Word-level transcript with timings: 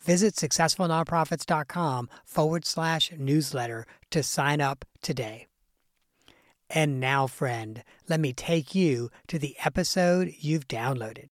Visit 0.00 0.34
successfulnonprofits.com 0.36 2.08
forward 2.24 2.64
slash 2.64 3.12
newsletter 3.18 3.84
to 4.10 4.22
sign 4.22 4.60
up 4.60 4.84
today. 5.02 5.46
And 6.70 7.00
now, 7.00 7.26
friend, 7.26 7.82
let 8.08 8.20
me 8.20 8.32
take 8.32 8.74
you 8.74 9.10
to 9.26 9.38
the 9.38 9.56
episode 9.64 10.34
you've 10.38 10.68
downloaded. 10.68 11.28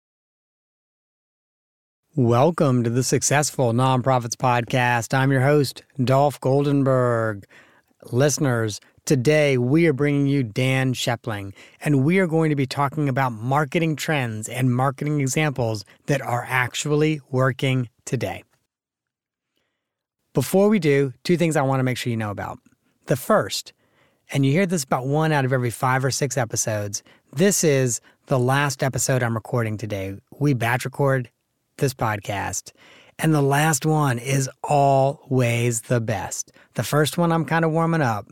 Welcome 2.16 2.84
to 2.84 2.90
the 2.90 3.04
Successful 3.04 3.72
Nonprofits 3.72 4.36
Podcast. 4.36 5.14
I'm 5.18 5.32
your 5.32 5.44
host, 5.44 5.84
Dolph 6.04 6.42
Goldenberg. 6.42 7.46
Listeners, 8.12 8.82
today 9.06 9.58
we 9.58 9.88
are 9.88 9.94
bringing 9.94 10.28
you 10.28 10.44
Dan 10.44 10.94
Schepling, 10.94 11.54
and 11.80 12.04
we 12.04 12.20
are 12.20 12.28
going 12.28 12.50
to 12.50 12.56
be 12.58 12.66
talking 12.66 13.08
about 13.08 13.32
marketing 13.32 13.96
trends 13.96 14.50
and 14.50 14.76
marketing 14.76 15.22
examples 15.22 15.86
that 16.08 16.22
are 16.22 16.46
actually 16.50 17.22
working 17.30 17.88
today. 18.04 18.44
Before 20.34 20.70
we 20.70 20.80
do, 20.80 21.12
two 21.26 21.36
things 21.36 21.58
I 21.58 21.62
want 21.62 21.82
to 21.82 21.84
make 21.84 21.98
sure 21.98 22.10
you 22.10 22.16
know 22.16 22.32
about. 22.32 22.58
The 23.08 23.18
first, 23.18 23.74
and 24.32 24.46
you 24.46 24.54
hear 24.54 24.66
this 24.66 24.86
about 24.86 25.06
one 25.06 25.34
out 25.34 25.44
of 25.44 25.52
every 25.52 25.72
five 25.72 26.06
or 26.06 26.12
six 26.12 26.38
episodes, 26.38 27.04
this 27.34 27.66
is 27.66 28.00
the 28.28 28.40
last 28.40 28.82
episode 28.82 29.24
I'm 29.24 29.34
recording 29.34 29.76
today. 29.76 30.16
We 30.40 30.54
batch 30.54 30.86
record 30.86 31.30
this 31.80 31.94
podcast, 31.94 32.72
and 33.20 33.34
the 33.34 33.42
last 33.42 33.86
one 33.86 34.20
is 34.20 34.50
always 34.64 35.82
the 35.82 36.00
best. 36.00 36.54
The 36.76 36.84
first 36.84 37.18
one, 37.18 37.34
I'm 37.34 37.44
kind 37.44 37.66
of 37.66 37.72
warming 37.72 38.02
up 38.02 38.30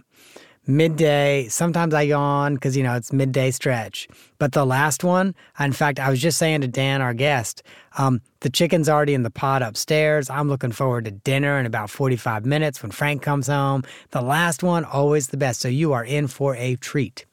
midday. 0.70 1.48
Sometimes 1.50 1.94
I 1.96 2.04
yawn 2.04 2.54
because, 2.54 2.78
you 2.78 2.84
know, 2.84 2.96
it's 2.96 3.12
midday 3.12 3.50
stretch. 3.50 4.08
But 4.38 4.52
the 4.52 4.66
last 4.66 5.04
one, 5.04 5.34
in 5.60 5.74
fact, 5.74 6.00
I 6.00 6.10
was 6.10 6.22
just 6.22 6.38
saying 6.38 6.62
to 6.62 6.68
Dan, 6.68 7.02
our 7.02 7.16
guest, 7.16 7.64
um, 7.98 8.22
the 8.42 8.52
chicken's 8.52 8.88
already 8.88 9.16
in 9.16 9.24
the 9.24 9.32
pot 9.32 9.64
upstairs. 9.64 10.30
I'm 10.30 10.48
looking 10.48 10.72
forward 10.72 11.06
to 11.06 11.12
dinner 11.12 11.58
in 11.60 11.66
about 11.66 11.90
45 11.90 12.46
minutes 12.46 12.84
when 12.84 12.92
Frank 12.92 13.24
comes 13.24 13.48
home. 13.48 13.84
The 14.12 14.22
last 14.22 14.62
one, 14.62 14.86
always 14.86 15.28
the 15.28 15.38
best. 15.38 15.60
So 15.60 15.68
you 15.68 15.92
are 15.94 16.06
in 16.06 16.28
for 16.28 16.56
a 16.56 16.76
treat. 16.76 17.26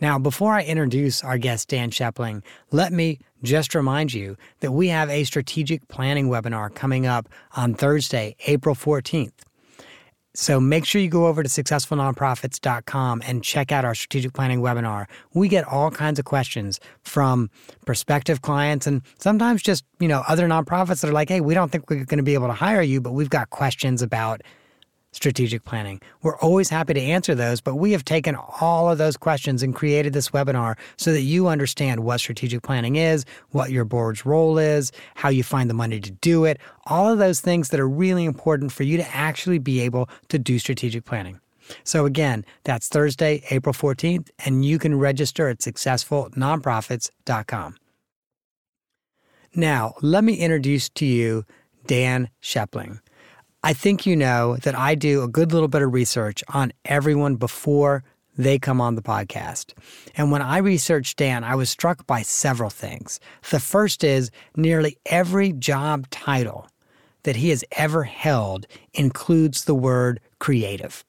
Now, 0.00 0.18
before 0.18 0.52
I 0.52 0.64
introduce 0.64 1.22
our 1.22 1.38
guest, 1.38 1.68
Dan 1.68 1.92
Schepling, 1.92 2.42
let 2.72 2.92
me 2.92 3.20
just 3.44 3.76
remind 3.76 4.12
you 4.12 4.36
that 4.58 4.72
we 4.72 4.88
have 4.88 5.08
a 5.08 5.22
strategic 5.22 5.86
planning 5.86 6.28
webinar 6.28 6.74
coming 6.74 7.06
up 7.06 7.28
on 7.56 7.74
Thursday, 7.74 8.34
April 8.46 8.74
14th. 8.74 9.30
So 10.34 10.58
make 10.60 10.86
sure 10.86 11.00
you 11.00 11.08
go 11.08 11.26
over 11.26 11.42
to 11.42 11.48
successfulnonprofits.com 11.48 13.22
and 13.26 13.44
check 13.44 13.70
out 13.70 13.84
our 13.84 13.94
strategic 13.94 14.32
planning 14.32 14.60
webinar. 14.60 15.06
We 15.34 15.48
get 15.48 15.66
all 15.66 15.90
kinds 15.90 16.18
of 16.18 16.24
questions 16.24 16.80
from 17.02 17.50
prospective 17.84 18.40
clients 18.40 18.86
and 18.86 19.02
sometimes 19.18 19.62
just, 19.62 19.84
you 20.00 20.08
know, 20.08 20.22
other 20.28 20.48
nonprofits 20.48 21.02
that 21.02 21.10
are 21.10 21.12
like, 21.12 21.28
"Hey, 21.28 21.40
we 21.42 21.54
don't 21.54 21.70
think 21.70 21.90
we're 21.90 22.04
going 22.04 22.18
to 22.18 22.22
be 22.22 22.34
able 22.34 22.46
to 22.48 22.54
hire 22.54 22.82
you, 22.82 23.00
but 23.00 23.12
we've 23.12 23.30
got 23.30 23.50
questions 23.50 24.00
about 24.00 24.42
strategic 25.12 25.64
planning. 25.64 26.00
We're 26.22 26.38
always 26.38 26.68
happy 26.68 26.94
to 26.94 27.00
answer 27.00 27.34
those, 27.34 27.60
but 27.60 27.76
we 27.76 27.92
have 27.92 28.04
taken 28.04 28.36
all 28.60 28.90
of 28.90 28.98
those 28.98 29.16
questions 29.16 29.62
and 29.62 29.74
created 29.74 30.12
this 30.12 30.30
webinar 30.30 30.76
so 30.96 31.12
that 31.12 31.20
you 31.20 31.48
understand 31.48 32.00
what 32.00 32.18
strategic 32.18 32.62
planning 32.62 32.96
is, 32.96 33.24
what 33.50 33.70
your 33.70 33.84
board's 33.84 34.26
role 34.26 34.58
is, 34.58 34.90
how 35.14 35.28
you 35.28 35.44
find 35.44 35.70
the 35.70 35.74
money 35.74 36.00
to 36.00 36.10
do 36.10 36.44
it, 36.44 36.58
all 36.86 37.12
of 37.12 37.18
those 37.18 37.40
things 37.40 37.68
that 37.68 37.78
are 37.78 37.88
really 37.88 38.24
important 38.24 38.72
for 38.72 38.82
you 38.82 38.96
to 38.96 39.14
actually 39.14 39.58
be 39.58 39.80
able 39.80 40.08
to 40.28 40.38
do 40.38 40.58
strategic 40.58 41.04
planning. 41.04 41.38
So 41.84 42.06
again, 42.06 42.44
that's 42.64 42.88
Thursday, 42.88 43.44
April 43.50 43.72
14th, 43.72 44.30
and 44.44 44.64
you 44.64 44.78
can 44.78 44.98
register 44.98 45.48
at 45.48 45.58
successfulnonprofits.com. 45.58 47.76
Now, 49.54 49.92
let 50.00 50.24
me 50.24 50.34
introduce 50.34 50.88
to 50.90 51.04
you 51.04 51.44
Dan 51.86 52.30
Schepling. 52.42 53.00
I 53.64 53.74
think 53.74 54.06
you 54.06 54.16
know 54.16 54.56
that 54.56 54.76
I 54.76 54.96
do 54.96 55.22
a 55.22 55.28
good 55.28 55.52
little 55.52 55.68
bit 55.68 55.82
of 55.82 55.92
research 55.92 56.42
on 56.52 56.72
everyone 56.84 57.36
before 57.36 58.02
they 58.36 58.58
come 58.58 58.80
on 58.80 58.96
the 58.96 59.02
podcast. 59.02 59.72
And 60.16 60.32
when 60.32 60.42
I 60.42 60.58
researched 60.58 61.18
Dan, 61.18 61.44
I 61.44 61.54
was 61.54 61.70
struck 61.70 62.04
by 62.06 62.22
several 62.22 62.70
things. 62.70 63.20
The 63.50 63.60
first 63.60 64.02
is 64.02 64.32
nearly 64.56 64.98
every 65.06 65.52
job 65.52 66.10
title 66.10 66.66
that 67.22 67.36
he 67.36 67.50
has 67.50 67.64
ever 67.72 68.02
held 68.02 68.66
includes 68.94 69.64
the 69.64 69.76
word 69.76 70.18
creative. 70.40 71.04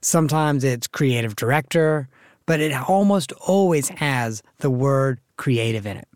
Sometimes 0.00 0.64
it's 0.64 0.88
creative 0.88 1.36
director, 1.36 2.08
but 2.44 2.58
it 2.58 2.72
almost 2.72 3.30
always 3.46 3.88
has 3.90 4.42
the 4.58 4.70
word 4.70 5.20
creative 5.36 5.86
in 5.86 5.96
it. 5.96 6.08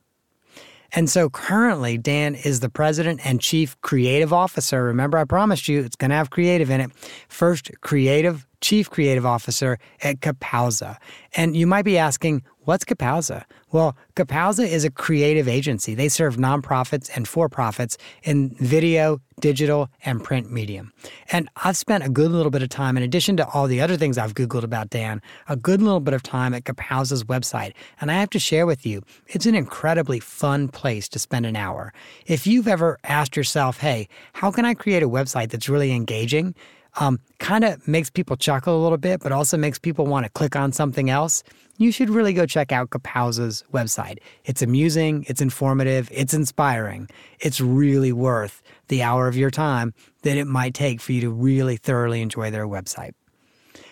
And 0.96 1.10
so 1.10 1.28
currently, 1.28 1.98
Dan 1.98 2.36
is 2.36 2.60
the 2.60 2.68
president 2.68 3.20
and 3.24 3.40
chief 3.40 3.80
creative 3.80 4.32
officer. 4.32 4.84
Remember, 4.84 5.18
I 5.18 5.24
promised 5.24 5.66
you 5.66 5.80
it's 5.80 5.96
going 5.96 6.10
to 6.10 6.16
have 6.16 6.30
creative 6.30 6.70
in 6.70 6.80
it. 6.80 6.90
First 7.28 7.70
creative, 7.80 8.46
chief 8.64 8.88
creative 8.88 9.26
officer 9.26 9.78
at 10.02 10.20
Kapowza. 10.20 10.96
And 11.36 11.54
you 11.54 11.66
might 11.66 11.84
be 11.84 11.98
asking, 11.98 12.42
What's 12.60 12.86
Kapowza? 12.86 13.44
Well, 13.72 13.94
Kapowza 14.16 14.66
is 14.66 14.86
a 14.86 14.90
creative 14.90 15.46
agency. 15.48 15.94
They 15.94 16.08
serve 16.08 16.36
nonprofits 16.36 17.14
and 17.14 17.28
for 17.28 17.50
profits 17.50 17.98
in 18.22 18.56
video, 18.58 19.20
digital, 19.38 19.90
and 20.02 20.24
print 20.24 20.50
medium. 20.50 20.90
And 21.30 21.50
I've 21.62 21.76
spent 21.76 22.04
a 22.04 22.08
good 22.08 22.30
little 22.30 22.50
bit 22.50 22.62
of 22.62 22.70
time, 22.70 22.96
in 22.96 23.02
addition 23.02 23.36
to 23.36 23.46
all 23.48 23.66
the 23.66 23.82
other 23.82 23.98
things 23.98 24.16
I've 24.16 24.32
Googled 24.32 24.62
about 24.62 24.88
Dan, 24.88 25.20
a 25.46 25.56
good 25.56 25.82
little 25.82 26.00
bit 26.00 26.14
of 26.14 26.22
time 26.22 26.54
at 26.54 26.64
Kapowza's 26.64 27.24
website. 27.24 27.74
And 28.00 28.10
I 28.10 28.14
have 28.14 28.30
to 28.30 28.38
share 28.38 28.64
with 28.64 28.86
you, 28.86 29.02
it's 29.26 29.44
an 29.44 29.54
incredibly 29.54 30.20
fun 30.20 30.68
place 30.68 31.06
to 31.10 31.18
spend 31.18 31.44
an 31.44 31.54
hour. 31.54 31.92
If 32.24 32.46
you've 32.46 32.68
ever 32.68 32.98
asked 33.04 33.36
yourself, 33.36 33.78
hey, 33.78 34.08
how 34.32 34.50
can 34.50 34.64
I 34.64 34.72
create 34.72 35.02
a 35.02 35.08
website 35.08 35.50
that's 35.50 35.68
really 35.68 35.92
engaging? 35.92 36.54
Um, 37.00 37.18
kind 37.38 37.64
of 37.64 37.86
makes 37.88 38.08
people 38.08 38.36
chuckle 38.36 38.80
a 38.80 38.82
little 38.82 38.98
bit, 38.98 39.20
but 39.20 39.32
also 39.32 39.56
makes 39.56 39.78
people 39.78 40.06
want 40.06 40.26
to 40.26 40.30
click 40.30 40.54
on 40.54 40.72
something 40.72 41.10
else 41.10 41.42
you 41.76 41.90
should 41.90 42.10
really 42.10 42.32
go 42.32 42.46
check 42.46 42.72
out 42.72 42.90
Kapowza's 42.90 43.64
website. 43.72 44.18
It's 44.44 44.62
amusing, 44.62 45.24
it's 45.28 45.40
informative, 45.40 46.08
it's 46.12 46.32
inspiring. 46.32 47.08
It's 47.40 47.60
really 47.60 48.12
worth 48.12 48.62
the 48.88 49.02
hour 49.02 49.26
of 49.26 49.36
your 49.36 49.50
time 49.50 49.92
that 50.22 50.36
it 50.36 50.46
might 50.46 50.74
take 50.74 51.00
for 51.00 51.12
you 51.12 51.20
to 51.22 51.30
really 51.30 51.76
thoroughly 51.76 52.22
enjoy 52.22 52.50
their 52.50 52.66
website. 52.66 53.12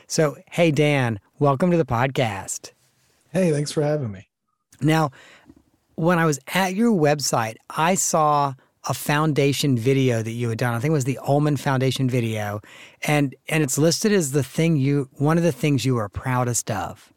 So, 0.07 0.37
hey, 0.51 0.71
Dan, 0.71 1.19
welcome 1.39 1.71
to 1.71 1.77
the 1.77 1.85
podcast. 1.85 2.73
Hey, 3.33 3.51
thanks 3.51 3.73
for 3.73 3.83
having 3.83 4.13
me. 4.13 4.29
Now, 4.81 5.11
when 5.97 6.19
I 6.19 6.27
was 6.27 6.39
at 6.55 6.75
your 6.75 6.93
website, 6.93 7.57
I 7.71 7.95
saw 7.95 8.55
a 8.89 8.95
foundation 8.95 9.77
video 9.77 10.23
that 10.23 10.33
you 10.33 10.49
had 10.49 10.59
done. 10.59 10.75
I 10.75 10.79
think 10.79 10.91
it 10.91 10.95
was 10.95 11.05
the 11.05 11.19
Ulman 11.27 11.59
Foundation 11.59 12.09
video, 12.09 12.61
and 13.03 13.35
and 13.49 13.63
it's 13.63 13.79
listed 13.79 14.13
as 14.13 14.33
the 14.33 14.43
thing 14.43 14.77
you 14.77 15.09
one 15.13 15.39
of 15.39 15.45
the 15.45 15.53
things 15.53 15.85
you 15.85 15.97
are 15.99 16.09
proudest 16.09 16.71
of. 16.71 17.13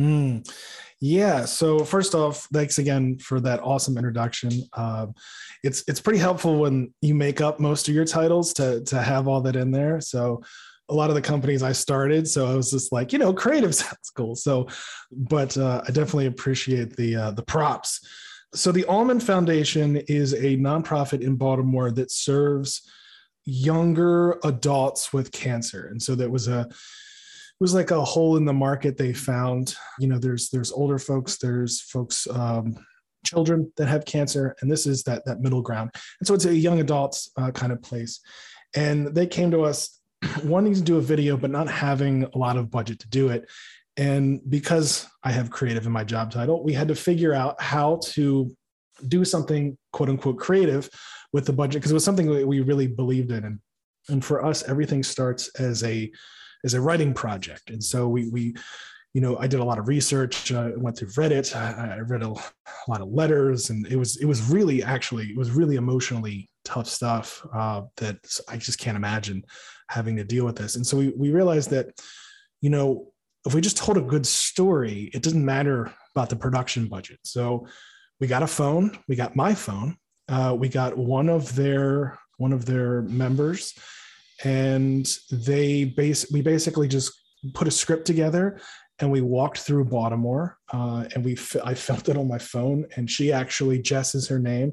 Mm. 0.00 0.48
Yeah. 1.00 1.46
So 1.46 1.84
first 1.84 2.14
off, 2.14 2.46
thanks 2.52 2.78
again 2.78 3.18
for 3.18 3.40
that 3.40 3.60
awesome 3.62 3.96
introduction. 3.96 4.50
Uh, 4.74 5.06
it's 5.62 5.82
it's 5.88 6.00
pretty 6.00 6.18
helpful 6.18 6.58
when 6.58 6.92
you 7.00 7.14
make 7.14 7.40
up 7.40 7.58
most 7.58 7.88
of 7.88 7.94
your 7.94 8.04
titles 8.04 8.52
to 8.54 8.82
to 8.84 9.00
have 9.00 9.26
all 9.26 9.40
that 9.42 9.56
in 9.56 9.70
there. 9.70 10.00
So 10.00 10.42
a 10.90 10.94
lot 10.94 11.08
of 11.08 11.14
the 11.14 11.22
companies 11.22 11.62
I 11.62 11.72
started, 11.72 12.28
so 12.28 12.50
I 12.50 12.54
was 12.54 12.70
just 12.70 12.92
like, 12.92 13.12
you 13.12 13.18
know, 13.18 13.32
creative 13.32 13.74
sounds 13.76 14.10
cool. 14.14 14.34
So, 14.34 14.66
but 15.10 15.56
uh, 15.56 15.82
I 15.86 15.90
definitely 15.92 16.26
appreciate 16.26 16.96
the 16.96 17.16
uh, 17.16 17.30
the 17.30 17.42
props. 17.42 18.00
So 18.54 18.72
the 18.72 18.84
Ulman 18.84 19.22
Foundation 19.22 19.96
is 19.96 20.32
a 20.32 20.56
nonprofit 20.56 21.20
in 21.20 21.36
Baltimore 21.36 21.90
that 21.92 22.10
serves 22.10 22.88
younger 23.44 24.38
adults 24.44 25.12
with 25.12 25.32
cancer, 25.32 25.86
and 25.86 26.02
so 26.02 26.14
that 26.16 26.30
was 26.30 26.48
a 26.48 26.60
it 26.60 27.64
was 27.64 27.74
like 27.74 27.90
a 27.90 28.04
hole 28.04 28.36
in 28.36 28.44
the 28.44 28.52
market 28.52 28.96
they 28.96 29.12
found. 29.12 29.74
You 29.98 30.08
know 30.08 30.18
there's 30.18 30.50
there's 30.50 30.72
older 30.72 30.98
folks 30.98 31.38
there's 31.38 31.80
folks 31.80 32.26
um, 32.28 32.76
children 33.24 33.70
that 33.76 33.86
have 33.86 34.04
cancer 34.04 34.56
and 34.60 34.70
this 34.70 34.86
is 34.86 35.02
that 35.04 35.24
that 35.26 35.40
middle 35.40 35.62
ground. 35.62 35.90
And 36.20 36.26
so 36.26 36.34
it's 36.34 36.44
a 36.44 36.54
young 36.54 36.80
adults 36.80 37.30
uh, 37.36 37.50
kind 37.50 37.72
of 37.72 37.82
place. 37.82 38.20
And 38.74 39.08
they 39.08 39.26
came 39.26 39.50
to 39.50 39.62
us 39.62 40.00
wanting 40.44 40.74
to 40.74 40.80
do 40.80 40.96
a 40.96 41.02
video 41.02 41.36
but 41.36 41.50
not 41.50 41.68
having 41.68 42.24
a 42.24 42.38
lot 42.38 42.56
of 42.56 42.70
budget 42.70 43.00
to 43.00 43.08
do 43.08 43.28
it 43.28 43.48
and 44.00 44.40
because 44.50 45.06
i 45.22 45.30
have 45.30 45.50
creative 45.50 45.86
in 45.86 45.92
my 45.92 46.04
job 46.04 46.30
title 46.30 46.64
we 46.64 46.72
had 46.72 46.88
to 46.88 46.94
figure 46.94 47.34
out 47.34 47.60
how 47.60 48.00
to 48.02 48.50
do 49.08 49.24
something 49.24 49.76
quote 49.92 50.08
unquote 50.08 50.38
creative 50.38 50.88
with 51.32 51.44
the 51.46 51.52
budget 51.52 51.80
because 51.80 51.92
it 51.92 51.94
was 51.94 52.04
something 52.04 52.26
that 52.26 52.46
we 52.46 52.60
really 52.60 52.86
believed 52.86 53.30
in 53.30 53.44
and 53.44 53.58
and 54.08 54.24
for 54.24 54.44
us 54.44 54.62
everything 54.64 55.02
starts 55.02 55.48
as 55.60 55.84
a 55.84 56.10
as 56.64 56.74
a 56.74 56.80
writing 56.80 57.14
project. 57.14 57.70
And 57.70 57.82
so 57.82 58.08
we 58.08 58.28
we 58.28 58.54
you 59.12 59.20
know, 59.20 59.36
I 59.38 59.48
did 59.48 59.58
a 59.58 59.64
lot 59.64 59.80
of 59.80 59.88
research. 59.88 60.52
I 60.52 60.66
uh, 60.68 60.72
went 60.76 60.96
through 60.96 61.08
Reddit. 61.08 61.56
I, 61.56 61.98
read 61.98 62.22
a, 62.22 62.28
a, 62.28 62.86
lot 62.86 63.00
of 63.00 63.08
letters, 63.08 63.70
and 63.70 63.84
it 63.88 63.96
was 63.96 64.18
it 64.18 64.24
was 64.24 64.48
really 64.48 64.84
actually 64.84 65.30
it 65.30 65.36
was 65.36 65.50
really 65.50 65.74
emotionally 65.74 66.48
tough 66.64 66.86
stuff 66.86 67.44
uh, 67.52 67.82
that 67.96 68.18
I 68.48 68.56
just 68.56 68.78
can't 68.78 68.96
imagine 68.96 69.44
having 69.88 70.14
to 70.16 70.22
deal 70.22 70.44
with 70.44 70.54
this. 70.54 70.76
And 70.76 70.86
so 70.86 70.96
we 70.96 71.08
we 71.16 71.32
realized 71.32 71.70
that, 71.70 71.88
you 72.60 72.70
know, 72.70 73.09
if 73.46 73.54
we 73.54 73.60
just 73.60 73.76
told 73.76 73.96
a 73.96 74.02
good 74.02 74.26
story, 74.26 75.10
it 75.14 75.22
doesn't 75.22 75.44
matter 75.44 75.92
about 76.14 76.28
the 76.28 76.36
production 76.36 76.88
budget. 76.88 77.18
So 77.22 77.66
we 78.20 78.26
got 78.26 78.42
a 78.42 78.46
phone. 78.46 78.98
We 79.08 79.16
got 79.16 79.34
my 79.34 79.54
phone. 79.54 79.96
Uh, 80.28 80.54
we 80.58 80.68
got 80.68 80.96
one 80.96 81.28
of 81.28 81.54
their 81.56 82.18
one 82.36 82.52
of 82.52 82.64
their 82.64 83.02
members 83.02 83.74
and 84.44 85.06
they 85.30 85.84
base 85.84 86.30
we 86.32 86.40
basically 86.40 86.88
just 86.88 87.12
put 87.52 87.68
a 87.68 87.70
script 87.70 88.06
together 88.06 88.60
and 88.98 89.10
we 89.10 89.20
walked 89.20 89.58
through 89.58 89.84
Baltimore 89.84 90.56
uh, 90.72 91.04
and 91.14 91.24
we 91.24 91.36
I 91.64 91.74
filmed 91.74 92.08
it 92.08 92.16
on 92.16 92.28
my 92.28 92.38
phone 92.38 92.86
and 92.96 93.10
she 93.10 93.32
actually 93.32 93.80
Jess 93.82 94.14
is 94.14 94.28
her 94.28 94.38
name 94.38 94.72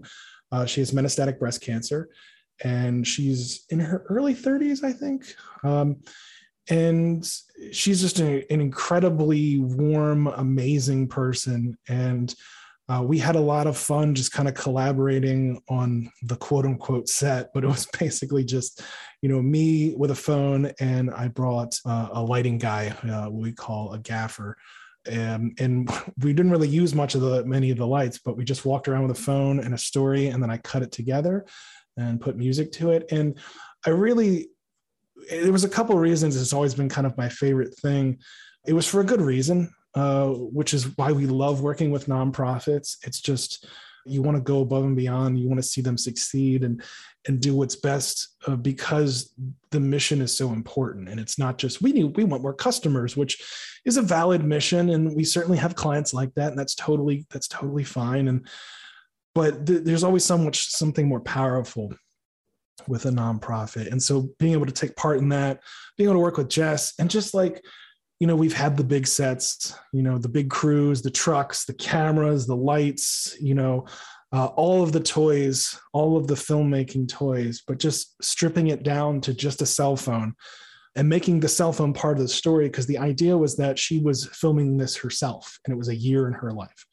uh, 0.51 0.65
she 0.65 0.79
has 0.79 0.91
metastatic 0.91 1.39
breast 1.39 1.61
cancer 1.61 2.09
and 2.63 3.05
she's 3.05 3.65
in 3.69 3.79
her 3.79 4.05
early 4.09 4.35
30s 4.35 4.83
I 4.83 4.93
think 4.93 5.25
um, 5.63 5.97
and 6.69 7.29
she's 7.71 8.01
just 8.01 8.19
a, 8.19 8.51
an 8.51 8.61
incredibly 8.61 9.59
warm 9.59 10.27
amazing 10.27 11.07
person 11.07 11.77
and 11.87 12.35
uh, 12.89 13.03
we 13.03 13.17
had 13.17 13.35
a 13.35 13.39
lot 13.39 13.67
of 13.67 13.77
fun 13.77 14.15
just 14.15 14.31
kind 14.31 14.47
of 14.47 14.55
collaborating 14.55 15.61
on 15.67 16.09
the 16.23 16.37
quote 16.37 16.65
unquote 16.65 17.09
set, 17.09 17.49
but 17.53 17.63
it 17.63 17.67
was 17.67 17.85
basically 17.99 18.45
just, 18.45 18.81
you 19.21 19.27
know, 19.27 19.41
me 19.41 19.93
with 19.95 20.11
a 20.11 20.15
phone 20.15 20.71
and 20.79 21.11
I 21.11 21.27
brought 21.27 21.77
uh, 21.85 22.09
a 22.13 22.21
lighting 22.21 22.57
guy, 22.57 22.89
uh, 23.03 23.29
what 23.29 23.43
we 23.43 23.51
call 23.51 23.93
a 23.93 23.99
gaffer. 23.99 24.55
Um, 25.11 25.53
and 25.59 25.89
we 26.23 26.33
didn't 26.33 26.51
really 26.51 26.69
use 26.69 26.95
much 26.95 27.15
of 27.15 27.21
the 27.21 27.45
many 27.45 27.71
of 27.71 27.77
the 27.77 27.87
lights, 27.87 28.19
but 28.23 28.37
we 28.37 28.45
just 28.45 28.65
walked 28.65 28.87
around 28.87 29.07
with 29.07 29.17
a 29.17 29.21
phone 29.21 29.59
and 29.59 29.73
a 29.73 29.77
story, 29.77 30.27
and 30.27 30.41
then 30.41 30.49
I 30.49 30.57
cut 30.57 30.83
it 30.83 30.91
together 30.91 31.45
and 31.97 32.21
put 32.21 32.37
music 32.37 32.71
to 32.73 32.91
it. 32.91 33.11
And 33.11 33.37
I 33.85 33.89
really, 33.89 34.49
there 35.29 35.51
was 35.51 35.63
a 35.63 35.69
couple 35.69 35.95
of 35.95 36.01
reasons. 36.01 36.39
It's 36.39 36.53
always 36.53 36.75
been 36.75 36.89
kind 36.89 37.07
of 37.07 37.17
my 37.17 37.29
favorite 37.29 37.73
thing. 37.75 38.19
It 38.65 38.73
was 38.73 38.87
for 38.87 39.01
a 39.01 39.05
good 39.05 39.21
reason. 39.21 39.73
Uh, 39.97 40.27
which 40.27 40.75
is 40.75 40.95
why 40.95 41.11
we 41.11 41.25
love 41.25 41.61
working 41.61 41.89
with 41.89 42.05
nonprofits. 42.05 42.97
It's 43.03 43.19
just 43.19 43.65
you 44.05 44.21
want 44.21 44.37
to 44.37 44.41
go 44.41 44.61
above 44.61 44.83
and 44.83 44.95
beyond. 44.95 45.39
You 45.39 45.47
want 45.47 45.57
to 45.57 45.67
see 45.67 45.81
them 45.81 45.97
succeed 45.97 46.63
and 46.63 46.83
and 47.27 47.41
do 47.41 47.55
what's 47.55 47.75
best 47.75 48.35
uh, 48.45 48.55
because 48.55 49.33
the 49.71 49.79
mission 49.79 50.21
is 50.21 50.37
so 50.37 50.53
important. 50.53 51.09
And 51.09 51.19
it's 51.19 51.39
not 51.39 51.57
just 51.57 51.81
we 51.81 51.93
need 51.93 52.15
we 52.15 52.25
want 52.25 52.43
more 52.43 52.53
customers, 52.53 53.17
which 53.17 53.41
is 53.85 53.97
a 53.97 54.03
valid 54.03 54.43
mission, 54.43 54.91
and 54.91 55.15
we 55.15 55.23
certainly 55.23 55.57
have 55.57 55.73
clients 55.73 56.13
like 56.13 56.31
that, 56.35 56.49
and 56.49 56.59
that's 56.59 56.75
totally 56.75 57.25
that's 57.31 57.47
totally 57.47 57.83
fine. 57.83 58.27
And 58.27 58.47
but 59.33 59.65
th- 59.65 59.83
there's 59.83 60.03
always 60.03 60.25
so 60.25 60.37
much 60.37 60.67
something 60.67 61.07
more 61.07 61.21
powerful 61.21 61.91
with 62.87 63.05
a 63.05 63.09
nonprofit. 63.09 63.91
And 63.91 64.01
so 64.01 64.29
being 64.39 64.53
able 64.53 64.65
to 64.65 64.71
take 64.71 64.95
part 64.95 65.17
in 65.17 65.29
that, 65.29 65.61
being 65.97 66.09
able 66.09 66.19
to 66.19 66.23
work 66.23 66.37
with 66.37 66.49
Jess, 66.49 66.93
and 66.99 67.09
just 67.09 67.33
like 67.33 67.63
you 68.19 68.25
know, 68.25 68.35
we've 68.35 68.53
had 68.53 68.75
the 68.75 68.83
big 68.83 69.05
sets, 69.05 69.77
you 69.93 70.01
know, 70.01 70.17
the 70.17 70.29
big 70.29 70.49
crews, 70.49 71.01
the 71.01 71.11
trucks, 71.11 71.65
the 71.65 71.73
cameras, 71.73 72.47
the 72.47 72.55
lights, 72.55 73.37
you 73.39 73.53
know, 73.53 73.85
uh, 74.33 74.47
all 74.47 74.83
of 74.83 74.91
the 74.91 74.99
toys, 74.99 75.79
all 75.93 76.17
of 76.17 76.27
the 76.27 76.35
filmmaking 76.35 77.07
toys, 77.07 77.63
but 77.65 77.79
just 77.79 78.21
stripping 78.23 78.67
it 78.67 78.83
down 78.83 79.21
to 79.21 79.33
just 79.33 79.61
a 79.61 79.65
cell 79.65 79.95
phone 79.95 80.33
and 80.95 81.07
making 81.07 81.39
the 81.39 81.47
cell 81.47 81.71
phone 81.71 81.93
part 81.93 82.17
of 82.17 82.23
the 82.23 82.27
story 82.27 82.67
because 82.67 82.87
the 82.87 82.97
idea 82.97 83.37
was 83.37 83.55
that 83.55 83.77
she 83.77 83.99
was 83.99 84.25
filming 84.33 84.77
this 84.77 84.95
herself 84.95 85.59
and 85.65 85.71
it 85.71 85.77
was 85.77 85.89
a 85.89 85.95
year 85.95 86.27
in 86.27 86.33
her 86.33 86.51
life. 86.51 86.85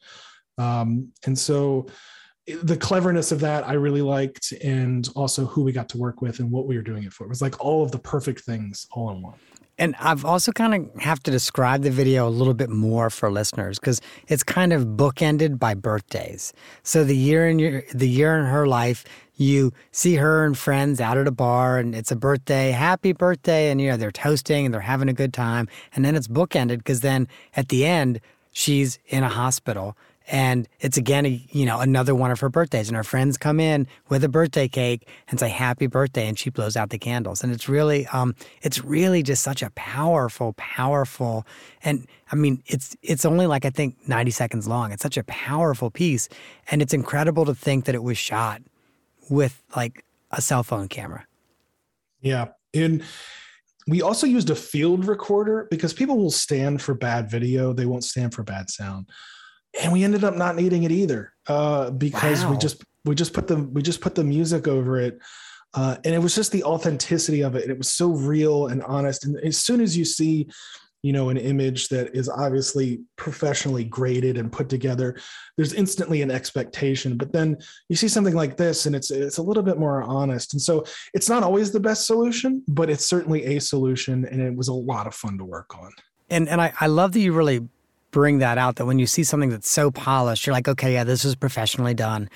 Um, 0.57 1.11
and 1.25 1.37
so 1.37 1.87
the 2.47 2.77
cleverness 2.77 3.31
of 3.31 3.39
that 3.39 3.67
I 3.67 3.73
really 3.73 4.01
liked, 4.01 4.53
and 4.63 5.07
also 5.15 5.45
who 5.45 5.63
we 5.63 5.71
got 5.71 5.89
to 5.89 5.97
work 5.97 6.21
with 6.21 6.39
and 6.39 6.51
what 6.51 6.67
we 6.67 6.75
were 6.75 6.83
doing 6.83 7.03
it 7.03 7.13
for. 7.13 7.25
It 7.25 7.29
was 7.29 7.41
like 7.41 7.63
all 7.63 7.83
of 7.83 7.91
the 7.91 7.99
perfect 7.99 8.41
things 8.41 8.87
all 8.91 9.11
in 9.11 9.21
one. 9.21 9.35
And 9.77 9.93
I've 9.99 10.23
also 10.23 10.53
kind 10.53 10.73
of 10.73 11.01
have 11.01 11.21
to 11.23 11.31
describe 11.31 11.81
the 11.81 11.91
video 11.91 12.27
a 12.27 12.29
little 12.29 12.53
bit 12.53 12.69
more 12.69 13.09
for 13.09 13.29
listeners 13.29 13.77
because 13.77 13.99
it's 14.29 14.43
kind 14.43 14.71
of 14.71 14.85
bookended 14.85 15.59
by 15.59 15.73
birthdays. 15.73 16.53
So 16.83 17.03
the 17.03 17.17
year 17.17 17.49
in 17.49 17.59
your 17.59 17.83
the 17.93 18.07
year 18.07 18.37
in 18.37 18.45
her 18.45 18.67
life, 18.67 19.03
you 19.35 19.73
see 19.91 20.15
her 20.15 20.45
and 20.45 20.57
friends 20.57 21.01
out 21.01 21.17
at 21.17 21.27
a 21.27 21.31
bar 21.31 21.77
and 21.77 21.93
it's 21.93 22.11
a 22.11 22.15
birthday, 22.15 22.71
happy 22.71 23.11
birthday, 23.11 23.69
and 23.69 23.81
you 23.81 23.89
know 23.89 23.97
they're 23.97 24.11
toasting 24.11 24.65
and 24.65 24.73
they're 24.73 24.81
having 24.81 25.09
a 25.09 25.13
good 25.13 25.33
time. 25.33 25.67
And 25.93 26.05
then 26.05 26.15
it's 26.15 26.29
bookended 26.29 26.77
because 26.77 27.01
then 27.01 27.27
at 27.57 27.67
the 27.67 27.85
end 27.85 28.21
she's 28.53 28.97
in 29.07 29.23
a 29.23 29.29
hospital 29.29 29.97
and 30.27 30.67
it's 30.79 30.97
again, 30.97 31.25
you 31.51 31.65
know, 31.65 31.79
another 31.79 32.15
one 32.15 32.31
of 32.31 32.39
her 32.39 32.49
birthdays. 32.49 32.87
And 32.87 32.97
her 32.97 33.03
friends 33.03 33.37
come 33.37 33.59
in 33.59 33.87
with 34.09 34.23
a 34.23 34.29
birthday 34.29 34.67
cake 34.67 35.07
and 35.27 35.39
say 35.39 35.49
happy 35.49 35.87
birthday, 35.87 36.27
and 36.27 36.37
she 36.37 36.49
blows 36.49 36.75
out 36.75 36.89
the 36.89 36.97
candles. 36.97 37.43
And 37.43 37.53
it's 37.53 37.69
really, 37.69 38.07
um, 38.07 38.35
it's 38.61 38.83
really 38.83 39.21
just 39.21 39.43
such 39.43 39.61
a 39.61 39.69
powerful, 39.71 40.53
powerful, 40.53 41.45
and 41.83 42.07
I 42.31 42.35
mean, 42.35 42.63
it's 42.65 42.95
it's 43.03 43.25
only 43.25 43.45
like 43.45 43.65
I 43.65 43.69
think 43.69 43.95
ninety 44.07 44.31
seconds 44.31 44.67
long. 44.67 44.91
It's 44.91 45.03
such 45.03 45.17
a 45.17 45.23
powerful 45.25 45.91
piece, 45.91 46.27
and 46.71 46.81
it's 46.81 46.93
incredible 46.93 47.45
to 47.45 47.53
think 47.53 47.85
that 47.85 47.95
it 47.95 48.03
was 48.03 48.17
shot 48.17 48.61
with 49.29 49.61
like 49.75 50.03
a 50.31 50.41
cell 50.41 50.63
phone 50.63 50.87
camera. 50.87 51.25
Yeah, 52.21 52.47
and 52.73 53.03
we 53.87 54.01
also 54.01 54.25
used 54.25 54.49
a 54.49 54.55
field 54.55 55.05
recorder 55.05 55.67
because 55.69 55.93
people 55.93 56.17
will 56.17 56.31
stand 56.31 56.81
for 56.81 56.95
bad 56.95 57.29
video; 57.29 57.73
they 57.73 57.85
won't 57.85 58.03
stand 58.03 58.33
for 58.33 58.41
bad 58.41 58.71
sound 58.71 59.07
and 59.81 59.91
we 59.91 60.03
ended 60.03 60.23
up 60.23 60.35
not 60.35 60.55
needing 60.55 60.83
it 60.83 60.91
either 60.91 61.33
uh, 61.47 61.91
because 61.91 62.43
wow. 62.43 62.51
we 62.51 62.57
just 62.57 62.83
we 63.03 63.15
just 63.15 63.33
put 63.33 63.47
the 63.47 63.57
we 63.57 63.81
just 63.81 64.01
put 64.01 64.15
the 64.15 64.23
music 64.23 64.67
over 64.67 64.99
it 64.99 65.19
uh, 65.73 65.97
and 66.03 66.15
it 66.15 66.19
was 66.19 66.35
just 66.35 66.51
the 66.51 66.63
authenticity 66.63 67.41
of 67.41 67.55
it 67.55 67.63
and 67.63 67.71
it 67.71 67.77
was 67.77 67.89
so 67.89 68.09
real 68.09 68.67
and 68.67 68.83
honest 68.83 69.25
and 69.25 69.37
as 69.41 69.57
soon 69.57 69.81
as 69.81 69.97
you 69.97 70.05
see 70.05 70.47
you 71.03 71.13
know 71.13 71.29
an 71.29 71.37
image 71.37 71.89
that 71.89 72.15
is 72.15 72.27
obviously 72.27 72.99
professionally 73.15 73.83
graded 73.83 74.37
and 74.37 74.51
put 74.51 74.69
together 74.69 75.15
there's 75.55 75.73
instantly 75.73 76.23
an 76.23 76.31
expectation 76.31 77.15
but 77.15 77.31
then 77.31 77.55
you 77.89 77.95
see 77.95 78.07
something 78.07 78.33
like 78.33 78.57
this 78.57 78.87
and 78.87 78.95
it's 78.95 79.11
it's 79.11 79.37
a 79.37 79.43
little 79.43 79.61
bit 79.61 79.77
more 79.77 80.01
honest 80.01 80.53
and 80.53 80.61
so 80.61 80.83
it's 81.13 81.29
not 81.29 81.43
always 81.43 81.71
the 81.71 81.79
best 81.79 82.07
solution 82.07 82.63
but 82.67 82.89
it's 82.89 83.05
certainly 83.05 83.55
a 83.55 83.61
solution 83.61 84.25
and 84.25 84.41
it 84.41 84.55
was 84.55 84.67
a 84.67 84.73
lot 84.73 85.05
of 85.05 85.13
fun 85.13 85.37
to 85.37 85.45
work 85.45 85.77
on 85.77 85.91
and 86.31 86.49
and 86.49 86.59
I, 86.59 86.73
I 86.79 86.87
love 86.87 87.11
that 87.11 87.19
you 87.19 87.33
really 87.33 87.67
bring 88.15 88.37
that 88.37 88.57
out 88.57 88.77
that 88.77 88.85
when 88.85 88.97
you 88.97 89.05
see 89.05 89.25
something 89.25 89.49
that's 89.49 89.69
so 89.69 89.91
polished, 89.91 90.45
you're 90.45 90.53
like, 90.53 90.69
okay, 90.69 90.93
yeah, 90.93 91.03
this 91.03 91.25
is 91.25 91.35
professionally 91.35 91.93
done. 91.93 92.29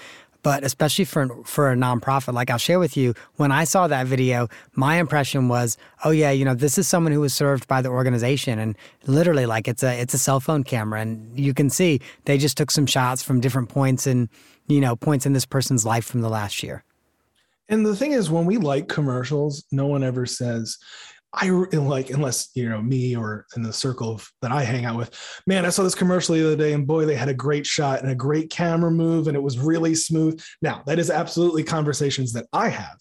But 0.43 0.65
especially 0.65 1.05
for 1.05 1.29
for 1.45 1.71
a 1.71 1.75
nonprofit, 1.75 2.33
like 2.33 2.50
I'll 2.50 2.57
share 2.57 2.79
with 2.79 2.98
you, 2.98 3.13
when 3.38 3.53
I 3.53 3.63
saw 3.63 3.88
that 3.88 4.05
video, 4.05 4.50
my 4.74 4.98
impression 4.98 5.48
was, 5.48 5.77
oh 6.03 6.12
yeah, 6.12 6.31
you 6.31 6.43
know, 6.43 6.53
this 6.53 6.77
is 6.77 6.86
someone 6.86 7.13
who 7.13 7.21
was 7.21 7.33
served 7.33 7.65
by 7.67 7.81
the 7.81 7.88
organization, 7.89 8.59
and 8.59 8.77
literally, 9.05 9.45
like 9.45 9.69
it's 9.69 9.83
a 9.83 10.01
it's 10.01 10.13
a 10.13 10.17
cell 10.17 10.41
phone 10.41 10.65
camera, 10.65 11.00
and 11.00 11.39
you 11.39 11.53
can 11.53 11.69
see 11.69 12.01
they 12.25 12.38
just 12.38 12.57
took 12.57 12.71
some 12.71 12.86
shots 12.86 13.24
from 13.24 13.39
different 13.39 13.69
points 13.69 14.05
and 14.05 14.27
you 14.67 14.81
know 14.81 14.98
points 14.98 15.25
in 15.25 15.31
this 15.31 15.45
person's 15.45 15.86
life 15.86 16.05
from 16.05 16.21
the 16.21 16.29
last 16.29 16.62
year. 16.62 16.83
And 17.69 17.86
the 17.86 17.95
thing 17.95 18.13
is, 18.13 18.29
when 18.29 18.45
we 18.45 18.57
like 18.57 18.89
commercials, 18.89 19.63
no 19.71 19.88
one 19.88 20.03
ever 20.03 20.25
says, 20.25 20.77
I 21.33 21.50
like 21.50 22.09
unless 22.09 22.50
you 22.55 22.67
know 22.67 22.81
me 22.81 23.15
or 23.15 23.45
in 23.55 23.62
the 23.62 23.71
circle 23.71 24.13
of, 24.13 24.31
that 24.41 24.51
I 24.51 24.63
hang 24.63 24.86
out 24.86 24.98
with. 24.98 25.41
Man, 25.45 25.65
I 25.65 25.69
saw 25.69 25.83
this 25.83 25.93
commercial 25.93 26.33
the 26.33 26.45
other 26.45 26.55
day, 26.55 26.74
and 26.74 26.88
boy, 26.88 27.05
they 27.05 27.15
had 27.15 27.29
a 27.29 27.33
great 27.36 27.67
shot 27.67 28.01
and 28.01 28.09
a 28.09 28.15
great 28.15 28.50
camera 28.50 28.89
move, 28.89 29.27
and 29.27 29.38
it 29.38 29.43
was 29.43 29.59
really 29.59 29.93
smooth. 29.93 30.41
Now, 30.62 30.81
that 30.88 30.98
is 30.98 31.12
absolutely 31.12 31.63
conversations 31.63 32.33
that 32.33 32.48
I 32.51 32.69
have, 32.69 32.98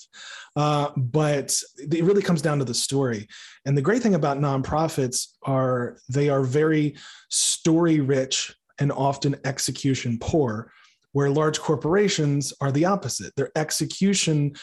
uh, 0.57 0.91
but 0.97 1.59
it 1.79 2.05
really 2.05 2.23
comes 2.23 2.43
down 2.43 2.59
to 2.59 2.67
the 2.67 2.75
story. 2.75 3.27
And 3.65 3.77
the 3.77 3.83
great 3.83 4.03
thing 4.03 4.15
about 4.15 4.39
nonprofits 4.39 5.29
are 5.45 5.99
they 6.11 6.29
are 6.29 6.43
very 6.43 6.97
story 7.31 8.01
rich 8.01 8.55
and 8.79 8.93
often 8.93 9.37
execution 9.45 10.19
poor, 10.21 10.71
where 11.13 11.31
large 11.31 11.59
corporations 11.59 12.53
are 12.61 12.71
the 12.71 12.85
opposite. 12.85 13.33
They're 13.37 13.51
execution 13.57 14.55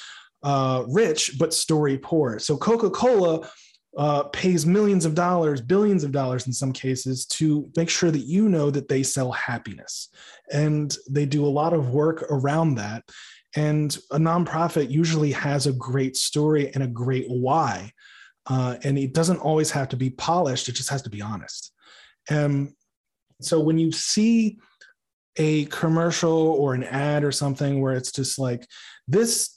uh, 0.46 0.84
rich 0.88 1.38
but 1.40 1.54
story 1.54 1.98
poor. 1.98 2.38
So 2.40 2.56
Coca 2.56 2.90
Cola 2.92 3.50
uh, 3.98 4.24
pays 4.26 4.66
millions 4.66 5.06
of 5.06 5.16
dollars, 5.16 5.60
billions 5.60 6.04
of 6.04 6.12
dollars 6.12 6.46
in 6.46 6.54
some 6.54 6.72
cases, 6.72 7.26
to 7.26 7.70
make 7.76 7.90
sure 7.90 8.12
that 8.12 8.28
you 8.28 8.48
know 8.48 8.70
that 8.70 8.88
they 8.88 9.02
sell 9.02 9.32
happiness. 9.32 10.10
And 10.52 10.96
they 11.10 11.26
do 11.26 11.46
a 11.46 11.48
lot 11.48 11.74
of 11.74 11.90
work 11.90 12.24
around 12.30 12.76
that. 12.76 13.04
And 13.56 13.98
a 14.12 14.18
nonprofit 14.18 14.92
usually 14.92 15.32
has 15.32 15.66
a 15.66 15.74
great 15.74 16.16
story 16.16 16.72
and 16.74 16.84
a 16.84 16.88
great 16.88 17.26
why. 17.28 17.92
Uh, 18.46 18.76
and 18.84 19.00
it 19.00 19.14
doesn't 19.14 19.40
always 19.40 19.72
have 19.72 19.90
to 19.90 19.98
be 19.98 20.12
polished, 20.12 20.70
it 20.70 20.74
just 20.74 20.90
has 20.90 21.02
to 21.02 21.10
be 21.10 21.22
honest. 21.22 21.72
And 22.30 22.74
so 23.42 23.60
when 23.60 23.80
you 23.80 23.92
see 23.92 24.60
a 25.38 25.66
commercial 25.66 26.32
or 26.32 26.76
an 26.76 26.84
ad 26.84 27.24
or 27.24 27.32
something 27.32 27.82
where 27.82 27.96
it's 27.96 28.12
just 28.12 28.38
like, 28.38 28.68
this 29.08 29.55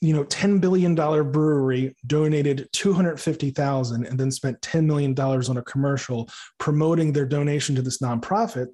you 0.00 0.14
know 0.14 0.22
10 0.24 0.58
billion 0.60 0.94
dollar 0.94 1.24
brewery 1.24 1.96
donated 2.06 2.68
250,000 2.72 4.06
and 4.06 4.18
then 4.18 4.30
spent 4.30 4.62
10 4.62 4.86
million 4.86 5.12
dollars 5.12 5.48
on 5.48 5.56
a 5.56 5.62
commercial 5.62 6.28
promoting 6.58 7.12
their 7.12 7.26
donation 7.26 7.74
to 7.74 7.82
this 7.82 7.98
nonprofit 7.98 8.68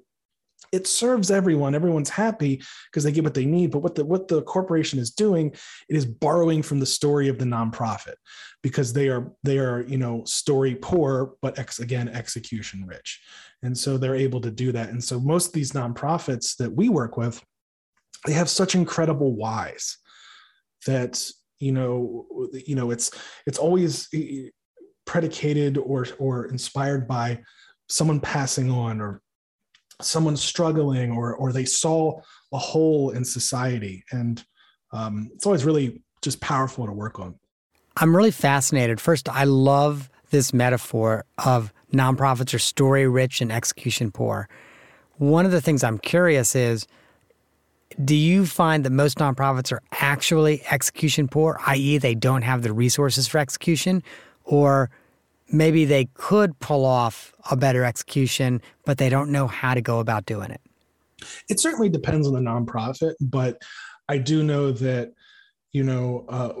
it 0.71 0.87
serves 0.87 1.31
everyone. 1.31 1.75
Everyone's 1.75 2.09
happy 2.09 2.61
because 2.89 3.03
they 3.03 3.11
get 3.11 3.23
what 3.23 3.33
they 3.33 3.45
need. 3.45 3.71
But 3.71 3.79
what 3.79 3.95
the 3.95 4.05
what 4.05 4.27
the 4.27 4.41
corporation 4.43 4.99
is 4.99 5.11
doing 5.11 5.47
it 5.89 5.95
is 5.95 6.05
borrowing 6.05 6.61
from 6.61 6.79
the 6.79 6.85
story 6.85 7.27
of 7.27 7.37
the 7.37 7.45
nonprofit 7.45 8.15
because 8.63 8.93
they 8.93 9.09
are 9.09 9.31
they 9.43 9.59
are 9.59 9.81
you 9.81 9.97
know 9.97 10.23
story 10.25 10.75
poor 10.75 11.33
but 11.41 11.59
ex, 11.59 11.79
again 11.79 12.07
execution 12.07 12.85
rich. 12.85 13.21
And 13.63 13.77
so 13.77 13.97
they're 13.97 14.15
able 14.15 14.41
to 14.41 14.51
do 14.51 14.71
that. 14.71 14.89
And 14.89 15.03
so 15.03 15.19
most 15.19 15.47
of 15.47 15.53
these 15.53 15.73
nonprofits 15.73 16.55
that 16.57 16.71
we 16.71 16.89
work 16.89 17.17
with 17.17 17.43
they 18.25 18.33
have 18.33 18.49
such 18.49 18.75
incredible 18.75 19.35
whys 19.35 19.97
that 20.87 21.23
you 21.59 21.71
know 21.71 22.25
you 22.65 22.75
know 22.75 22.91
it's 22.91 23.11
it's 23.45 23.57
always 23.57 24.09
predicated 25.05 25.77
or 25.77 26.05
or 26.19 26.45
inspired 26.45 27.07
by 27.07 27.41
someone 27.89 28.19
passing 28.19 28.71
on 28.71 29.01
or 29.01 29.21
someone 30.01 30.37
struggling 30.37 31.11
or 31.11 31.35
or 31.35 31.51
they 31.51 31.65
saw 31.65 32.19
a 32.51 32.57
hole 32.57 33.11
in 33.11 33.23
society. 33.23 34.03
And 34.11 34.43
um, 34.91 35.29
it's 35.33 35.45
always 35.45 35.65
really 35.65 36.01
just 36.21 36.39
powerful 36.41 36.85
to 36.85 36.91
work 36.91 37.19
on. 37.19 37.35
I'm 37.97 38.15
really 38.15 38.31
fascinated. 38.31 38.99
First 39.01 39.29
i 39.29 39.43
love 39.43 40.09
this 40.29 40.53
metaphor 40.53 41.25
of 41.45 41.73
nonprofits 41.93 42.53
are 42.53 42.59
story 42.59 43.07
rich 43.07 43.41
and 43.41 43.51
execution 43.51 44.11
poor. 44.11 44.47
One 45.17 45.45
of 45.45 45.51
the 45.51 45.61
things 45.61 45.83
i'm 45.83 45.97
curious 45.97 46.55
is 46.55 46.87
do 48.03 48.15
you 48.15 48.45
find 48.45 48.85
that 48.85 48.91
most 48.91 49.17
nonprofits 49.17 49.71
are 49.71 49.81
actually 49.91 50.63
execution 50.69 51.27
poor, 51.27 51.59
i.e., 51.67 51.97
they 51.97 52.15
don't 52.15 52.41
have 52.41 52.61
the 52.61 52.73
resources 52.73 53.27
for 53.27 53.37
execution, 53.37 54.03
or 54.43 54.89
maybe 55.51 55.85
they 55.85 56.05
could 56.13 56.57
pull 56.59 56.85
off 56.85 57.33
a 57.49 57.55
better 57.55 57.83
execution, 57.83 58.61
but 58.85 58.97
they 58.97 59.09
don't 59.09 59.31
know 59.31 59.47
how 59.47 59.73
to 59.73 59.81
go 59.81 59.99
about 59.99 60.25
doing 60.25 60.51
it? 60.51 60.61
It 61.49 61.59
certainly 61.59 61.89
depends 61.89 62.27
on 62.27 62.33
the 62.33 62.39
nonprofit, 62.39 63.13
but 63.19 63.61
I 64.09 64.17
do 64.17 64.43
know 64.43 64.71
that, 64.71 65.13
you 65.71 65.83
know, 65.83 66.25
uh, 66.29 66.53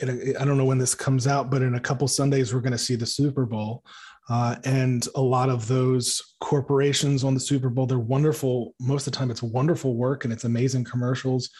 I 0.00 0.44
don't 0.44 0.56
know 0.56 0.64
when 0.64 0.78
this 0.78 0.94
comes 0.94 1.26
out, 1.26 1.50
but 1.50 1.62
in 1.62 1.74
a 1.74 1.80
couple 1.80 2.06
Sundays, 2.06 2.54
we're 2.54 2.60
going 2.60 2.72
to 2.72 2.78
see 2.78 2.94
the 2.94 3.06
Super 3.06 3.44
Bowl. 3.44 3.82
Uh, 4.28 4.56
and 4.64 5.06
a 5.14 5.20
lot 5.20 5.48
of 5.48 5.66
those 5.68 6.34
corporations 6.40 7.24
on 7.24 7.34
the 7.34 7.40
Super 7.40 7.70
Bowl, 7.70 7.86
they're 7.86 7.98
wonderful. 7.98 8.74
Most 8.78 9.06
of 9.06 9.12
the 9.12 9.18
time, 9.18 9.30
it's 9.30 9.42
wonderful 9.42 9.96
work 9.96 10.24
and 10.24 10.32
it's 10.32 10.44
amazing 10.44 10.84
commercials. 10.84 11.50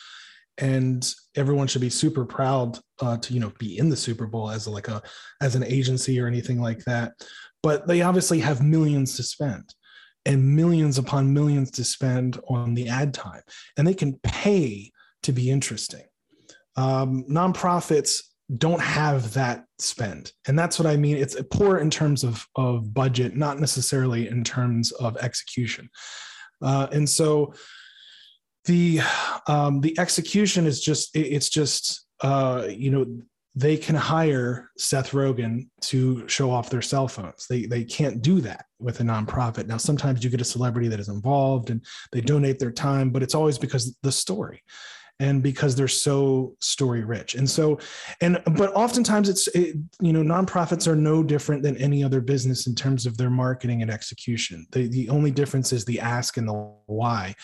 And 0.59 1.11
everyone 1.37 1.67
should 1.67 1.81
be 1.81 1.91
super 1.91 2.25
proud 2.25 2.79
uh, 3.01 3.17
to 3.19 3.33
you 3.33 3.39
know 3.39 3.53
be 3.59 3.79
in 3.79 3.89
the 3.89 3.97
Super 3.97 4.27
Bowl 4.27 4.51
as 4.51 4.67
like 4.67 4.89
a 4.89 5.01
as 5.41 5.55
an 5.55 5.65
agency 5.65 6.21
or 6.21 6.27
anything 6.27 6.61
like 6.61 6.85
that. 6.85 7.13
But 7.63 7.87
they 7.87 8.03
obviously 8.03 8.41
have 8.41 8.61
millions 8.61 9.17
to 9.17 9.23
spend 9.23 9.73
and 10.27 10.57
millions 10.57 10.99
upon 10.99 11.33
millions 11.33 11.71
to 11.71 11.85
spend 11.85 12.41
on 12.49 12.75
the 12.75 12.89
ad 12.89 13.15
time, 13.15 13.43
and 13.77 13.87
they 13.87 13.95
can 13.95 14.19
pay 14.25 14.91
to 15.23 15.33
be 15.33 15.49
interesting. 15.49 16.05
Um, 16.77 17.25
nonprofits 17.31 18.23
don't 18.57 18.81
have 18.81 19.35
that 19.35 19.65
spend 19.79 20.33
and 20.47 20.59
that's 20.59 20.79
what 20.79 20.87
i 20.87 20.97
mean 20.97 21.17
it's 21.17 21.37
poor 21.51 21.79
in 21.79 21.91
terms 21.91 22.25
of 22.25 22.47
of 22.57 22.95
budget 22.95 23.37
not 23.37 23.61
necessarily 23.61 24.27
in 24.29 24.43
terms 24.43 24.91
of 24.93 25.17
execution 25.19 25.89
uh, 26.63 26.89
and 26.93 27.09
so 27.09 27.53
the 28.65 29.01
um, 29.47 29.81
the 29.81 29.99
execution 29.99 30.67
is 30.67 30.81
just 30.81 31.15
it, 31.17 31.21
it's 31.21 31.49
just 31.49 32.07
uh, 32.23 32.67
you 32.69 32.91
know 32.91 33.07
they 33.55 33.77
can 33.77 33.97
hire 33.97 34.71
Seth 34.79 35.11
Rogen 35.11 35.69
to 35.81 36.29
show 36.29 36.51
off 36.51 36.71
their 36.71 36.83
cell 36.83 37.09
phones. 37.09 37.47
They 37.49 37.67
they 37.67 37.83
can't 37.83 38.23
do 38.23 38.41
that 38.43 38.67
with 38.79 39.01
a 39.01 39.03
nonprofit. 39.03 39.67
Now 39.67 39.79
sometimes 39.79 40.23
you 40.23 40.31
get 40.31 40.41
a 40.41 40.45
celebrity 40.45 40.89
that 40.89 41.01
is 41.01 41.09
involved 41.09 41.71
and 41.71 41.85
they 42.13 42.21
donate 42.21 42.59
their 42.59 42.71
time, 42.71 43.11
but 43.11 43.23
it's 43.23 43.35
always 43.35 43.59
because 43.59 43.97
the 44.03 44.13
story 44.13 44.63
and 45.21 45.43
because 45.43 45.75
they're 45.75 45.89
so 45.89 46.55
story 46.61 47.05
rich. 47.05 47.35
And 47.35 47.49
so 47.49 47.79
and 48.21 48.41
but 48.57 48.73
oftentimes 48.75 49.29
it's 49.29 49.49
it, 49.49 49.77
you 50.01 50.13
know 50.13 50.23
nonprofits 50.23 50.87
are 50.87 50.97
no 50.97 51.23
different 51.23 51.63
than 51.63 51.77
any 51.77 52.05
other 52.05 52.21
business 52.21 52.67
in 52.67 52.75
terms 52.75 53.07
of 53.07 53.17
their 53.17 53.31
marketing 53.31 53.83
and 53.83 53.91
execution. 53.91 54.67
The, 54.73 54.89
the 54.89 55.09
only 55.09 55.31
difference 55.31 55.73
is 55.73 55.85
the 55.85 56.01
ask 56.01 56.37
and 56.37 56.49
the 56.49 56.73
why. 56.87 57.35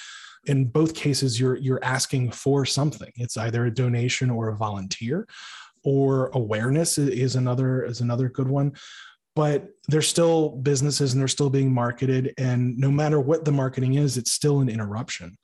In 0.46 0.66
both 0.66 0.94
cases 0.94 1.40
you're 1.40 1.56
you're 1.56 1.82
asking 1.82 2.30
for 2.30 2.64
something. 2.64 3.10
It's 3.16 3.36
either 3.36 3.66
a 3.66 3.74
donation 3.74 4.30
or 4.30 4.48
a 4.48 4.56
volunteer 4.56 5.26
or 5.84 6.28
awareness 6.28 6.96
is 6.98 7.36
another 7.36 7.84
is 7.84 8.00
another 8.00 8.28
good 8.28 8.48
one. 8.48 8.72
But 9.34 9.70
they're 9.88 10.00
still 10.00 10.50
businesses 10.50 11.12
and 11.12 11.20
they're 11.20 11.26
still 11.26 11.50
being 11.50 11.72
marketed 11.72 12.34
and 12.38 12.78
no 12.78 12.88
matter 12.88 13.18
what 13.18 13.44
the 13.44 13.50
marketing 13.50 13.94
is 13.94 14.16
it's 14.16 14.30
still 14.30 14.60
an 14.60 14.68
interruption 14.68 15.36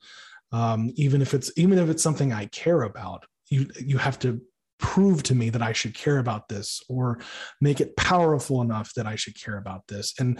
um, 0.51 0.91
even 0.95 1.21
if 1.21 1.33
it's 1.33 1.51
even 1.55 1.77
if 1.77 1.89
it's 1.89 2.03
something 2.03 2.33
I 2.33 2.45
care 2.47 2.83
about, 2.83 3.25
you 3.49 3.67
you 3.79 3.97
have 3.97 4.19
to 4.19 4.41
prove 4.79 5.21
to 5.21 5.35
me 5.35 5.49
that 5.51 5.61
I 5.61 5.73
should 5.73 5.93
care 5.93 6.17
about 6.17 6.49
this 6.49 6.81
or 6.89 7.19
make 7.61 7.79
it 7.79 7.95
powerful 7.95 8.61
enough 8.61 8.93
that 8.95 9.05
I 9.05 9.15
should 9.15 9.39
care 9.39 9.57
about 9.57 9.87
this. 9.87 10.13
And 10.19 10.39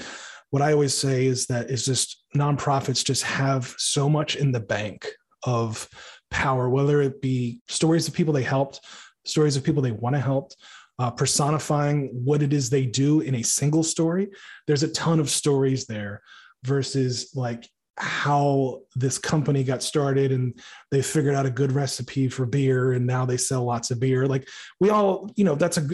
what 0.50 0.64
I 0.64 0.74
always 0.74 0.98
say 0.98 1.28
is 1.28 1.46
that 1.48 1.70
it's 1.70 1.86
just 1.86 2.24
nonprofits 2.36 3.06
just 3.06 3.24
have 3.24 3.74
so 3.78 4.10
much 4.10 4.36
in 4.36 4.52
the 4.52 4.60
bank 4.60 5.08
of 5.44 5.88
power, 6.32 6.70
whether 6.70 7.02
it 7.02 7.22
be 7.22 7.60
stories 7.68 8.08
of 8.08 8.14
people 8.14 8.34
they 8.34 8.44
helped, 8.44 8.82
stories 9.26 9.56
of 9.56 9.64
people 9.64 9.82
they 9.82 9.92
want 9.92 10.16
to 10.16 10.22
help, 10.22 10.52
uh, 11.00 11.12
personifying 11.12 12.10
what 12.14 12.42
it 12.42 12.52
is 12.52 12.70
they 12.70 12.86
do 12.86 13.22
in 13.22 13.36
a 13.36 13.44
single 13.44 13.84
story. 13.84 14.30
There's 14.68 14.84
a 14.84 14.92
ton 14.92 15.20
of 15.20 15.30
stories 15.30 15.86
there 15.86 16.22
versus 16.64 17.32
like 17.36 17.70
how 18.02 18.82
this 18.96 19.20
company 19.20 19.64
got 19.64 19.84
started 19.84 20.32
and 20.32 20.60
they 20.90 21.02
figured 21.02 21.36
out 21.36 21.46
a 21.46 21.52
good 21.52 21.72
recipe 21.72 22.28
for 22.28 22.48
beer 22.48 22.94
and 22.94 23.06
now 23.06 23.26
they 23.26 23.38
sell 23.38 23.64
lots 23.64 23.92
of 23.92 24.00
beer. 24.00 24.28
Like 24.28 24.48
we 24.80 24.90
all 24.90 25.32
you 25.36 25.44
know 25.44 25.56
that's 25.56 25.78
a 25.78 25.88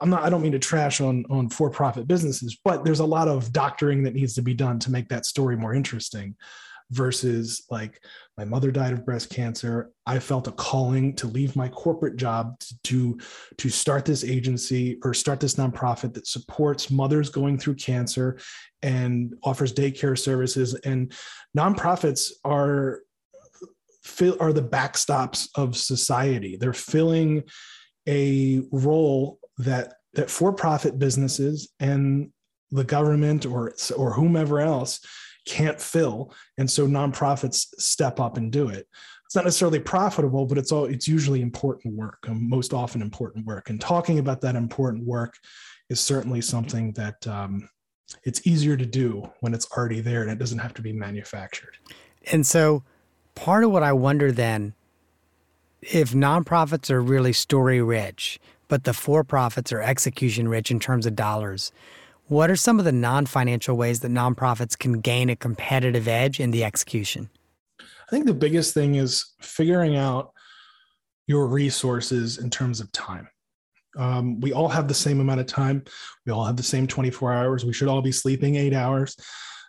i'm 0.00 0.10
not 0.10 0.22
i 0.22 0.30
don't 0.30 0.42
mean 0.42 0.52
to 0.52 0.58
trash 0.58 1.00
on 1.00 1.24
on 1.30 1.48
for 1.48 1.70
profit 1.70 2.06
businesses 2.06 2.58
but 2.64 2.84
there's 2.84 3.00
a 3.00 3.04
lot 3.04 3.28
of 3.28 3.52
doctoring 3.52 4.02
that 4.02 4.14
needs 4.14 4.34
to 4.34 4.42
be 4.42 4.54
done 4.54 4.78
to 4.78 4.90
make 4.90 5.08
that 5.08 5.26
story 5.26 5.56
more 5.56 5.74
interesting 5.74 6.34
versus 6.90 7.66
like 7.70 8.02
my 8.36 8.44
mother 8.44 8.70
died 8.70 8.92
of 8.92 9.04
breast 9.04 9.30
cancer. 9.30 9.90
I 10.06 10.18
felt 10.18 10.48
a 10.48 10.52
calling 10.52 11.14
to 11.16 11.26
leave 11.26 11.56
my 11.56 11.68
corporate 11.68 12.16
job 12.16 12.60
to 12.84 13.18
to 13.58 13.68
start 13.68 14.04
this 14.04 14.24
agency 14.24 14.98
or 15.04 15.14
start 15.14 15.40
this 15.40 15.54
nonprofit 15.54 16.14
that 16.14 16.26
supports 16.26 16.90
mothers 16.90 17.28
going 17.28 17.58
through 17.58 17.76
cancer 17.76 18.38
and 18.82 19.34
offers 19.44 19.72
daycare 19.72 20.18
services. 20.18 20.74
And 20.74 21.12
nonprofits 21.56 22.32
are 22.44 23.00
fill 24.02 24.36
are 24.40 24.52
the 24.52 24.62
backstops 24.62 25.48
of 25.54 25.76
society. 25.76 26.56
They're 26.56 26.72
filling 26.72 27.44
a 28.08 28.62
role 28.72 29.38
that 29.58 29.94
that 30.14 30.30
for-profit 30.30 30.98
businesses 30.98 31.72
and 31.78 32.32
the 32.70 32.84
government 32.84 33.46
or 33.46 33.74
or 33.96 34.12
whomever 34.12 34.60
else 34.60 35.00
can't 35.46 35.80
fill. 35.80 36.32
And 36.58 36.70
so 36.70 36.86
nonprofits 36.86 37.66
step 37.78 38.20
up 38.20 38.36
and 38.36 38.52
do 38.52 38.68
it. 38.68 38.86
It's 39.26 39.36
not 39.36 39.44
necessarily 39.44 39.78
profitable 39.78 40.44
but 40.44 40.58
it's 40.58 40.72
all 40.72 40.86
it's 40.86 41.06
usually 41.06 41.40
important 41.40 41.94
work 41.94 42.18
most 42.28 42.72
often 42.74 43.00
important 43.00 43.46
work. 43.46 43.70
And 43.70 43.80
talking 43.80 44.18
about 44.18 44.40
that 44.40 44.56
important 44.56 45.06
work 45.06 45.34
is 45.88 46.00
certainly 46.00 46.40
something 46.40 46.92
that 46.92 47.26
um, 47.26 47.68
it's 48.24 48.46
easier 48.46 48.76
to 48.76 48.86
do 48.86 49.30
when 49.40 49.54
it's 49.54 49.70
already 49.76 50.00
there 50.00 50.22
and 50.22 50.30
it 50.30 50.38
doesn't 50.38 50.58
have 50.58 50.74
to 50.74 50.82
be 50.82 50.92
manufactured. 50.92 51.76
And 52.32 52.46
so, 52.46 52.82
part 53.34 53.64
of 53.64 53.70
what 53.70 53.82
I 53.82 53.92
wonder 53.92 54.32
then, 54.32 54.74
if 55.80 56.12
nonprofits 56.12 56.90
are 56.90 57.00
really 57.00 57.32
story 57.32 57.80
rich, 57.80 58.38
but 58.68 58.84
the 58.84 58.92
for 58.92 59.24
profits 59.24 59.72
are 59.72 59.80
execution 59.80 60.48
rich 60.48 60.70
in 60.70 60.78
terms 60.78 61.06
of 61.06 61.16
dollars, 61.16 61.72
what 62.30 62.48
are 62.48 62.56
some 62.56 62.78
of 62.78 62.84
the 62.84 62.92
non 62.92 63.26
financial 63.26 63.76
ways 63.76 64.00
that 64.00 64.10
nonprofits 64.12 64.78
can 64.78 65.00
gain 65.00 65.28
a 65.28 65.36
competitive 65.36 66.06
edge 66.06 66.38
in 66.38 66.52
the 66.52 66.62
execution? 66.62 67.28
I 67.80 68.10
think 68.10 68.26
the 68.26 68.34
biggest 68.34 68.72
thing 68.72 68.94
is 68.94 69.34
figuring 69.40 69.96
out 69.96 70.30
your 71.26 71.48
resources 71.48 72.38
in 72.38 72.48
terms 72.48 72.80
of 72.80 72.90
time. 72.92 73.28
Um, 73.98 74.38
we 74.40 74.52
all 74.52 74.68
have 74.68 74.86
the 74.86 74.94
same 74.94 75.18
amount 75.18 75.40
of 75.40 75.46
time. 75.46 75.82
We 76.24 76.30
all 76.30 76.44
have 76.44 76.56
the 76.56 76.62
same 76.62 76.86
24 76.86 77.32
hours. 77.32 77.64
We 77.64 77.72
should 77.72 77.88
all 77.88 78.00
be 78.00 78.12
sleeping 78.12 78.54
eight 78.54 78.74
hours. 78.74 79.16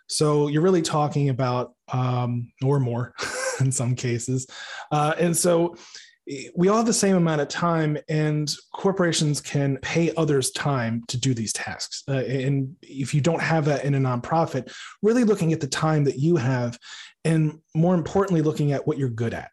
So 0.08 0.46
you're 0.46 0.62
really 0.62 0.82
talking 0.82 1.30
about, 1.30 1.72
um, 1.92 2.52
or 2.62 2.78
more 2.78 3.12
in 3.60 3.72
some 3.72 3.96
cases. 3.96 4.46
Uh, 4.92 5.14
and 5.18 5.36
so 5.36 5.74
we 6.54 6.68
all 6.68 6.76
have 6.76 6.86
the 6.86 6.92
same 6.92 7.16
amount 7.16 7.40
of 7.40 7.48
time, 7.48 7.98
and 8.08 8.54
corporations 8.72 9.40
can 9.40 9.76
pay 9.78 10.12
others 10.16 10.50
time 10.52 11.02
to 11.08 11.18
do 11.18 11.34
these 11.34 11.52
tasks. 11.52 12.04
Uh, 12.08 12.12
and 12.12 12.76
if 12.82 13.12
you 13.12 13.20
don't 13.20 13.42
have 13.42 13.64
that 13.64 13.84
in 13.84 13.94
a 13.94 13.98
nonprofit, 13.98 14.72
really 15.02 15.24
looking 15.24 15.52
at 15.52 15.60
the 15.60 15.66
time 15.66 16.04
that 16.04 16.18
you 16.18 16.36
have, 16.36 16.78
and 17.24 17.58
more 17.74 17.94
importantly, 17.94 18.42
looking 18.42 18.72
at 18.72 18.86
what 18.86 18.98
you're 18.98 19.08
good 19.08 19.34
at. 19.34 19.50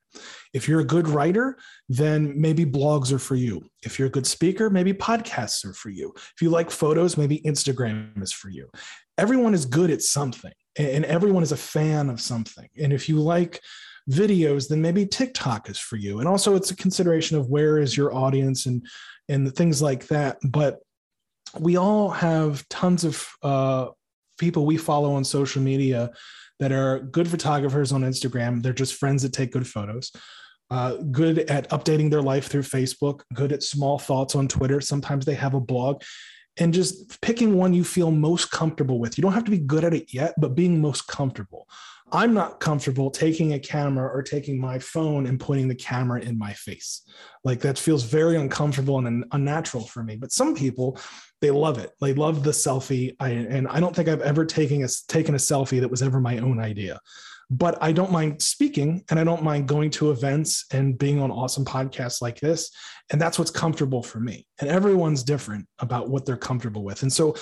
If 0.53 0.67
you're 0.67 0.79
a 0.79 0.85
good 0.85 1.07
writer, 1.07 1.57
then 1.87 2.39
maybe 2.39 2.65
blogs 2.65 3.11
are 3.11 3.19
for 3.19 3.35
you. 3.35 3.61
If 3.83 3.99
you're 3.99 4.07
a 4.07 4.11
good 4.11 4.25
speaker, 4.25 4.69
maybe 4.69 4.93
podcasts 4.93 5.63
are 5.65 5.73
for 5.73 5.89
you. 5.89 6.13
If 6.15 6.41
you 6.41 6.49
like 6.49 6.71
photos, 6.71 7.17
maybe 7.17 7.41
Instagram 7.45 8.21
is 8.21 8.31
for 8.31 8.49
you. 8.49 8.69
Everyone 9.17 9.53
is 9.53 9.65
good 9.65 9.91
at 9.91 10.01
something, 10.01 10.53
and 10.77 11.05
everyone 11.05 11.43
is 11.43 11.51
a 11.51 11.57
fan 11.57 12.09
of 12.09 12.21
something. 12.21 12.67
And 12.81 12.93
if 12.93 13.09
you 13.09 13.19
like 13.19 13.61
videos, 14.09 14.67
then 14.67 14.81
maybe 14.81 15.05
TikTok 15.05 15.69
is 15.69 15.79
for 15.79 15.95
you. 15.95 16.19
And 16.19 16.27
also, 16.27 16.55
it's 16.55 16.71
a 16.71 16.75
consideration 16.75 17.37
of 17.37 17.49
where 17.49 17.77
is 17.77 17.95
your 17.95 18.13
audience 18.13 18.65
and 18.65 18.85
and 19.27 19.53
things 19.55 19.81
like 19.81 20.07
that. 20.07 20.37
But 20.43 20.79
we 21.59 21.77
all 21.77 22.09
have 22.09 22.67
tons 22.69 23.03
of 23.03 23.27
uh, 23.43 23.87
people 24.37 24.65
we 24.65 24.77
follow 24.77 25.13
on 25.13 25.23
social 25.23 25.61
media 25.61 26.11
that 26.59 26.71
are 26.71 26.99
good 26.99 27.27
photographers 27.27 27.91
on 27.91 28.01
Instagram. 28.01 28.61
They're 28.61 28.73
just 28.73 28.95
friends 28.95 29.23
that 29.23 29.33
take 29.33 29.51
good 29.51 29.67
photos. 29.67 30.11
Uh, 30.71 30.97
good 31.11 31.39
at 31.39 31.67
updating 31.71 32.11
their 32.11 32.21
life 32.21 32.47
through 32.47 32.61
Facebook, 32.61 33.21
good 33.33 33.51
at 33.51 33.63
small 33.63 33.97
thoughts 33.97 34.35
on 34.35 34.47
Twitter. 34.47 34.79
Sometimes 34.79 35.25
they 35.25 35.33
have 35.33 35.55
a 35.55 35.59
blog 35.59 36.03
and 36.57 36.73
just 36.73 37.19
picking 37.21 37.55
one 37.55 37.73
you 37.73 37.83
feel 37.83 38.11
most 38.11 38.51
comfortable 38.51 38.99
with. 38.99 39.17
You 39.17 39.21
don't 39.23 39.33
have 39.33 39.45
to 39.45 39.51
be 39.51 39.57
good 39.57 39.83
at 39.83 39.93
it 39.93 40.13
yet, 40.13 40.35
but 40.37 40.55
being 40.55 40.81
most 40.81 41.07
comfortable. 41.07 41.67
I'm 42.11 42.33
not 42.33 42.59
comfortable 42.59 43.11
taking 43.11 43.53
a 43.53 43.59
camera 43.59 44.07
or 44.07 44.21
taking 44.21 44.59
my 44.59 44.79
phone 44.79 45.27
and 45.27 45.39
putting 45.39 45.67
the 45.67 45.75
camera 45.75 46.21
in 46.21 46.37
my 46.37 46.53
face. 46.53 47.03
Like 47.43 47.59
that 47.61 47.77
feels 47.77 48.03
very 48.03 48.35
uncomfortable 48.35 48.97
and 49.05 49.25
unnatural 49.31 49.85
for 49.85 50.03
me. 50.03 50.15
But 50.15 50.31
some 50.31 50.55
people, 50.55 50.99
they 51.41 51.51
love 51.51 51.77
it. 51.77 51.91
They 52.01 52.13
love 52.13 52.43
the 52.43 52.51
selfie. 52.51 53.15
I, 53.19 53.29
and 53.29 53.67
I 53.67 53.79
don't 53.79 53.95
think 53.95 54.09
I've 54.09 54.21
ever 54.21 54.45
taken 54.45 54.83
a, 54.83 54.87
taken 55.07 55.35
a 55.35 55.37
selfie 55.37 55.79
that 55.79 55.91
was 55.91 56.01
ever 56.01 56.19
my 56.19 56.37
own 56.37 56.59
idea. 56.59 56.99
But 57.51 57.77
I 57.81 57.91
don't 57.91 58.11
mind 58.11 58.41
speaking 58.41 59.03
and 59.09 59.19
I 59.19 59.23
don't 59.23 59.41
mind 59.41 59.67
going 59.67 59.89
to 59.91 60.11
events 60.11 60.65
and 60.71 60.97
being 60.97 61.19
on 61.19 61.31
awesome 61.31 61.65
podcasts 61.65 62.21
like 62.21 62.39
this. 62.39 62.69
And 63.09 63.19
that's 63.19 63.39
what's 63.39 63.49
comfortable 63.49 64.03
for 64.03 64.19
me. 64.19 64.45
And 64.59 64.69
everyone's 64.69 65.23
different 65.23 65.67
about 65.79 66.09
what 66.09 66.25
they're 66.25 66.37
comfortable 66.37 66.83
with. 66.83 67.01
And 67.01 67.11
so 67.11 67.35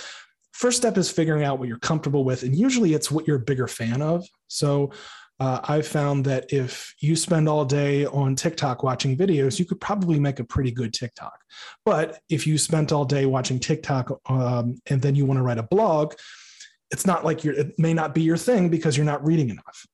first 0.57 0.77
step 0.77 0.97
is 0.97 1.09
figuring 1.09 1.43
out 1.43 1.59
what 1.59 1.67
you're 1.67 1.77
comfortable 1.77 2.23
with 2.23 2.43
and 2.43 2.55
usually 2.55 2.93
it's 2.93 3.11
what 3.11 3.27
you're 3.27 3.37
a 3.37 3.47
bigger 3.51 3.67
fan 3.67 4.01
of. 4.01 4.25
So 4.47 4.91
uh, 5.39 5.59
i've 5.65 5.85
found 5.85 6.25
that 6.25 6.51
if 6.51 6.95
you 6.99 7.15
spend 7.15 7.47
all 7.47 7.63
day 7.63 8.07
on 8.07 8.35
tiktok 8.35 8.81
watching 8.81 9.15
videos 9.15 9.59
you 9.59 9.65
could 9.65 9.79
probably 9.79 10.19
make 10.19 10.39
a 10.39 10.43
pretty 10.43 10.71
good 10.71 10.93
tiktok. 10.93 11.37
But 11.85 12.19
if 12.27 12.47
you 12.47 12.57
spent 12.57 12.91
all 12.91 13.05
day 13.05 13.27
watching 13.27 13.59
tiktok 13.59 14.19
um, 14.27 14.79
and 14.87 14.99
then 14.99 15.13
you 15.13 15.25
want 15.27 15.37
to 15.37 15.43
write 15.43 15.59
a 15.59 15.63
blog 15.63 16.13
it's 16.89 17.05
not 17.05 17.23
like 17.23 17.43
you're 17.43 17.53
it 17.53 17.77
may 17.77 17.93
not 17.93 18.15
be 18.15 18.21
your 18.21 18.37
thing 18.37 18.69
because 18.69 18.97
you're 18.97 19.05
not 19.05 19.23
reading 19.25 19.49
enough 19.49 19.85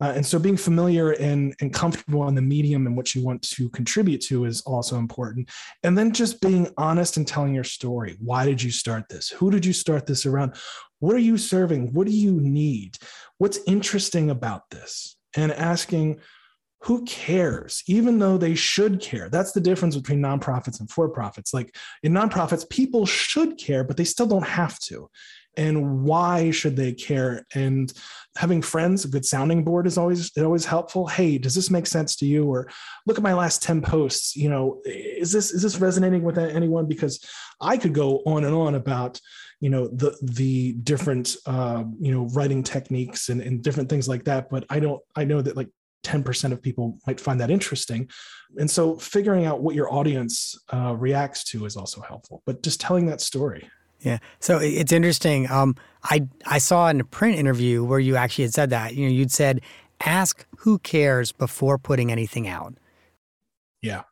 uh, 0.00 0.12
and 0.14 0.24
so 0.24 0.38
being 0.38 0.56
familiar 0.56 1.12
and, 1.12 1.54
and 1.60 1.72
comfortable 1.74 2.28
in 2.28 2.34
the 2.34 2.42
medium 2.42 2.86
and 2.86 2.96
what 2.96 3.14
you 3.14 3.24
want 3.24 3.42
to 3.42 3.68
contribute 3.70 4.20
to 4.20 4.44
is 4.44 4.60
also 4.62 4.96
important. 4.96 5.48
And 5.82 5.98
then 5.98 6.12
just 6.12 6.40
being 6.40 6.72
honest 6.76 7.16
and 7.16 7.26
telling 7.26 7.54
your 7.54 7.64
story. 7.64 8.16
Why 8.20 8.44
did 8.44 8.62
you 8.62 8.70
start 8.70 9.08
this? 9.08 9.28
Who 9.30 9.50
did 9.50 9.66
you 9.66 9.72
start 9.72 10.06
this 10.06 10.24
around? 10.24 10.54
What 11.00 11.16
are 11.16 11.20
you 11.20 11.36
serving? 11.36 11.92
What 11.92 12.06
do 12.06 12.12
you 12.12 12.40
need? 12.40 12.96
What's 13.38 13.58
interesting 13.66 14.30
about 14.30 14.70
this? 14.70 15.16
And 15.36 15.52
asking, 15.52 16.20
who 16.82 17.04
cares 17.06 17.82
even 17.88 18.20
though 18.20 18.38
they 18.38 18.54
should 18.54 19.00
care 19.00 19.28
that's 19.28 19.50
the 19.50 19.60
difference 19.60 19.96
between 19.96 20.20
nonprofits 20.20 20.78
and 20.78 20.88
for 20.88 21.08
profits 21.08 21.52
like 21.52 21.74
in 22.04 22.12
nonprofits 22.12 22.68
people 22.70 23.04
should 23.04 23.58
care 23.58 23.82
but 23.82 23.96
they 23.96 24.04
still 24.04 24.26
don't 24.28 24.46
have 24.46 24.78
to 24.78 25.10
and 25.58 26.02
why 26.02 26.50
should 26.50 26.76
they 26.76 26.92
care? 26.92 27.44
And 27.54 27.92
having 28.36 28.62
friends 28.62 29.04
a 29.04 29.08
good 29.08 29.26
sounding 29.26 29.64
board 29.64 29.86
is 29.86 29.98
always 29.98 30.36
always 30.38 30.64
helpful. 30.64 31.06
Hey 31.06 31.36
does 31.36 31.54
this 31.54 31.70
make 31.70 31.86
sense 31.86 32.16
to 32.16 32.26
you? 32.26 32.44
Or 32.44 32.68
look 33.06 33.18
at 33.18 33.22
my 33.22 33.34
last 33.34 33.62
10 33.62 33.82
posts 33.82 34.36
you 34.36 34.48
know 34.48 34.80
is 34.86 35.32
this 35.32 35.50
is 35.50 35.62
this 35.62 35.78
resonating 35.80 36.22
with 36.22 36.38
anyone? 36.38 36.86
Because 36.86 37.22
i 37.60 37.76
could 37.76 37.92
go 37.92 38.22
on 38.24 38.44
and 38.44 38.54
on 38.54 38.76
about 38.76 39.20
you 39.60 39.68
know 39.68 39.88
the 39.88 40.16
the 40.22 40.72
different 40.84 41.36
uh, 41.46 41.82
you 41.98 42.12
know 42.12 42.28
writing 42.28 42.62
techniques 42.62 43.28
and, 43.28 43.40
and 43.40 43.62
different 43.62 43.88
things 43.88 44.08
like 44.08 44.24
that. 44.24 44.48
But 44.48 44.64
i 44.70 44.78
don't 44.78 45.02
i 45.16 45.24
know 45.24 45.42
that 45.42 45.56
like 45.56 45.68
10% 46.04 46.52
of 46.52 46.62
people 46.62 46.98
might 47.06 47.20
find 47.20 47.40
that 47.40 47.50
interesting. 47.50 48.08
And 48.56 48.70
so 48.70 48.96
figuring 48.96 49.44
out 49.44 49.60
what 49.60 49.74
your 49.74 49.92
audience 49.92 50.56
uh, 50.72 50.94
reacts 50.96 51.44
to 51.50 51.66
is 51.66 51.76
also 51.76 52.00
helpful, 52.00 52.42
but 52.46 52.62
just 52.62 52.80
telling 52.80 53.06
that 53.06 53.20
story. 53.20 53.68
Yeah. 54.00 54.18
So 54.40 54.58
it's 54.60 54.92
interesting. 54.92 55.50
Um, 55.50 55.74
I 56.04 56.26
I 56.46 56.58
saw 56.58 56.88
in 56.88 57.00
a 57.00 57.04
print 57.04 57.38
interview 57.38 57.84
where 57.84 57.98
you 57.98 58.16
actually 58.16 58.44
had 58.44 58.54
said 58.54 58.70
that. 58.70 58.94
You 58.94 59.06
know, 59.06 59.12
you'd 59.12 59.32
said, 59.32 59.60
"Ask 60.04 60.46
who 60.58 60.78
cares 60.78 61.32
before 61.32 61.78
putting 61.78 62.12
anything 62.12 62.46
out." 62.46 62.74
Yeah, 63.82 64.02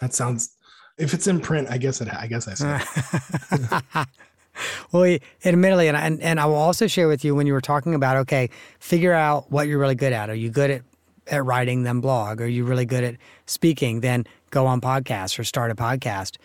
that 0.00 0.14
sounds. 0.14 0.56
If 0.96 1.12
it's 1.12 1.26
in 1.26 1.40
print, 1.40 1.68
I 1.70 1.78
guess 1.78 2.00
it. 2.00 2.08
I 2.12 2.26
guess 2.26 2.48
I 2.48 2.54
said. 2.54 4.06
well, 4.92 5.18
admittedly, 5.44 5.88
and, 5.88 5.96
and 5.96 6.22
and 6.22 6.40
I 6.40 6.46
will 6.46 6.54
also 6.54 6.86
share 6.86 7.08
with 7.08 7.24
you 7.24 7.34
when 7.34 7.46
you 7.46 7.52
were 7.52 7.60
talking 7.60 7.94
about 7.94 8.16
okay, 8.18 8.50
figure 8.78 9.12
out 9.12 9.50
what 9.50 9.68
you're 9.68 9.78
really 9.78 9.94
good 9.94 10.12
at. 10.12 10.30
Are 10.30 10.34
you 10.34 10.50
good 10.50 10.70
at 10.70 10.82
at 11.26 11.44
writing? 11.44 11.82
Then 11.82 12.00
blog. 12.00 12.40
Are 12.40 12.48
you 12.48 12.64
really 12.64 12.86
good 12.86 13.04
at 13.04 13.16
speaking? 13.46 14.00
Then 14.00 14.24
go 14.50 14.66
on 14.66 14.80
podcasts 14.80 15.38
or 15.38 15.44
start 15.44 15.70
a 15.70 15.74
podcast. 15.74 16.36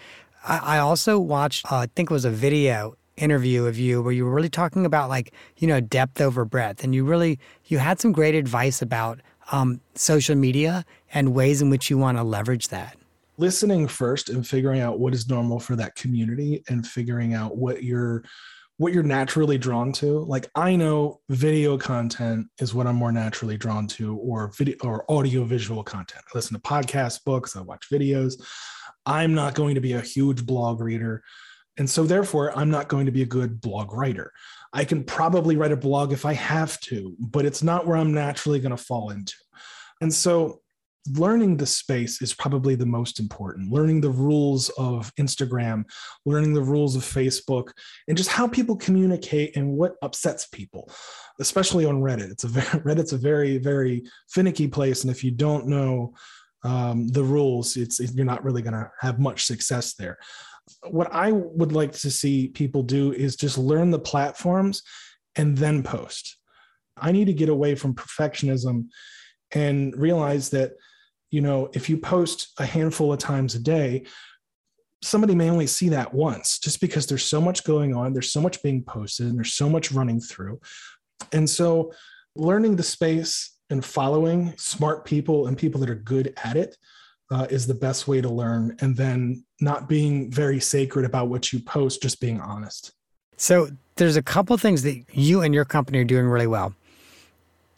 I, 0.44 0.76
I 0.76 0.78
also 0.80 1.20
watched, 1.20 1.72
uh, 1.72 1.78
I 1.78 1.88
think 1.96 2.10
it 2.10 2.14
was 2.14 2.26
a 2.26 2.32
video 2.32 2.96
interview 3.18 3.66
of 3.66 3.78
you 3.78 4.02
where 4.02 4.14
you 4.14 4.26
were 4.26 4.34
really 4.34 4.50
talking 4.50 4.86
about 4.86 5.10
like, 5.10 5.34
you 5.58 5.68
know, 5.68 5.80
depth 5.80 6.22
over 6.22 6.46
breadth. 6.46 6.84
And 6.84 6.96
you 6.96 7.04
really, 7.04 7.40
you 7.66 7.78
had 7.78 8.00
some 8.00 8.12
great 8.12 8.36
advice 8.36 8.82
about 8.82 9.20
um, 9.52 9.82
social 9.96 10.36
media 10.36 10.86
and 11.14 11.34
ways 11.34 11.62
in 11.62 11.70
which 11.70 11.90
you 11.90 11.98
want 11.98 12.18
to 12.18 12.24
leverage 12.24 12.70
that. 12.70 12.98
Listening 13.38 13.88
first 13.88 14.30
and 14.30 14.46
figuring 14.46 14.82
out 14.82 15.00
what 15.00 15.14
is 15.14 15.30
normal 15.30 15.60
for 15.60 15.76
that 15.76 15.96
community 15.96 16.64
and 16.70 16.86
figuring 16.86 17.34
out 17.34 17.58
what 17.58 17.84
you're 17.84 18.24
what 18.78 18.94
you're 18.94 19.04
naturally 19.04 19.58
drawn 19.58 19.92
to. 19.92 20.20
Like 20.20 20.50
i 20.56 20.76
know 20.76 21.20
video 21.30 21.78
content 21.78 22.48
is 22.60 22.74
what 22.74 22.88
i'm 22.88 22.96
more 22.96 23.12
naturally 23.12 23.58
drawn 23.58 23.88
to 23.88 24.18
or 24.18 24.52
video 24.58 24.76
or 24.84 25.10
audio 25.10 25.44
visual 25.44 25.84
content. 25.84 26.24
I 26.28 26.38
listen 26.38 26.56
to 26.56 26.62
podcasts 26.62 27.24
books 27.24 27.56
i 27.56 27.62
watch 27.62 27.90
videos 27.90 28.42
I'm 29.10 29.34
not 29.34 29.56
going 29.56 29.74
to 29.74 29.82
be 29.82 29.94
a 29.94 30.02
huge 30.02 30.46
blog 30.46 30.80
reader. 30.80 31.24
And 31.78 31.90
so, 31.90 32.04
therefore, 32.04 32.56
I'm 32.56 32.70
not 32.70 32.90
going 32.90 33.08
to 33.08 33.12
be 33.12 33.24
a 33.24 33.26
good 33.26 33.60
blog 33.60 33.92
writer. 33.92 34.32
I 34.72 34.86
can 34.86 35.04
probably 35.04 35.58
write 35.58 35.72
a 35.72 35.78
blog 35.78 36.14
if 36.14 36.26
I 36.26 36.34
have 36.34 36.80
to, 36.82 37.16
but 37.18 37.44
it's 37.44 37.64
not 37.64 37.88
where 37.88 37.98
I'm 37.98 38.14
naturally 38.14 38.60
going 38.60 38.76
to 38.76 38.78
fall 38.78 39.10
into. 39.10 39.34
And 40.00 40.14
so, 40.14 40.62
learning 41.08 41.58
the 41.58 41.66
space 41.66 42.22
is 42.22 42.36
probably 42.36 42.76
the 42.76 42.86
most 42.86 43.20
important. 43.20 43.72
Learning 43.72 44.00
the 44.00 44.12
rules 44.12 44.70
of 44.78 45.12
Instagram, 45.16 45.86
learning 46.26 46.54
the 46.54 46.62
rules 46.62 46.96
of 46.96 47.02
Facebook, 47.02 47.72
and 48.08 48.16
just 48.16 48.30
how 48.30 48.48
people 48.48 48.76
communicate 48.76 49.56
and 49.56 49.72
what 49.72 49.96
upsets 50.04 50.46
people, 50.48 50.92
especially 51.40 51.86
on 51.86 52.02
Reddit. 52.02 52.30
It's 52.30 52.44
a 52.44 52.48
very, 52.48 52.84
Reddit's 52.84 53.14
a 53.14 53.18
very, 53.18 53.58
very 53.58 54.04
finicky 54.30 54.68
place. 54.68 55.02
And 55.02 55.10
if 55.10 55.24
you 55.24 55.32
don't 55.32 55.66
know, 55.66 56.14
um, 56.64 57.08
the 57.08 57.24
rules, 57.24 57.78
it's 57.78 58.00
you're 58.00 58.26
not 58.26 58.44
really 58.44 58.62
going 58.62 58.74
to 58.74 58.92
have 59.00 59.20
much 59.20 59.46
success 59.46 59.94
there. 59.94 60.18
What 60.90 61.12
I 61.14 61.32
would 61.32 61.72
like 61.72 61.94
to 61.94 62.12
see 62.12 62.50
people 62.50 62.84
do 62.84 63.12
is 63.12 63.36
just 63.36 63.58
learn 63.58 63.92
the 63.92 64.00
platforms 64.00 64.84
and 65.36 65.58
then 65.58 65.84
post. 65.84 66.38
I 66.98 67.12
need 67.12 67.26
to 67.26 67.34
get 67.34 67.50
away 67.50 67.76
from 67.76 67.96
perfectionism 67.96 68.88
and 69.52 69.96
realize 69.96 70.50
that 70.50 70.74
you 71.32 71.42
know 71.42 71.70
if 71.74 71.90
you 71.90 71.98
post 71.98 72.50
a 72.58 72.66
handful 72.66 73.14
of 73.14 73.20
times 73.20 73.56
a 73.56 73.60
day 73.60 74.06
somebody 75.02 75.34
may 75.34 75.50
only 75.50 75.68
see 75.68 75.90
that 75.90 76.14
once 76.14 76.60
just 76.60 76.82
because 76.82 77.08
there's 77.08 77.24
so 77.24 77.40
much 77.40 77.64
going 77.64 77.96
on, 77.96 78.14
there's 78.14 78.32
so 78.32 78.42
much 78.42 78.62
being 78.62 78.84
posted, 78.84 79.28
and 79.28 79.38
there's 79.38 79.54
so 79.54 79.70
much 79.70 79.92
running 79.92 80.20
through. 80.20 80.60
And 81.32 81.50
so, 81.50 81.94
learning 82.36 82.76
the 82.76 82.84
space 82.84 83.56
and 83.70 83.84
following 83.84 84.54
smart 84.58 85.06
people 85.06 85.48
and 85.48 85.58
people 85.58 85.80
that 85.82 85.90
are 85.90 85.96
good 85.96 86.34
at 86.44 86.58
it 86.58 86.78
uh, 87.32 87.48
is 87.50 87.68
the 87.68 87.74
best 87.74 88.08
way 88.08 88.22
to 88.22 88.30
learn. 88.30 88.76
And 88.80 88.96
then 88.96 89.44
not 89.62 89.88
being 89.88 90.32
very 90.32 90.60
sacred 90.60 91.06
about 91.06 91.28
what 91.28 91.54
you 91.54 91.60
post, 91.60 92.02
just 92.02 92.20
being 92.20 92.42
honest. 92.42 92.94
So, 93.38 93.70
there's 93.96 94.16
a 94.16 94.24
couple 94.24 94.58
things 94.58 94.84
that 94.84 95.04
you 95.12 95.42
and 95.42 95.54
your 95.54 95.66
company 95.66 96.00
are 96.00 96.06
doing 96.06 96.26
really 96.26 96.48
well. 96.48 96.74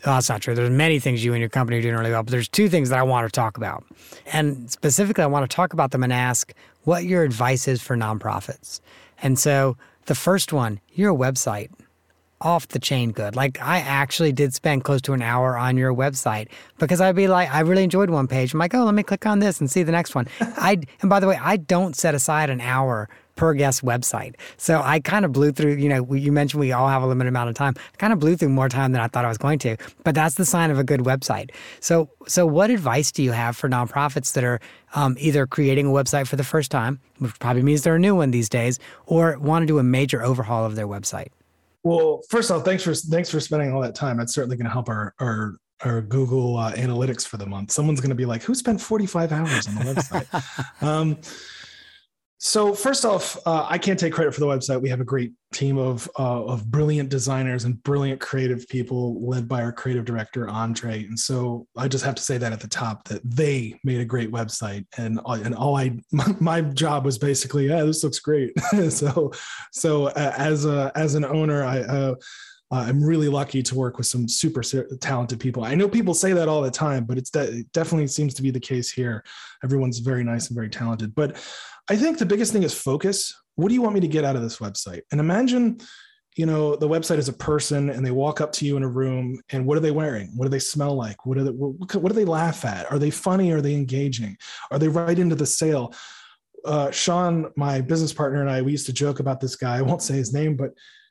Oh, 0.04 0.14
that's 0.14 0.30
not 0.30 0.42
true. 0.42 0.56
There's 0.56 0.70
many 0.70 1.00
things 1.00 1.24
you 1.24 1.34
and 1.34 1.40
your 1.40 1.50
company 1.50 1.78
are 1.78 1.82
doing 1.82 1.96
really 1.96 2.12
well, 2.12 2.24
but 2.24 2.32
there's 2.32 2.48
two 2.48 2.70
things 2.70 2.90
that 2.90 2.98
I 2.98 3.04
want 3.04 3.28
to 3.28 3.32
talk 3.32 3.58
about. 3.58 3.84
And 4.32 4.70
specifically, 4.72 5.24
I 5.24 5.28
want 5.28 5.50
to 5.50 5.56
talk 5.56 5.74
about 5.74 5.92
them 5.92 6.04
and 6.04 6.14
ask 6.14 6.54
what 6.84 7.06
your 7.06 7.24
advice 7.24 7.68
is 7.68 7.82
for 7.82 7.96
nonprofits. 7.96 8.82
And 9.22 9.38
so 9.38 9.78
the 10.06 10.16
first 10.16 10.54
one, 10.54 10.80
your 10.94 11.14
website, 11.14 11.70
off 12.42 12.68
the 12.70 12.80
chain 12.80 13.12
good. 13.12 13.36
Like 13.36 13.62
I 13.62 13.80
actually 13.80 14.32
did 14.32 14.54
spend 14.54 14.84
close 14.84 15.02
to 15.04 15.14
an 15.14 15.22
hour 15.22 15.58
on 15.58 15.78
your 15.78 15.94
website 15.94 16.50
because 16.80 17.00
I'd 17.00 17.16
be 17.16 17.28
like, 17.28 17.54
I 17.54 17.62
really 17.62 17.84
enjoyed 17.84 18.10
one 18.10 18.28
page. 18.28 18.54
I'm 18.54 18.60
like, 18.60 18.74
oh, 18.74 18.84
let 18.84 18.96
me 18.96 19.04
click 19.04 19.26
on 19.26 19.40
this 19.40 19.60
and 19.60 19.70
see 19.70 19.84
the 19.84 19.92
next 19.92 20.16
one. 20.16 20.28
I 20.42 20.82
and 21.02 21.10
by 21.10 21.20
the 21.20 21.28
way, 21.28 21.40
I 21.42 21.58
don't 21.58 21.96
set 21.96 22.16
aside 22.16 22.50
an 22.50 22.62
hour 22.62 23.08
per 23.36 23.54
guest 23.54 23.84
website. 23.84 24.36
So 24.58 24.82
I 24.84 25.00
kind 25.00 25.26
of 25.26 25.32
blew 25.32 25.52
through, 25.52 25.76
you 25.76 25.90
know, 25.90 26.14
you 26.14 26.32
mentioned 26.32 26.60
we 26.60 26.72
all 26.74 26.90
have 26.90 27.02
a 27.02 27.08
limited 27.08 27.30
amount 27.30 27.50
of 27.50 27.56
time. 27.56 27.74
I 27.78 27.98
kind 27.98 28.14
of 28.14 28.20
blew 28.20 28.36
through 28.36 28.50
more 28.50 28.70
time 28.70 28.92
than 28.92 29.02
I 29.02 29.08
thought 29.08 29.26
I 29.26 29.30
was 29.30 29.38
going 29.38 29.58
to, 29.60 29.78
but 30.04 30.16
that's 30.16 30.36
the 30.36 30.46
sign 30.46 30.70
of 30.70 30.78
a 30.78 30.84
good 30.84 31.02
website. 31.02 31.52
So, 31.80 32.10
so 32.28 32.46
what 32.46 32.70
advice 32.70 33.12
do 33.12 33.24
you 33.24 33.32
have 33.32 33.56
for 33.56 33.70
nonprofits 33.70 34.34
that 34.34 34.44
are 34.44 34.60
um, 34.94 35.16
either 35.20 35.48
creating 35.48 35.88
a 35.88 35.90
website 35.90 36.28
for 36.28 36.36
the 36.36 36.44
first 36.44 36.72
time, 36.72 37.00
which 37.20 37.40
probably 37.40 37.64
means 37.64 37.84
they're 37.84 37.96
a 37.96 38.00
new 38.00 38.16
one 38.16 38.32
these 38.32 38.50
days, 38.50 38.80
or 39.06 39.40
want 39.40 39.64
to 39.64 39.68
do 39.68 39.80
a 39.80 39.84
major 39.84 40.22
overhaul 40.22 40.66
of 40.66 40.76
their 40.76 40.88
website? 40.88 41.30
Well, 41.84 42.22
first 42.30 42.52
off, 42.52 42.64
thanks 42.64 42.84
for 42.84 42.94
thanks 42.94 43.30
for 43.30 43.40
spending 43.40 43.74
all 43.74 43.82
that 43.82 43.96
time. 43.96 44.18
That's 44.18 44.34
certainly 44.34 44.56
going 44.56 44.66
to 44.66 44.72
help 44.72 44.90
our 44.90 45.14
our 45.20 45.58
our 45.84 46.02
Google 46.02 46.58
uh, 46.58 46.74
Analytics 46.74 47.28
for 47.28 47.38
the 47.38 47.46
month. 47.46 47.72
Someone's 47.72 48.00
going 48.00 48.10
to 48.10 48.16
be 48.16 48.26
like, 48.26 48.44
"Who 48.44 48.54
spent 48.54 48.80
45 48.80 49.32
hours 49.32 49.68
on 49.68 49.76
the 49.76 49.82
website?" 49.82 50.82
um, 50.84 51.18
so 52.44 52.74
first 52.74 53.06
off, 53.06 53.38
uh, 53.46 53.68
I 53.70 53.78
can't 53.78 54.00
take 54.00 54.14
credit 54.14 54.34
for 54.34 54.40
the 54.40 54.48
website. 54.48 54.82
We 54.82 54.90
have 54.90 55.00
a 55.00 55.06
great 55.06 55.32
team 55.54 55.78
of 55.78 56.10
uh, 56.18 56.44
of 56.46 56.72
brilliant 56.72 57.10
designers 57.10 57.66
and 57.66 57.82
brilliant 57.84 58.20
creative 58.20 58.68
people, 58.68 59.24
led 59.24 59.48
by 59.48 59.62
our 59.62 59.72
creative 59.72 60.06
director 60.06 60.50
Andre. 60.50 61.06
And 61.06 61.20
so 61.20 61.68
I 61.78 61.88
just 61.88 62.04
have 62.04 62.16
to 62.16 62.24
say 62.24 62.40
that 62.40 62.52
at 62.52 62.60
the 62.60 62.68
top 62.68 63.08
that 63.10 63.22
they 63.24 63.80
made 63.84 64.02
a 64.02 64.06
great 64.06 64.32
website, 64.32 64.88
and 64.98 65.20
uh, 65.24 65.40
and 65.44 65.54
all 65.54 65.78
I 65.78 66.00
my, 66.12 66.36
my 66.40 66.62
job 66.62 67.06
was 67.06 67.20
basically, 67.20 67.68
yeah, 67.68 67.84
this 67.84 68.04
looks 68.04 68.18
great. 68.18 68.60
so 68.90 69.32
so 69.72 70.08
uh, 70.08 70.34
as 70.36 70.66
a 70.66 70.92
as 70.96 71.14
an 71.14 71.24
owner, 71.26 71.64
I. 71.64 71.82
Uh, 71.82 72.16
uh, 72.74 72.86
I'm 72.88 73.04
really 73.04 73.28
lucky 73.28 73.62
to 73.62 73.76
work 73.76 73.98
with 73.98 74.08
some 74.08 74.30
super 74.30 74.64
talented 75.02 75.42
people. 75.42 75.66
I 75.66 75.76
know 75.76 75.90
people 75.90 76.14
say 76.14 76.32
that 76.32 76.48
all 76.48 76.62
the 76.62 76.72
time, 76.72 77.04
but 77.04 77.18
it's 77.18 77.30
de- 77.30 77.60
it 77.60 77.72
definitely 77.74 78.08
seems 78.08 78.34
to 78.36 78.42
be 78.42 78.50
the 78.50 78.62
case 78.62 78.90
here. 78.90 79.26
Everyone's 79.62 80.00
very 80.00 80.24
nice 80.24 80.48
and 80.48 80.56
very 80.56 80.70
talented. 80.70 81.14
But 81.14 81.36
I 81.92 81.98
think 81.98 82.20
the 82.20 82.26
biggest 82.26 82.54
thing 82.54 82.64
is 82.64 82.74
focus. 82.74 83.36
What 83.56 83.68
do 83.68 83.74
you 83.74 83.82
want 83.82 83.96
me 83.96 84.00
to 84.00 84.08
get 84.08 84.24
out 84.24 84.38
of 84.38 84.42
this 84.42 84.60
website? 84.60 85.02
And 85.12 85.20
imagine, 85.20 85.82
you 86.38 86.46
know, 86.46 86.78
the 86.78 86.88
website 86.88 87.18
is 87.18 87.28
a 87.28 87.34
person 87.34 87.90
and 87.90 88.06
they 88.06 88.12
walk 88.12 88.40
up 88.40 88.54
to 88.54 88.66
you 88.66 88.78
in 88.78 88.84
a 88.84 88.88
room 88.88 89.42
and 89.50 89.66
what 89.66 89.76
are 89.76 89.82
they 89.82 89.92
wearing? 89.92 90.32
What 90.38 90.46
do 90.46 90.50
they 90.50 90.58
smell 90.58 90.96
like? 90.96 91.26
What 91.26 91.38
do 91.38 91.44
they, 91.44 91.52
what, 91.52 91.96
what 91.96 92.08
do 92.08 92.16
they 92.16 92.24
laugh 92.24 92.64
at? 92.64 92.90
Are 92.90 92.98
they 92.98 93.10
funny? 93.10 93.52
Are 93.52 93.60
they 93.60 93.76
engaging? 93.76 94.38
Are 94.72 94.80
they 94.80 94.88
right 94.88 95.20
into 95.20 95.36
the 95.36 95.46
sale? 95.46 95.94
Uh, 96.64 96.92
Sean, 96.92 97.52
my 97.58 97.82
business 97.82 98.14
partner, 98.14 98.40
and 98.40 98.50
I, 98.50 98.62
we 98.62 98.72
used 98.72 98.86
to 98.86 98.94
joke 98.94 99.20
about 99.20 99.42
this 99.42 99.58
guy. 99.58 99.76
I 99.76 99.82
won't 99.82 100.02
say 100.02 100.14
his 100.14 100.34
name, 100.34 100.56
but 100.56 100.70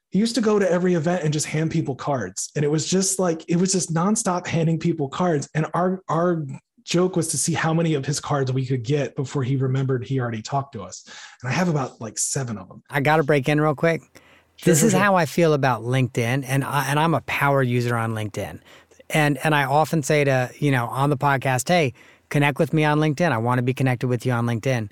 he 0.09 0.19
used 0.19 0.35
to 0.37 0.41
go 0.41 0.59
to 0.59 0.73
every 0.73 0.95
event 0.95 1.25
and 1.25 1.33
just 1.33 1.45
hand 1.45 1.73
people 1.73 1.95
cards. 1.95 2.53
And 2.57 2.65
it 2.65 2.69
was 2.69 2.89
just 2.89 3.19
like, 3.19 3.45
it 3.49 3.57
was 3.57 3.73
just 3.73 3.93
nonstop 3.93 4.47
handing 4.47 4.79
people 4.79 5.11
cards. 5.11 5.47
And 5.55 5.67
our, 5.75 6.01
our 6.09 6.47
joke 6.85 7.17
was 7.17 7.29
to 7.29 7.39
see 7.39 7.53
how 7.53 7.73
many 7.73 7.95
of 7.95 8.05
his 8.05 8.21
cards 8.21 8.53
we 8.53 8.67
could 8.67 8.83
get 8.83 9.17
before 9.17 9.43
he 9.43 9.57
remembered 9.57 10.05
he 10.05 10.21
already 10.21 10.43
talked 10.43 10.73
to 10.75 10.83
us. 10.83 11.05
And 11.43 11.51
I 11.51 11.53
have 11.53 11.69
about 11.69 12.01
like 12.01 12.19
seven 12.19 12.59
of 12.59 12.69
them. 12.69 12.83
I 12.91 13.01
got 13.01 13.17
to 13.17 13.23
break 13.23 13.49
in 13.49 13.61
real 13.61 13.75
quick. 13.75 14.03
Sure, 14.57 14.73
this 14.73 14.81
sure, 14.81 14.87
is 14.89 14.93
sure. 14.93 15.01
how 15.01 15.15
I 15.15 15.27
feel 15.27 15.55
about 15.55 15.83
LinkedIn, 15.83 16.45
and 16.47 16.65
I, 16.65 16.87
and 16.91 16.99
I'm 16.99 17.15
a 17.15 17.23
power 17.23 17.63
user 17.63 17.97
on 17.97 18.13
LinkedIn, 18.13 18.61
and 19.09 19.39
and 19.43 19.55
I 19.55 19.65
often 19.65 20.03
say 20.03 20.23
to 20.25 20.51
you 20.59 20.71
know 20.71 20.87
on 20.89 21.09
the 21.09 21.17
podcast, 21.17 21.69
hey, 21.69 21.95
connect 22.29 22.59
with 22.59 22.75
me 22.75 22.85
on 22.85 22.99
LinkedIn. 22.99 23.33
I 23.33 23.39
want 23.39 23.59
to 23.59 23.63
be 23.63 23.73
connected 23.73 24.09
with 24.09 24.27
you 24.27 24.33
on 24.33 24.45
LinkedIn, 24.45 24.91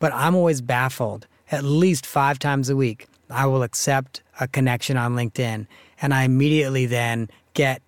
but 0.00 0.12
I'm 0.12 0.34
always 0.34 0.60
baffled. 0.60 1.26
At 1.50 1.64
least 1.64 2.04
five 2.04 2.38
times 2.38 2.68
a 2.68 2.76
week, 2.76 3.06
I 3.30 3.46
will 3.46 3.62
accept 3.62 4.22
a 4.38 4.48
connection 4.48 4.98
on 4.98 5.14
LinkedIn, 5.14 5.66
and 6.02 6.12
I 6.12 6.24
immediately 6.24 6.84
then 6.84 7.30
get 7.54 7.80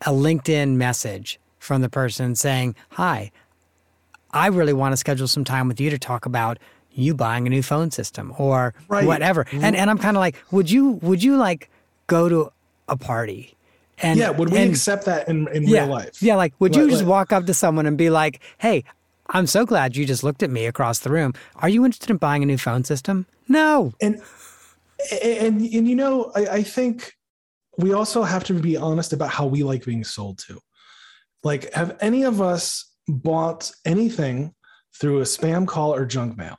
a 0.00 0.10
LinkedIn 0.10 0.74
message 0.74 1.38
from 1.64 1.80
the 1.82 1.88
person 1.88 2.34
saying, 2.34 2.76
Hi, 2.90 3.30
I 4.30 4.48
really 4.48 4.72
want 4.72 4.92
to 4.92 4.96
schedule 4.96 5.26
some 5.26 5.44
time 5.44 5.68
with 5.68 5.80
you 5.80 5.90
to 5.90 5.98
talk 5.98 6.26
about 6.26 6.58
you 6.92 7.14
buying 7.14 7.46
a 7.46 7.50
new 7.50 7.62
phone 7.62 7.90
system 7.90 8.32
or 8.38 8.74
right. 8.88 9.06
whatever. 9.06 9.44
Mm-hmm. 9.44 9.64
And 9.64 9.76
and 9.76 9.90
I'm 9.90 9.98
kind 9.98 10.16
of 10.16 10.20
like, 10.20 10.36
would 10.50 10.70
you 10.70 10.92
would 11.02 11.22
you 11.22 11.36
like 11.36 11.70
go 12.06 12.28
to 12.28 12.52
a 12.88 12.96
party? 12.96 13.56
And 13.98 14.18
yeah, 14.18 14.30
would 14.30 14.50
we 14.50 14.58
and, 14.58 14.70
accept 14.70 15.04
that 15.06 15.28
in, 15.28 15.48
in 15.48 15.62
yeah, 15.64 15.82
real 15.82 15.92
life? 15.92 16.22
Yeah, 16.22 16.36
like 16.36 16.52
would 16.58 16.76
you 16.76 16.90
just 16.90 17.04
walk 17.04 17.32
up 17.32 17.46
to 17.46 17.54
someone 17.54 17.86
and 17.86 17.96
be 17.96 18.10
like, 18.10 18.40
Hey, 18.58 18.84
I'm 19.30 19.46
so 19.46 19.64
glad 19.64 19.96
you 19.96 20.04
just 20.04 20.22
looked 20.22 20.42
at 20.42 20.50
me 20.50 20.66
across 20.66 20.98
the 20.98 21.10
room. 21.10 21.32
Are 21.56 21.68
you 21.68 21.84
interested 21.84 22.10
in 22.10 22.18
buying 22.18 22.42
a 22.42 22.46
new 22.46 22.58
phone 22.58 22.84
system? 22.84 23.26
No. 23.48 23.92
And 24.00 24.20
and 25.22 25.60
and 25.60 25.88
you 25.88 25.96
know, 25.96 26.30
I, 26.34 26.46
I 26.46 26.62
think 26.62 27.14
we 27.78 27.92
also 27.92 28.22
have 28.22 28.44
to 28.44 28.54
be 28.54 28.76
honest 28.76 29.12
about 29.12 29.30
how 29.30 29.46
we 29.46 29.62
like 29.62 29.84
being 29.84 30.04
sold 30.04 30.38
to. 30.46 30.60
Like, 31.44 31.72
have 31.74 31.96
any 32.00 32.24
of 32.24 32.40
us 32.40 32.90
bought 33.06 33.70
anything 33.84 34.54
through 34.98 35.20
a 35.20 35.24
spam 35.24 35.66
call 35.66 35.94
or 35.94 36.04
junk 36.06 36.36
mail? 36.36 36.56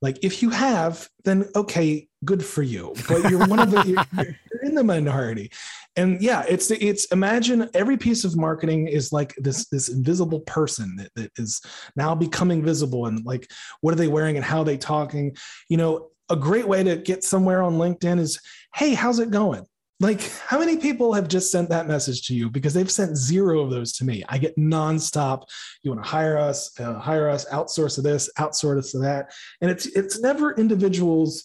Like, 0.00 0.18
if 0.22 0.42
you 0.42 0.50
have, 0.50 1.08
then 1.24 1.48
okay, 1.56 2.08
good 2.24 2.44
for 2.44 2.62
you. 2.62 2.94
But 3.08 3.30
you're 3.30 3.46
one 3.46 3.58
of 3.58 3.70
the 3.70 3.84
you're, 3.84 4.04
you're 4.52 4.62
in 4.62 4.74
the 4.74 4.84
minority, 4.84 5.50
and 5.96 6.22
yeah, 6.22 6.44
it's 6.48 6.70
it's 6.70 7.06
imagine 7.06 7.68
every 7.74 7.96
piece 7.96 8.24
of 8.24 8.36
marketing 8.36 8.86
is 8.86 9.12
like 9.12 9.34
this 9.38 9.66
this 9.70 9.88
invisible 9.88 10.40
person 10.40 10.94
that, 10.96 11.10
that 11.16 11.32
is 11.36 11.60
now 11.96 12.14
becoming 12.14 12.62
visible, 12.62 13.06
and 13.06 13.24
like 13.24 13.50
what 13.80 13.92
are 13.92 13.96
they 13.98 14.08
wearing 14.08 14.36
and 14.36 14.44
how 14.44 14.60
are 14.60 14.64
they 14.64 14.78
talking? 14.78 15.36
You 15.68 15.78
know, 15.78 16.10
a 16.30 16.36
great 16.36 16.68
way 16.68 16.84
to 16.84 16.96
get 16.96 17.24
somewhere 17.24 17.62
on 17.62 17.74
LinkedIn 17.74 18.20
is, 18.20 18.40
hey, 18.74 18.94
how's 18.94 19.18
it 19.18 19.30
going? 19.30 19.66
Like, 20.00 20.30
how 20.46 20.60
many 20.60 20.76
people 20.76 21.12
have 21.12 21.26
just 21.26 21.50
sent 21.50 21.70
that 21.70 21.88
message 21.88 22.26
to 22.28 22.34
you? 22.34 22.48
Because 22.48 22.72
they've 22.72 22.90
sent 22.90 23.16
zero 23.16 23.60
of 23.60 23.70
those 23.70 23.92
to 23.94 24.04
me. 24.04 24.22
I 24.28 24.38
get 24.38 24.56
nonstop. 24.56 25.42
You 25.82 25.90
want 25.90 26.04
to 26.04 26.08
hire 26.08 26.38
us, 26.38 26.78
uh, 26.78 26.94
hire 26.94 27.28
us, 27.28 27.46
outsource 27.46 28.00
this, 28.00 28.30
outsource 28.38 28.92
to 28.92 28.98
that, 29.00 29.32
and 29.60 29.70
it's 29.70 29.86
it's 29.86 30.20
never 30.20 30.54
individuals. 30.54 31.44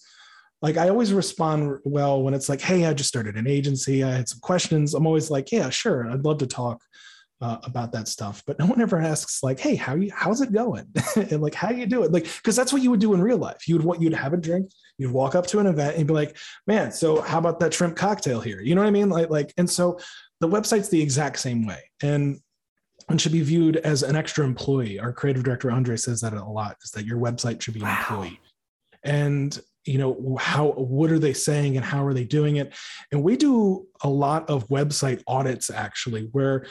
Like 0.62 0.78
I 0.78 0.90
always 0.90 1.14
respond 1.14 1.80
well 1.84 2.22
when 2.22 2.36
it's 2.36 2.48
like, 2.48 2.62
"Hey, 2.62 2.86
I 2.86 2.94
just 2.94 3.10
started 3.10 3.38
an 3.38 3.48
agency. 3.48 4.04
I 4.04 4.12
had 4.12 4.30
some 4.30 4.40
questions." 4.40 4.94
I'm 4.94 5.08
always 5.08 5.32
like, 5.32 5.52
"Yeah, 5.52 5.70
sure. 5.72 6.08
I'd 6.10 6.24
love 6.24 6.38
to 6.38 6.48
talk." 6.48 6.84
Uh, 7.42 7.58
about 7.64 7.92
that 7.92 8.08
stuff 8.08 8.42
but 8.48 8.58
no 8.58 8.66
one 8.66 8.80
ever 8.80 9.00
asks 9.00 9.44
like 9.44 9.60
hey 9.60 9.76
how 9.76 9.96
you 9.96 10.12
how's 10.14 10.42
it 10.42 10.52
going? 10.52 10.86
And 11.16 11.42
like 11.42 11.54
how 11.54 11.72
you 11.72 11.86
do 11.86 12.04
it 12.04 12.12
like 12.12 12.24
because 12.24 12.56
that's 12.56 12.72
what 12.72 12.82
you 12.82 12.90
would 12.92 13.00
do 13.00 13.14
in 13.14 13.22
real 13.22 13.38
life. 13.38 13.68
You 13.68 13.76
would 13.76 13.86
want 13.86 14.02
you'd 14.02 14.14
have 14.14 14.34
a 14.34 14.38
drink 14.38 14.72
you'd 14.98 15.12
walk 15.12 15.36
up 15.36 15.48
to 15.48 15.60
an 15.60 15.68
event 15.68 15.98
and 15.98 16.08
be 16.08 16.14
like 16.14 16.38
man 16.68 16.92
so 16.92 17.22
how 17.22 17.40
about 17.40 17.60
that 17.60 17.74
shrimp 17.74 17.96
cocktail 17.96 18.40
here? 18.40 18.62
You 18.62 18.76
know 18.76 18.82
what 18.82 18.88
i 18.88 18.92
mean? 18.92 19.10
Like 19.10 19.30
like 19.30 19.54
and 19.58 19.70
so 19.70 20.00
the 20.40 20.48
website's 20.48 20.90
the 20.90 21.02
exact 21.02 21.40
same 21.40 21.66
way 21.66 21.90
and 22.02 22.40
and 23.10 23.20
should 23.20 23.32
be 23.32 23.42
viewed 23.42 23.78
as 23.78 24.04
an 24.04 24.16
extra 24.16 24.46
employee. 24.46 25.00
Our 25.00 25.12
creative 25.12 25.44
director 25.44 25.72
andre 25.72 25.98
says 25.98 26.22
that 26.22 26.34
a 26.34 26.44
lot 26.44 26.78
is 26.84 26.92
that 26.92 27.06
your 27.06 27.18
website 27.18 27.62
should 27.62 27.74
be 27.74 27.82
an 27.82 27.88
wow. 27.88 27.98
employee. 28.00 28.40
And 29.04 29.60
you 29.86 29.98
know 29.98 30.38
how 30.40 30.72
what 30.72 31.12
are 31.12 31.20
they 31.20 31.34
saying 31.34 31.76
and 31.76 31.86
how 31.86 32.06
are 32.06 32.14
they 32.14 32.24
doing 32.24 32.56
it? 32.56 32.74
And 33.12 33.22
we 33.22 33.36
do 33.36 33.86
a 34.02 34.10
lot 34.10 34.50
of 34.50 34.68
website 34.70 35.22
audits 35.28 35.70
actually 35.70 36.30
where 36.32 36.66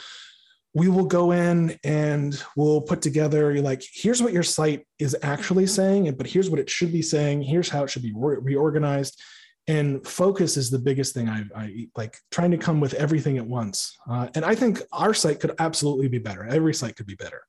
we 0.73 0.89
will 0.89 1.05
go 1.05 1.31
in 1.31 1.77
and 1.83 2.43
we'll 2.55 2.81
put 2.81 3.01
together 3.01 3.59
like 3.61 3.83
here's 3.93 4.21
what 4.21 4.33
your 4.33 4.43
site 4.43 4.85
is 4.99 5.15
actually 5.21 5.67
saying 5.67 6.11
but 6.15 6.27
here's 6.27 6.49
what 6.49 6.59
it 6.59 6.69
should 6.69 6.91
be 6.91 7.01
saying 7.01 7.41
here's 7.41 7.69
how 7.69 7.83
it 7.83 7.89
should 7.89 8.03
be 8.03 8.13
re- 8.15 8.37
reorganized. 8.41 9.21
And 9.65 10.05
focus 10.05 10.57
is 10.57 10.69
the 10.69 10.79
biggest 10.79 11.13
thing 11.13 11.29
I, 11.29 11.45
I 11.55 11.87
like 11.95 12.17
trying 12.31 12.51
to 12.51 12.57
come 12.57 12.81
with 12.81 12.93
everything 12.95 13.37
at 13.37 13.47
once. 13.47 13.97
Uh, 14.09 14.27
and 14.35 14.43
i 14.43 14.53
think 14.53 14.81
our 14.91 15.13
site 15.13 15.39
could 15.39 15.53
absolutely 15.59 16.09
be 16.09 16.19
better. 16.19 16.45
Every 16.45 16.73
site 16.73 16.97
could 16.97 17.05
be 17.05 17.15
better. 17.15 17.43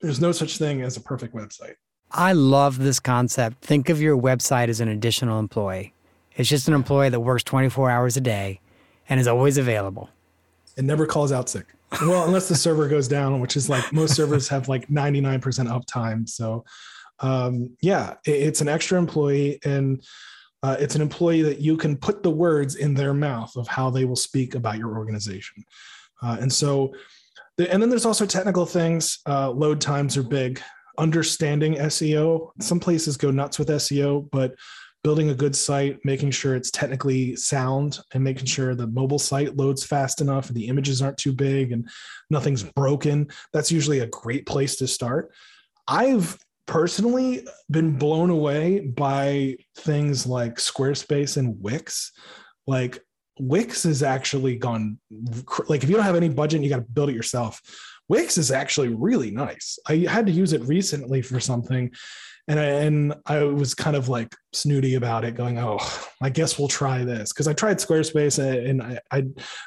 There's 0.00 0.20
no 0.20 0.32
such 0.32 0.58
thing 0.58 0.82
as 0.82 0.96
a 0.96 1.00
perfect 1.00 1.34
website. 1.34 1.74
I 2.10 2.32
love 2.32 2.78
this 2.78 2.98
concept. 2.98 3.62
Think 3.62 3.88
of 3.88 4.00
your 4.00 4.16
website 4.16 4.68
as 4.68 4.80
an 4.80 4.88
additional 4.88 5.38
employee. 5.38 5.92
It's 6.36 6.48
just 6.48 6.66
an 6.66 6.74
employee 6.74 7.10
that 7.10 7.20
works 7.20 7.44
24 7.44 7.90
hours 7.90 8.16
a 8.16 8.20
day 8.20 8.60
and 9.08 9.20
is 9.20 9.28
always 9.28 9.58
available 9.58 10.08
and 10.78 10.86
never 10.86 11.06
calls 11.06 11.32
out 11.32 11.48
sick 11.48 11.74
well, 12.02 12.24
unless 12.24 12.48
the 12.48 12.54
server 12.54 12.88
goes 12.88 13.08
down, 13.08 13.40
which 13.40 13.56
is 13.56 13.68
like 13.68 13.92
most 13.92 14.14
servers 14.14 14.48
have 14.48 14.68
like 14.68 14.88
99% 14.88 15.40
uptime. 15.40 16.28
So, 16.28 16.64
um, 17.20 17.76
yeah, 17.80 18.14
it's 18.24 18.60
an 18.60 18.68
extra 18.68 18.98
employee 18.98 19.58
and 19.64 20.02
uh, 20.62 20.76
it's 20.78 20.94
an 20.94 21.02
employee 21.02 21.42
that 21.42 21.60
you 21.60 21.76
can 21.76 21.96
put 21.96 22.22
the 22.22 22.30
words 22.30 22.74
in 22.74 22.94
their 22.94 23.14
mouth 23.14 23.56
of 23.56 23.66
how 23.68 23.90
they 23.90 24.04
will 24.04 24.16
speak 24.16 24.54
about 24.54 24.78
your 24.78 24.96
organization. 24.96 25.64
Uh, 26.22 26.36
and 26.40 26.52
so, 26.52 26.92
the, 27.56 27.72
and 27.72 27.80
then 27.80 27.90
there's 27.90 28.06
also 28.06 28.26
technical 28.26 28.66
things. 28.66 29.20
Uh, 29.26 29.50
load 29.50 29.80
times 29.80 30.16
are 30.16 30.22
big. 30.22 30.60
Understanding 30.98 31.74
SEO. 31.74 32.50
Some 32.60 32.80
places 32.80 33.16
go 33.16 33.30
nuts 33.30 33.58
with 33.58 33.68
SEO, 33.68 34.28
but 34.30 34.54
building 35.04 35.30
a 35.30 35.34
good 35.34 35.54
site, 35.54 35.98
making 36.04 36.30
sure 36.30 36.54
it's 36.54 36.70
technically 36.70 37.36
sound, 37.36 38.00
and 38.12 38.24
making 38.24 38.46
sure 38.46 38.74
the 38.74 38.86
mobile 38.86 39.18
site 39.18 39.56
loads 39.56 39.84
fast 39.84 40.20
enough 40.20 40.48
and 40.48 40.56
the 40.56 40.66
images 40.66 41.00
aren't 41.00 41.18
too 41.18 41.32
big 41.32 41.72
and 41.72 41.88
nothing's 42.30 42.62
broken. 42.62 43.28
That's 43.52 43.72
usually 43.72 44.00
a 44.00 44.06
great 44.06 44.46
place 44.46 44.76
to 44.76 44.88
start. 44.88 45.32
I've 45.86 46.36
personally 46.66 47.46
been 47.70 47.96
blown 47.96 48.30
away 48.30 48.80
by 48.80 49.56
things 49.78 50.26
like 50.26 50.56
Squarespace 50.56 51.36
and 51.36 51.60
Wix. 51.60 52.12
Like 52.66 53.00
Wix 53.40 53.84
has 53.84 54.02
actually 54.02 54.56
gone 54.56 54.98
like 55.68 55.82
if 55.82 55.88
you 55.88 55.96
don't 55.96 56.04
have 56.04 56.16
any 56.16 56.28
budget, 56.28 56.62
you 56.62 56.68
got 56.68 56.76
to 56.76 56.82
build 56.82 57.08
it 57.08 57.14
yourself. 57.14 57.60
Wix 58.08 58.38
is 58.38 58.50
actually 58.50 58.88
really 58.88 59.30
nice. 59.30 59.78
I 59.86 60.06
had 60.08 60.26
to 60.26 60.32
use 60.32 60.52
it 60.52 60.62
recently 60.62 61.22
for 61.22 61.40
something, 61.40 61.92
and 62.48 62.58
I, 62.58 62.64
and 62.64 63.14
I 63.26 63.42
was 63.44 63.74
kind 63.74 63.94
of 63.94 64.08
like 64.08 64.34
snooty 64.54 64.94
about 64.94 65.24
it, 65.24 65.34
going, 65.34 65.58
"Oh, 65.58 65.78
I 66.22 66.30
guess 66.30 66.58
we'll 66.58 66.68
try 66.68 67.04
this." 67.04 67.32
Because 67.32 67.46
I 67.46 67.52
tried 67.52 67.76
Squarespace, 67.76 68.38
and 68.38 68.82
I, 68.82 68.98
I, 69.12 69.24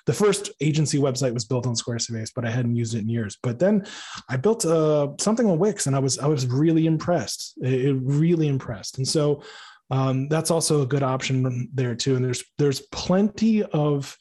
the 0.07 0.13
first 0.13 0.51
agency 0.59 0.97
website 0.97 1.33
was 1.33 1.45
built 1.45 1.67
on 1.67 1.75
Squarespace, 1.75 2.31
but 2.35 2.43
I 2.43 2.49
hadn't 2.49 2.75
used 2.75 2.95
it 2.95 2.99
in 2.99 3.09
years. 3.09 3.37
But 3.41 3.59
then 3.59 3.85
I 4.29 4.37
built 4.37 4.65
uh, 4.65 5.09
something 5.19 5.47
on 5.47 5.59
Wix, 5.59 5.85
and 5.85 5.95
I 5.95 5.99
was 5.99 6.17
I 6.17 6.25
was 6.25 6.47
really 6.47 6.87
impressed. 6.87 7.53
It, 7.61 7.85
it 7.85 7.97
really 8.01 8.47
impressed, 8.47 8.97
and 8.97 9.07
so 9.07 9.43
um, 9.91 10.27
that's 10.27 10.49
also 10.49 10.81
a 10.81 10.87
good 10.87 11.03
option 11.03 11.69
there 11.73 11.93
too. 11.93 12.15
And 12.15 12.25
there's 12.25 12.43
there's 12.57 12.81
plenty 12.91 13.61
of 13.63 14.17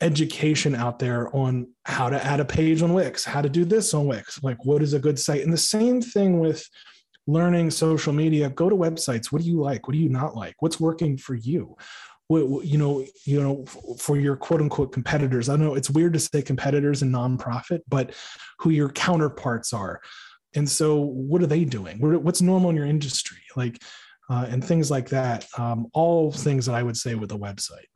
education 0.00 0.74
out 0.74 0.98
there 0.98 1.34
on 1.34 1.68
how 1.84 2.10
to 2.10 2.22
add 2.22 2.40
a 2.40 2.44
page 2.44 2.82
on 2.82 2.92
Wix, 2.92 3.24
how 3.24 3.40
to 3.40 3.48
do 3.48 3.64
this 3.64 3.94
on 3.94 4.06
Wix, 4.06 4.42
like 4.42 4.64
what 4.64 4.82
is 4.82 4.94
a 4.94 4.98
good 4.98 5.18
site. 5.18 5.42
And 5.42 5.52
the 5.52 5.56
same 5.56 6.02
thing 6.02 6.40
with 6.40 6.68
learning 7.26 7.70
social 7.70 8.12
media. 8.12 8.50
Go 8.50 8.68
to 8.68 8.76
websites. 8.76 9.32
What 9.32 9.42
do 9.42 9.48
you 9.48 9.60
like? 9.60 9.86
What 9.86 9.94
do 9.94 9.98
you 9.98 10.08
not 10.08 10.36
like? 10.36 10.54
What's 10.60 10.80
working 10.80 11.16
for 11.16 11.34
you? 11.34 11.76
What, 12.28 12.64
you 12.64 12.78
know, 12.78 13.04
you 13.24 13.42
know, 13.42 13.64
for 13.98 14.18
your 14.18 14.36
quote 14.36 14.60
unquote 14.60 14.92
competitors. 14.92 15.48
I 15.48 15.56
know 15.56 15.74
it's 15.74 15.90
weird 15.90 16.14
to 16.14 16.18
say 16.18 16.42
competitors 16.42 17.02
in 17.02 17.10
nonprofit, 17.10 17.80
but 17.88 18.14
who 18.58 18.70
your 18.70 18.88
counterparts 18.88 19.72
are. 19.72 20.00
And 20.54 20.68
so, 20.68 21.00
what 21.00 21.42
are 21.42 21.46
they 21.46 21.64
doing? 21.64 21.98
What's 21.98 22.40
normal 22.40 22.70
in 22.70 22.76
your 22.76 22.86
industry? 22.86 23.38
Like, 23.56 23.82
uh, 24.30 24.46
and 24.48 24.64
things 24.64 24.90
like 24.90 25.08
that. 25.10 25.46
Um, 25.58 25.88
all 25.92 26.32
things 26.32 26.66
that 26.66 26.74
I 26.74 26.82
would 26.82 26.96
say 26.96 27.14
with 27.14 27.32
a 27.32 27.36
website. 27.36 27.88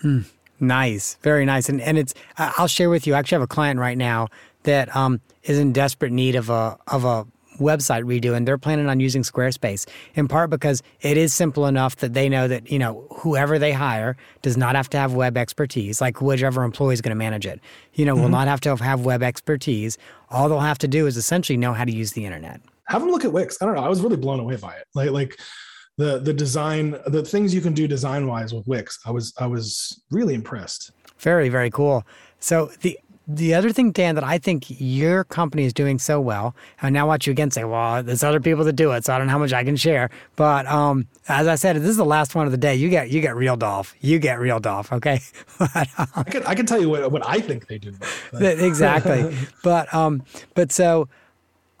Hmm. 0.00 0.20
Nice, 0.60 1.16
very 1.22 1.44
nice. 1.44 1.68
And 1.68 1.80
and 1.80 1.98
it's 1.98 2.14
I'll 2.38 2.68
share 2.68 2.88
with 2.88 3.06
you. 3.06 3.14
I 3.14 3.18
actually 3.18 3.36
have 3.36 3.42
a 3.42 3.48
client 3.48 3.80
right 3.80 3.98
now 3.98 4.28
that 4.62 4.94
um, 4.94 5.20
is 5.42 5.58
in 5.58 5.72
desperate 5.72 6.12
need 6.12 6.36
of 6.36 6.50
a 6.50 6.78
of 6.86 7.04
a 7.04 7.26
website 7.58 8.04
redo 8.04 8.34
and 8.34 8.46
they're 8.46 8.58
planning 8.58 8.88
on 8.88 9.00
using 9.00 9.22
Squarespace 9.22 9.88
in 10.14 10.28
part 10.28 10.50
because 10.50 10.82
it 11.00 11.16
is 11.16 11.34
simple 11.34 11.66
enough 11.66 11.96
that 11.96 12.14
they 12.14 12.28
know 12.28 12.48
that, 12.48 12.70
you 12.70 12.78
know, 12.78 13.06
whoever 13.10 13.58
they 13.58 13.72
hire 13.72 14.16
does 14.42 14.56
not 14.56 14.76
have 14.76 14.88
to 14.90 14.98
have 14.98 15.14
web 15.14 15.36
expertise, 15.36 16.00
like 16.00 16.20
whichever 16.20 16.62
employee 16.64 16.94
is 16.94 17.00
going 17.00 17.10
to 17.10 17.16
manage 17.16 17.46
it. 17.46 17.60
You 17.94 18.04
know, 18.04 18.14
mm-hmm. 18.14 18.22
will 18.22 18.30
not 18.30 18.48
have 18.48 18.60
to 18.62 18.76
have 18.76 19.04
web 19.04 19.22
expertise. 19.22 19.98
All 20.30 20.48
they'll 20.48 20.60
have 20.60 20.78
to 20.78 20.88
do 20.88 21.06
is 21.06 21.16
essentially 21.16 21.56
know 21.56 21.72
how 21.72 21.84
to 21.84 21.92
use 21.92 22.12
the 22.12 22.24
internet. 22.24 22.60
Have 22.88 23.02
them 23.02 23.10
look 23.10 23.24
at 23.24 23.32
Wix. 23.32 23.58
I 23.60 23.66
don't 23.66 23.74
know. 23.74 23.82
I 23.82 23.88
was 23.88 24.00
really 24.00 24.16
blown 24.16 24.40
away 24.40 24.56
by 24.56 24.74
it. 24.74 24.86
Like 24.94 25.10
like 25.10 25.38
the 25.98 26.18
the 26.18 26.32
design 26.32 26.96
the 27.06 27.22
things 27.22 27.54
you 27.54 27.60
can 27.60 27.74
do 27.74 27.86
design 27.86 28.26
wise 28.26 28.52
with 28.52 28.66
Wix. 28.66 28.98
I 29.06 29.10
was 29.10 29.32
I 29.38 29.46
was 29.46 30.02
really 30.10 30.34
impressed. 30.34 30.90
Very 31.18 31.48
very 31.48 31.70
cool. 31.70 32.04
So 32.40 32.70
the 32.80 32.98
the 33.26 33.54
other 33.54 33.72
thing, 33.72 33.92
Dan, 33.92 34.14
that 34.16 34.24
I 34.24 34.38
think 34.38 34.66
your 34.68 35.24
company 35.24 35.64
is 35.64 35.72
doing 35.72 35.98
so 35.98 36.20
well, 36.20 36.54
and 36.80 36.92
now 36.92 37.06
watch 37.06 37.26
you 37.26 37.30
again 37.30 37.50
say, 37.50 37.64
well, 37.64 38.02
there's 38.02 38.24
other 38.24 38.40
people 38.40 38.64
that 38.64 38.74
do 38.74 38.92
it, 38.92 39.04
so 39.04 39.14
I 39.14 39.18
don't 39.18 39.26
know 39.26 39.32
how 39.32 39.38
much 39.38 39.52
I 39.52 39.64
can 39.64 39.76
share. 39.76 40.10
But 40.36 40.66
um, 40.66 41.06
as 41.28 41.46
I 41.46 41.54
said, 41.54 41.76
this 41.76 41.90
is 41.90 41.96
the 41.96 42.04
last 42.04 42.34
one 42.34 42.46
of 42.46 42.52
the 42.52 42.58
day. 42.58 42.74
You 42.74 42.88
get 42.88 43.10
you 43.10 43.20
get 43.20 43.36
real 43.36 43.56
Dolph. 43.56 43.94
You 44.00 44.18
get 44.18 44.40
real 44.40 44.60
Dolph, 44.60 44.92
okay? 44.92 45.20
but, 45.58 45.88
um, 45.98 46.08
I 46.16 46.22
can 46.24 46.42
I 46.44 46.54
can 46.54 46.66
tell 46.66 46.80
you 46.80 46.88
what, 46.88 47.10
what 47.12 47.26
I 47.26 47.40
think 47.40 47.68
they 47.68 47.78
do. 47.78 47.94
exactly. 48.32 49.36
but 49.62 49.92
um, 49.94 50.24
but 50.54 50.72
so 50.72 51.08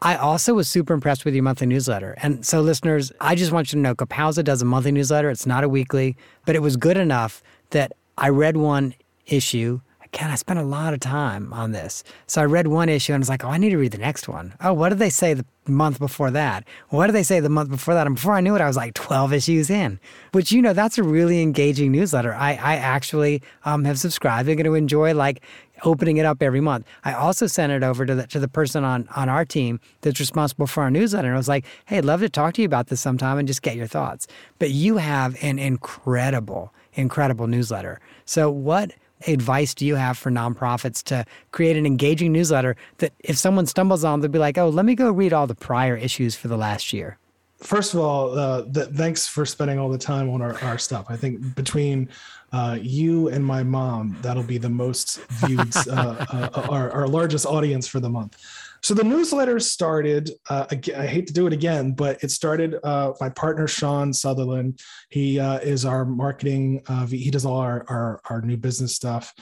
I 0.02 0.16
also 0.16 0.54
was 0.54 0.68
super 0.68 0.94
impressed 0.94 1.24
with 1.24 1.32
your 1.32 1.44
monthly 1.44 1.68
newsletter. 1.68 2.16
And 2.22 2.44
so, 2.44 2.60
listeners, 2.60 3.12
I 3.20 3.36
just 3.36 3.52
want 3.52 3.72
you 3.72 3.76
to 3.76 3.80
know 3.80 3.94
Kapowza 3.94 4.42
does 4.42 4.60
a 4.60 4.64
monthly 4.64 4.90
newsletter. 4.90 5.30
It's 5.30 5.46
not 5.46 5.62
a 5.62 5.68
weekly, 5.68 6.16
but 6.44 6.56
it 6.56 6.58
was 6.58 6.76
good 6.76 6.96
enough 6.96 7.40
that 7.70 7.92
I 8.18 8.28
read 8.28 8.56
one 8.56 8.94
issue. 9.26 9.80
Again, 10.14 10.30
I 10.30 10.34
spent 10.34 10.58
a 10.58 10.62
lot 10.62 10.92
of 10.92 11.00
time 11.00 11.54
on 11.54 11.72
this. 11.72 12.04
So 12.26 12.42
I 12.42 12.44
read 12.44 12.66
one 12.66 12.90
issue 12.90 13.14
and 13.14 13.20
I 13.20 13.22
was 13.22 13.30
like, 13.30 13.44
oh, 13.44 13.48
I 13.48 13.56
need 13.56 13.70
to 13.70 13.78
read 13.78 13.92
the 13.92 13.98
next 13.98 14.28
one. 14.28 14.54
Oh, 14.60 14.74
what 14.74 14.90
did 14.90 14.98
they 14.98 15.08
say 15.08 15.32
the 15.32 15.46
month 15.66 15.98
before 15.98 16.30
that? 16.32 16.64
What 16.90 17.06
did 17.06 17.14
they 17.14 17.22
say 17.22 17.40
the 17.40 17.48
month 17.48 17.70
before 17.70 17.94
that? 17.94 18.06
And 18.06 18.16
before 18.16 18.34
I 18.34 18.42
knew 18.42 18.54
it, 18.54 18.60
I 18.60 18.66
was 18.66 18.76
like 18.76 18.92
12 18.92 19.32
issues 19.32 19.70
in, 19.70 19.98
which, 20.32 20.52
you 20.52 20.60
know, 20.60 20.74
that's 20.74 20.98
a 20.98 21.02
really 21.02 21.40
engaging 21.40 21.92
newsletter. 21.92 22.34
I, 22.34 22.50
I 22.50 22.76
actually 22.76 23.42
um, 23.64 23.84
have 23.84 23.98
subscribed. 23.98 24.50
I'm 24.50 24.56
going 24.56 24.64
to 24.66 24.74
enjoy 24.74 25.14
like 25.14 25.42
opening 25.84 26.18
it 26.18 26.26
up 26.26 26.42
every 26.42 26.60
month. 26.60 26.86
I 27.04 27.14
also 27.14 27.46
sent 27.46 27.72
it 27.72 27.82
over 27.82 28.04
to 28.04 28.14
the 28.14 28.26
to 28.28 28.38
the 28.38 28.48
person 28.48 28.84
on 28.84 29.08
on 29.16 29.30
our 29.30 29.46
team 29.46 29.80
that's 30.02 30.20
responsible 30.20 30.66
for 30.66 30.82
our 30.82 30.90
newsletter. 30.90 31.28
And 31.28 31.34
I 31.34 31.38
was 31.38 31.48
like, 31.48 31.64
hey, 31.86 31.98
I'd 31.98 32.04
love 32.04 32.20
to 32.20 32.28
talk 32.28 32.54
to 32.54 32.62
you 32.62 32.66
about 32.66 32.88
this 32.88 33.00
sometime 33.00 33.38
and 33.38 33.48
just 33.48 33.62
get 33.62 33.76
your 33.76 33.86
thoughts. 33.86 34.26
But 34.58 34.70
you 34.70 34.98
have 34.98 35.42
an 35.42 35.58
incredible, 35.58 36.72
incredible 36.92 37.46
newsletter. 37.46 38.00
So 38.24 38.50
what 38.50 38.92
advice 39.26 39.74
do 39.74 39.86
you 39.86 39.96
have 39.96 40.18
for 40.18 40.30
nonprofits 40.30 41.02
to 41.04 41.24
create 41.50 41.76
an 41.76 41.86
engaging 41.86 42.32
newsletter 42.32 42.76
that 42.98 43.12
if 43.20 43.36
someone 43.36 43.66
stumbles 43.66 44.04
on, 44.04 44.20
they'll 44.20 44.30
be 44.30 44.38
like, 44.38 44.58
oh, 44.58 44.68
let 44.68 44.84
me 44.84 44.94
go 44.94 45.10
read 45.10 45.32
all 45.32 45.46
the 45.46 45.54
prior 45.54 45.96
issues 45.96 46.34
for 46.34 46.48
the 46.48 46.56
last 46.56 46.92
year? 46.92 47.18
First 47.58 47.94
of 47.94 48.00
all, 48.00 48.36
uh, 48.36 48.62
the, 48.62 48.86
thanks 48.86 49.28
for 49.28 49.46
spending 49.46 49.78
all 49.78 49.88
the 49.88 49.98
time 49.98 50.28
on 50.28 50.42
our, 50.42 50.58
our 50.64 50.78
stuff. 50.78 51.06
I 51.08 51.16
think 51.16 51.54
between 51.54 52.08
uh, 52.52 52.76
you 52.80 53.28
and 53.28 53.44
my 53.44 53.62
mom, 53.62 54.16
that'll 54.20 54.42
be 54.42 54.58
the 54.58 54.68
most 54.68 55.20
viewed, 55.46 55.74
uh, 55.88 56.26
uh, 56.52 56.66
our, 56.68 56.90
our 56.90 57.06
largest 57.06 57.46
audience 57.46 57.86
for 57.86 58.00
the 58.00 58.10
month. 58.10 58.36
So 58.82 58.94
the 58.94 59.04
newsletter 59.04 59.60
started. 59.60 60.30
Uh, 60.50 60.66
I 60.70 61.06
hate 61.06 61.28
to 61.28 61.32
do 61.32 61.46
it 61.46 61.52
again, 61.52 61.92
but 61.92 62.22
it 62.24 62.32
started. 62.32 62.76
Uh, 62.82 63.12
my 63.20 63.28
partner 63.28 63.68
Sean 63.68 64.12
Sutherland. 64.12 64.80
He 65.08 65.38
uh, 65.38 65.58
is 65.60 65.84
our 65.84 66.04
marketing. 66.04 66.82
Uh, 66.88 67.06
he 67.06 67.30
does 67.30 67.46
all 67.46 67.58
our, 67.58 67.84
our 67.88 68.20
our 68.28 68.42
new 68.42 68.56
business 68.56 68.94
stuff. 68.94 69.32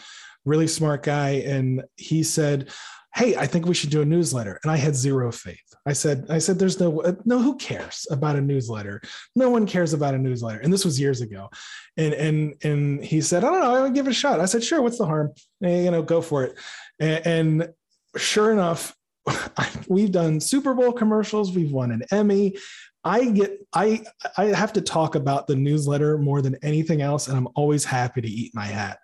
Really 0.45 0.67
smart 0.67 1.03
guy, 1.03 1.43
and 1.47 1.83
he 1.97 2.23
said, 2.23 2.71
"Hey, 3.15 3.35
I 3.37 3.47
think 3.47 3.67
we 3.67 3.75
should 3.75 3.91
do 3.91 4.03
a 4.03 4.07
newsletter." 4.07 4.61
And 4.63 4.71
I 4.71 4.77
had 4.77 4.95
zero 4.95 5.33
faith. 5.33 5.59
I 5.87 5.95
said, 5.95 6.27
"I 6.29 6.39
said, 6.39 6.59
there's 6.59 6.79
no 6.79 7.03
no. 7.25 7.41
Who 7.41 7.57
cares 7.57 8.07
about 8.11 8.37
a 8.37 8.43
newsletter? 8.43 9.01
No 9.35 9.49
one 9.49 9.67
cares 9.67 9.95
about 9.95 10.15
a 10.15 10.19
newsletter." 10.19 10.61
And 10.61 10.71
this 10.71 10.85
was 10.85 11.01
years 11.01 11.23
ago. 11.23 11.49
And 11.97 12.13
and 12.13 12.55
and 12.63 13.03
he 13.03 13.23
said, 13.23 13.43
"I 13.43 13.51
don't 13.51 13.61
know. 13.61 13.75
I 13.75 13.81
would 13.81 13.95
give 13.95 14.07
it 14.07 14.11
a 14.11 14.15
shot." 14.15 14.41
I 14.41 14.45
said, 14.45 14.63
"Sure. 14.63 14.83
What's 14.83 14.99
the 14.99 15.07
harm? 15.07 15.33
Eh, 15.65 15.85
you 15.85 15.91
know, 15.91 16.03
go 16.03 16.21
for 16.21 16.45
it." 16.45 16.59
and, 16.99 17.27
and 17.27 17.69
sure 18.17 18.53
enough 18.53 18.95
we've 19.89 20.13
done 20.13 20.41
Super 20.41 20.75
Bowl 20.75 20.93
commercials, 20.93 21.55
we've 21.55 21.73
won 21.73 21.91
an 21.93 22.03
Emmy. 22.11 22.57
I 23.03 23.31
get 23.31 23.67
I 23.73 24.03
I 24.37 24.47
have 24.47 24.73
to 24.75 24.83
talk 24.83 25.15
about 25.15 25.47
the 25.47 25.57
newsletter 25.57 26.19
more 26.19 26.43
than 26.43 26.57
anything 26.63 27.01
else, 27.01 27.29
and 27.29 27.37
I'm 27.37 27.49
always 27.55 27.85
happy 27.85 28.21
to 28.21 28.29
eat 28.29 28.55
my 28.55 28.67
hat. 28.67 28.99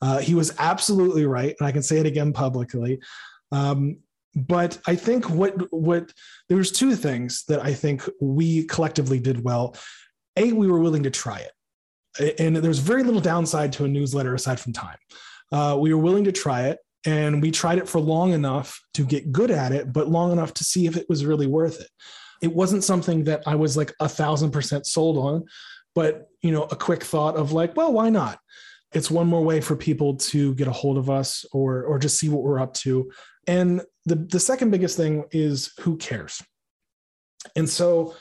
Uh, 0.00 0.18
he 0.18 0.34
was 0.34 0.54
absolutely 0.58 1.26
right, 1.26 1.56
and 1.58 1.66
I 1.66 1.72
can 1.72 1.82
say 1.82 1.98
it 1.98 2.06
again 2.06 2.32
publicly. 2.32 3.00
Um, 3.50 3.98
but 4.36 4.78
I 4.86 4.94
think 4.94 5.28
what 5.28 5.72
what 5.72 6.12
there's 6.48 6.70
two 6.70 6.94
things 6.94 7.44
that 7.48 7.60
I 7.60 7.74
think 7.74 8.08
we 8.20 8.64
collectively 8.64 9.18
did 9.18 9.42
well. 9.42 9.74
A, 10.36 10.52
we 10.52 10.68
were 10.68 10.78
willing 10.78 11.02
to 11.02 11.10
try 11.10 11.40
it, 11.40 12.40
and 12.40 12.54
there's 12.56 12.78
very 12.78 13.02
little 13.02 13.20
downside 13.20 13.72
to 13.74 13.84
a 13.84 13.88
newsletter 13.88 14.34
aside 14.34 14.60
from 14.60 14.72
time. 14.72 14.98
Uh, 15.50 15.76
we 15.78 15.92
were 15.92 16.00
willing 16.00 16.24
to 16.24 16.32
try 16.32 16.68
it 16.68 16.78
and 17.06 17.40
we 17.40 17.50
tried 17.50 17.78
it 17.78 17.88
for 17.88 18.00
long 18.00 18.32
enough 18.32 18.80
to 18.94 19.04
get 19.04 19.32
good 19.32 19.50
at 19.50 19.72
it 19.72 19.92
but 19.92 20.08
long 20.08 20.32
enough 20.32 20.52
to 20.54 20.64
see 20.64 20.86
if 20.86 20.96
it 20.96 21.06
was 21.08 21.24
really 21.24 21.46
worth 21.46 21.80
it. 21.80 21.88
It 22.42 22.54
wasn't 22.54 22.84
something 22.84 23.24
that 23.24 23.42
i 23.46 23.54
was 23.54 23.76
like 23.76 23.92
a 24.00 24.08
thousand 24.08 24.50
percent 24.50 24.86
sold 24.86 25.18
on 25.18 25.44
but 25.94 26.28
you 26.42 26.52
know 26.52 26.64
a 26.64 26.76
quick 26.76 27.02
thought 27.02 27.36
of 27.36 27.52
like 27.52 27.76
well 27.76 27.92
why 27.92 28.10
not? 28.10 28.38
It's 28.92 29.10
one 29.10 29.28
more 29.28 29.44
way 29.44 29.60
for 29.60 29.76
people 29.76 30.16
to 30.16 30.52
get 30.56 30.66
a 30.66 30.72
hold 30.72 30.98
of 30.98 31.08
us 31.08 31.44
or 31.52 31.84
or 31.84 31.98
just 31.98 32.18
see 32.18 32.28
what 32.28 32.42
we're 32.42 32.60
up 32.60 32.74
to. 32.74 33.10
And 33.46 33.82
the 34.04 34.16
the 34.16 34.40
second 34.40 34.70
biggest 34.70 34.96
thing 34.96 35.24
is 35.30 35.72
who 35.80 35.96
cares? 35.96 36.42
And 37.56 37.68
so 37.68 38.14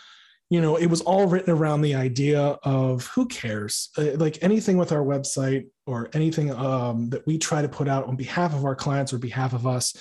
you 0.49 0.61
know, 0.61 0.77
it 0.77 0.87
was 0.87 1.01
all 1.01 1.27
written 1.27 1.53
around 1.53 1.81
the 1.81 1.93
idea 1.93 2.41
of 2.63 3.05
who 3.07 3.27
cares? 3.27 3.89
Uh, 3.97 4.15
like 4.15 4.39
anything 4.41 4.77
with 4.77 4.91
our 4.91 5.03
website 5.03 5.67
or 5.89 6.09
anything 6.13 6.51
um, 6.53 7.09
that 7.09 7.25
we 7.25 7.37
try 7.37 7.61
to 7.61 7.67
put 7.67 7.87
out 7.87 8.05
on 8.05 8.15
behalf 8.15 8.53
of 8.53 8.63
our 8.63 8.75
clients 8.75 9.11
or 9.11 9.17
behalf 9.17 9.53
of 9.53 9.65
us, 9.65 9.95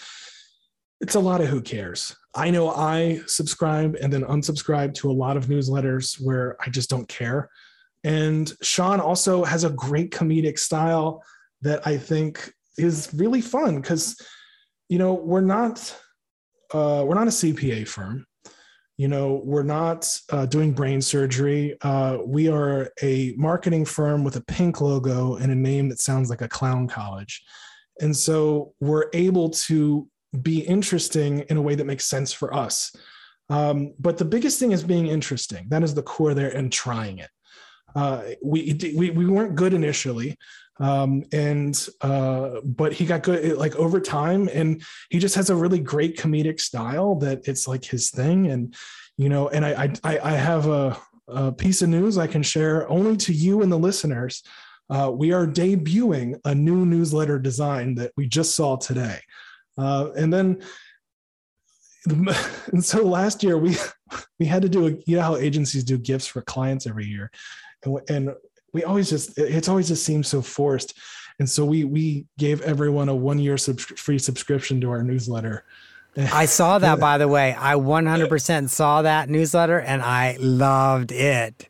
it's 1.01 1.15
a 1.15 1.21
lot 1.21 1.41
of 1.41 1.47
who 1.47 1.63
cares. 1.63 2.15
I 2.35 2.51
know 2.51 2.71
I 2.71 3.21
subscribe 3.27 3.97
and 4.03 4.13
then 4.13 4.23
unsubscribe 4.23 4.93
to 4.95 5.11
a 5.11 5.13
lot 5.13 5.37
of 5.37 5.47
newsletters 5.47 6.21
where 6.21 6.57
I 6.61 6.69
just 6.69 6.91
don't 6.91 7.09
care. 7.09 7.49
And 8.05 8.53
Sean 8.63 9.01
also 9.01 9.45
has 9.45 9.65
a 9.65 9.71
great 9.71 10.11
comedic 10.13 10.59
style 10.59 11.23
that 11.63 11.87
I 11.87 11.97
think 11.97 12.53
is 12.77 13.11
really 13.15 13.41
fun 13.41 13.81
because, 13.81 14.17
you 14.89 14.99
know, 14.99 15.15
we're 15.15 15.41
not 15.41 15.79
uh, 16.73 17.03
we're 17.07 17.15
not 17.15 17.29
a 17.29 17.31
CPA 17.31 17.89
firm. 17.89 18.27
You 18.99 19.09
know, 19.09 19.41
we're 19.45 19.63
not 19.63 20.07
uh, 20.31 20.45
doing 20.45 20.73
brain 20.73 21.01
surgery. 21.01 21.79
Uh, 21.83 22.19
we 22.27 22.49
are 22.49 22.91
a 23.01 23.33
marketing 23.37 23.85
firm 23.85 24.25
with 24.25 24.37
a 24.37 24.41
pink 24.43 24.81
logo 24.81 25.37
and 25.37 25.51
a 25.51 25.55
name 25.55 25.89
that 25.89 26.01
sounds 26.01 26.29
like 26.29 26.43
a 26.43 26.49
clown 26.49 26.89
college. 26.89 27.43
And 28.01 28.15
so 28.15 28.75
we're 28.81 29.09
able 29.13 29.51
to 29.51 30.09
be 30.43 30.61
interesting 30.61 31.41
in 31.49 31.57
a 31.57 31.63
way 31.63 31.77
that 31.77 31.87
makes 31.87 32.07
sense 32.07 32.33
for 32.33 32.53
us. 32.53 32.95
Um, 33.49 33.95
but 33.99 34.19
the 34.19 34.25
biggest 34.25 34.59
thing 34.59 34.73
is 34.73 34.83
being 34.83 35.07
interesting. 35.07 35.67
That 35.71 35.83
is 35.83 35.95
the 35.95 36.03
core 36.03 36.35
there 36.35 36.51
and 36.51 36.71
trying 36.71 37.19
it. 37.19 37.31
Uh, 37.99 38.23
we, 38.41 38.79
we 38.97 39.11
we 39.11 39.27
weren't 39.27 39.57
good 39.57 39.75
initially, 39.75 40.37
um, 40.79 41.25
and 41.33 41.89
uh, 42.01 42.61
but 42.63 42.93
he 42.93 43.05
got 43.05 43.25
good 43.25 43.57
like 43.57 43.75
over 43.75 43.99
time, 44.01 44.49
and 44.55 44.81
he 45.11 45.19
just 45.19 45.35
has 45.35 45.51
a 45.51 45.57
really 45.57 45.81
great 45.81 46.17
comedic 46.17 46.61
style 46.61 47.17
that 47.17 47.49
it's 47.49 47.67
like 47.67 47.85
his 47.85 48.11
thing. 48.11 48.47
And 48.53 48.73
you 49.17 49.29
know, 49.29 49.49
and 49.49 49.67
I 49.67 49.93
I, 50.05 50.19
I 50.21 50.31
have 50.31 50.69
a, 50.69 50.97
a 51.27 51.51
piece 51.51 51.83
of 51.83 51.89
news 51.89 52.19
I 52.19 52.29
can 52.29 52.45
share 52.45 52.89
only 52.89 53.17
to 53.17 53.33
you 53.33 53.63
and 53.63 53.73
the 53.73 53.79
listeners. 53.79 54.45
Uh, 54.89 55.11
we 55.13 55.33
are 55.33 55.45
debuting 55.45 56.39
a 56.45 56.55
new 56.55 56.87
newsletter 56.87 57.41
design 57.41 57.97
that 57.97 58.13
we 58.17 58.29
just 58.29 58.55
saw 58.55 58.77
today. 58.77 59.19
Uh, 59.77 60.11
and 60.17 60.33
then, 60.33 60.63
and 62.73 62.85
so 62.85 63.05
last 63.05 63.43
year 63.43 63.59
we 63.59 63.77
we 64.39 64.47
had 64.47 64.63
to 64.63 64.69
do 64.69 64.87
a, 64.87 64.91
you 65.05 65.17
know 65.17 65.23
how 65.23 65.37
agencies 65.37 65.83
do 65.83 65.99
gifts 65.99 66.29
for 66.29 66.43
clients 66.43 66.87
every 66.87 67.07
year, 67.07 67.33
and, 67.85 68.01
and 68.09 68.35
we 68.73 68.85
always 68.85 69.11
just 69.11 69.39
it's 69.39 69.69
always 69.69 69.89
just 69.89 70.05
seems 70.05 70.29
so 70.29 70.43
forced, 70.43 70.95
and 71.39 71.49
so 71.49 71.65
we 71.65 71.85
we 71.85 72.27
gave 72.39 72.61
everyone 72.63 73.09
a 73.09 73.15
one 73.15 73.39
year 73.39 73.57
sub- 73.57 73.81
free 73.81 74.19
subscription 74.19 74.81
to 74.81 74.91
our 74.91 75.03
newsletter. 75.03 75.65
I 76.17 76.47
saw 76.47 76.79
that 76.79 76.99
by 77.09 77.19
the 77.19 77.29
way. 77.29 77.55
I 77.57 77.75
100% 77.75 78.71
saw 78.71 79.03
that 79.03 79.29
newsletter 79.29 79.79
and 79.79 80.03
I 80.03 80.37
loved 80.41 81.13
it 81.13 81.69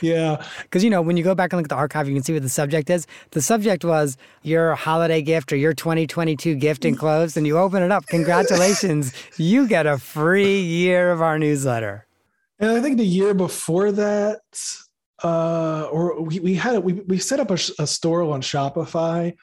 yeah. 0.00 0.44
Because, 0.62 0.82
you 0.82 0.90
know, 0.90 1.02
when 1.02 1.16
you 1.16 1.24
go 1.24 1.34
back 1.34 1.52
and 1.52 1.58
look 1.58 1.66
at 1.66 1.70
the 1.70 1.76
archive, 1.76 2.08
you 2.08 2.14
can 2.14 2.22
see 2.22 2.32
what 2.32 2.42
the 2.42 2.48
subject 2.48 2.88
is. 2.88 3.06
The 3.32 3.42
subject 3.42 3.84
was 3.84 4.16
your 4.42 4.74
holiday 4.74 5.22
gift 5.22 5.52
or 5.52 5.56
your 5.56 5.74
2022 5.74 6.54
gift 6.54 6.84
enclosed, 6.84 7.36
and 7.36 7.46
you 7.46 7.58
open 7.58 7.82
it 7.82 7.90
up. 7.90 8.06
Congratulations. 8.06 9.12
you 9.36 9.66
get 9.66 9.86
a 9.86 9.98
free 9.98 10.60
year 10.60 11.10
of 11.10 11.20
our 11.20 11.38
newsletter. 11.38 12.06
And 12.58 12.70
I 12.70 12.80
think 12.80 12.96
the 12.96 13.06
year 13.06 13.34
before 13.34 13.92
that, 13.92 14.40
uh, 15.22 15.88
or 15.90 16.22
we, 16.22 16.40
we 16.40 16.54
had 16.54 16.78
we, 16.82 16.94
we 16.94 17.18
set 17.18 17.40
up 17.40 17.50
a, 17.50 17.58
a 17.78 17.86
store 17.86 18.22
on 18.22 18.40
Shopify 18.40 19.34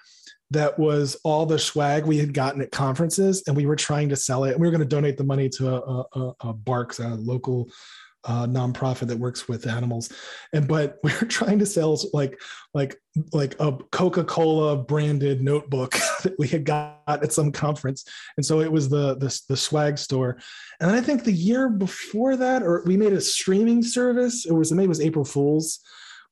that 0.51 0.79
was 0.79 1.15
all 1.23 1.45
the 1.45 1.59
swag 1.59 2.05
we 2.05 2.17
had 2.17 2.33
gotten 2.33 2.61
at 2.61 2.71
conferences, 2.71 3.43
and 3.47 3.55
we 3.55 3.65
were 3.65 3.75
trying 3.75 4.09
to 4.09 4.15
sell 4.15 4.45
it. 4.45 4.53
And 4.53 4.59
we 4.59 4.67
were 4.67 4.71
going 4.71 4.87
to 4.87 4.95
donate 4.95 5.17
the 5.17 5.23
money 5.23 5.47
to 5.49 5.75
a, 5.75 6.05
a, 6.13 6.33
a 6.41 6.53
Barks, 6.53 6.99
a 6.99 7.09
local 7.09 7.69
uh, 8.29 8.45
nonprofit 8.45 9.07
that 9.07 9.17
works 9.17 9.47
with 9.47 9.65
animals, 9.67 10.13
and 10.53 10.67
but 10.67 10.99
we 11.03 11.11
are 11.13 11.25
trying 11.25 11.57
to 11.59 11.65
sell 11.65 11.99
like 12.13 12.39
like 12.75 12.95
like 13.33 13.55
a 13.59 13.71
Coca 13.91 14.23
Cola 14.23 14.77
branded 14.77 15.41
notebook 15.41 15.91
that 16.23 16.35
we 16.37 16.47
had 16.47 16.63
got 16.63 17.01
at 17.07 17.33
some 17.33 17.51
conference, 17.51 18.05
and 18.37 18.45
so 18.45 18.61
it 18.61 18.71
was 18.71 18.87
the 18.87 19.15
the, 19.15 19.41
the 19.49 19.57
swag 19.57 19.97
store, 19.97 20.39
and 20.79 20.91
I 20.91 21.01
think 21.01 21.23
the 21.23 21.33
year 21.33 21.69
before 21.69 22.37
that, 22.37 22.61
or 22.61 22.83
we 22.85 22.95
made 22.95 23.13
a 23.13 23.21
streaming 23.21 23.81
service. 23.81 24.45
It 24.45 24.53
was 24.53 24.71
maybe 24.71 24.85
it 24.85 24.89
was 24.89 25.01
April 25.01 25.25
Fools. 25.25 25.79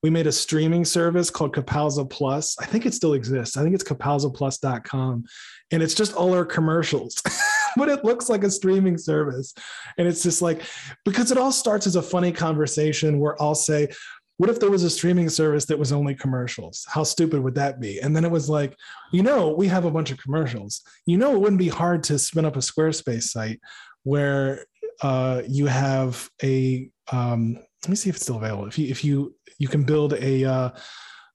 We 0.03 0.09
made 0.09 0.27
a 0.27 0.31
streaming 0.31 0.85
service 0.85 1.29
called 1.29 1.55
Kapowza 1.55 2.09
Plus. 2.09 2.55
I 2.59 2.65
think 2.65 2.85
it 2.85 2.93
still 2.93 3.13
exists. 3.13 3.57
I 3.57 3.63
think 3.63 3.73
it's 3.73 3.83
kapowzaplus.com. 3.83 5.25
And 5.71 5.83
it's 5.83 5.95
just 5.95 6.13
all 6.13 6.33
our 6.33 6.45
commercials. 6.45 7.21
but 7.77 7.89
it 7.89 8.05
looks 8.05 8.29
like 8.29 8.43
a 8.43 8.51
streaming 8.51 8.97
service. 8.97 9.53
And 9.97 10.07
it's 10.07 10.23
just 10.23 10.41
like, 10.41 10.61
because 11.03 11.31
it 11.31 11.37
all 11.37 11.51
starts 11.51 11.87
as 11.87 11.95
a 11.95 12.01
funny 12.01 12.31
conversation 12.31 13.19
where 13.19 13.41
I'll 13.41 13.55
say, 13.55 13.89
what 14.37 14.51
if 14.51 14.59
there 14.59 14.69
was 14.69 14.83
a 14.83 14.89
streaming 14.89 15.29
service 15.29 15.65
that 15.65 15.79
was 15.79 15.91
only 15.91 16.13
commercials? 16.13 16.85
How 16.87 17.03
stupid 17.03 17.41
would 17.41 17.55
that 17.55 17.79
be? 17.79 17.99
And 17.99 18.15
then 18.15 18.23
it 18.23 18.31
was 18.31 18.49
like, 18.49 18.75
you 19.11 19.23
know, 19.23 19.49
we 19.49 19.67
have 19.67 19.85
a 19.85 19.91
bunch 19.91 20.11
of 20.11 20.19
commercials. 20.19 20.81
You 21.07 21.17
know, 21.17 21.33
it 21.33 21.39
wouldn't 21.39 21.57
be 21.57 21.69
hard 21.69 22.03
to 22.03 22.19
spin 22.19 22.45
up 22.45 22.55
a 22.55 22.59
Squarespace 22.59 23.23
site 23.23 23.59
where 24.03 24.65
uh, 25.01 25.41
you 25.47 25.65
have 25.65 26.29
a. 26.43 26.89
Um, 27.11 27.59
let 27.83 27.89
me 27.89 27.95
see 27.95 28.09
if 28.09 28.15
it's 28.15 28.23
still 28.23 28.37
available. 28.37 28.67
If 28.67 28.77
you 28.77 28.87
if 28.87 29.03
you 29.03 29.35
you 29.59 29.67
can 29.67 29.83
build 29.83 30.13
a 30.13 30.45
uh, 30.45 30.69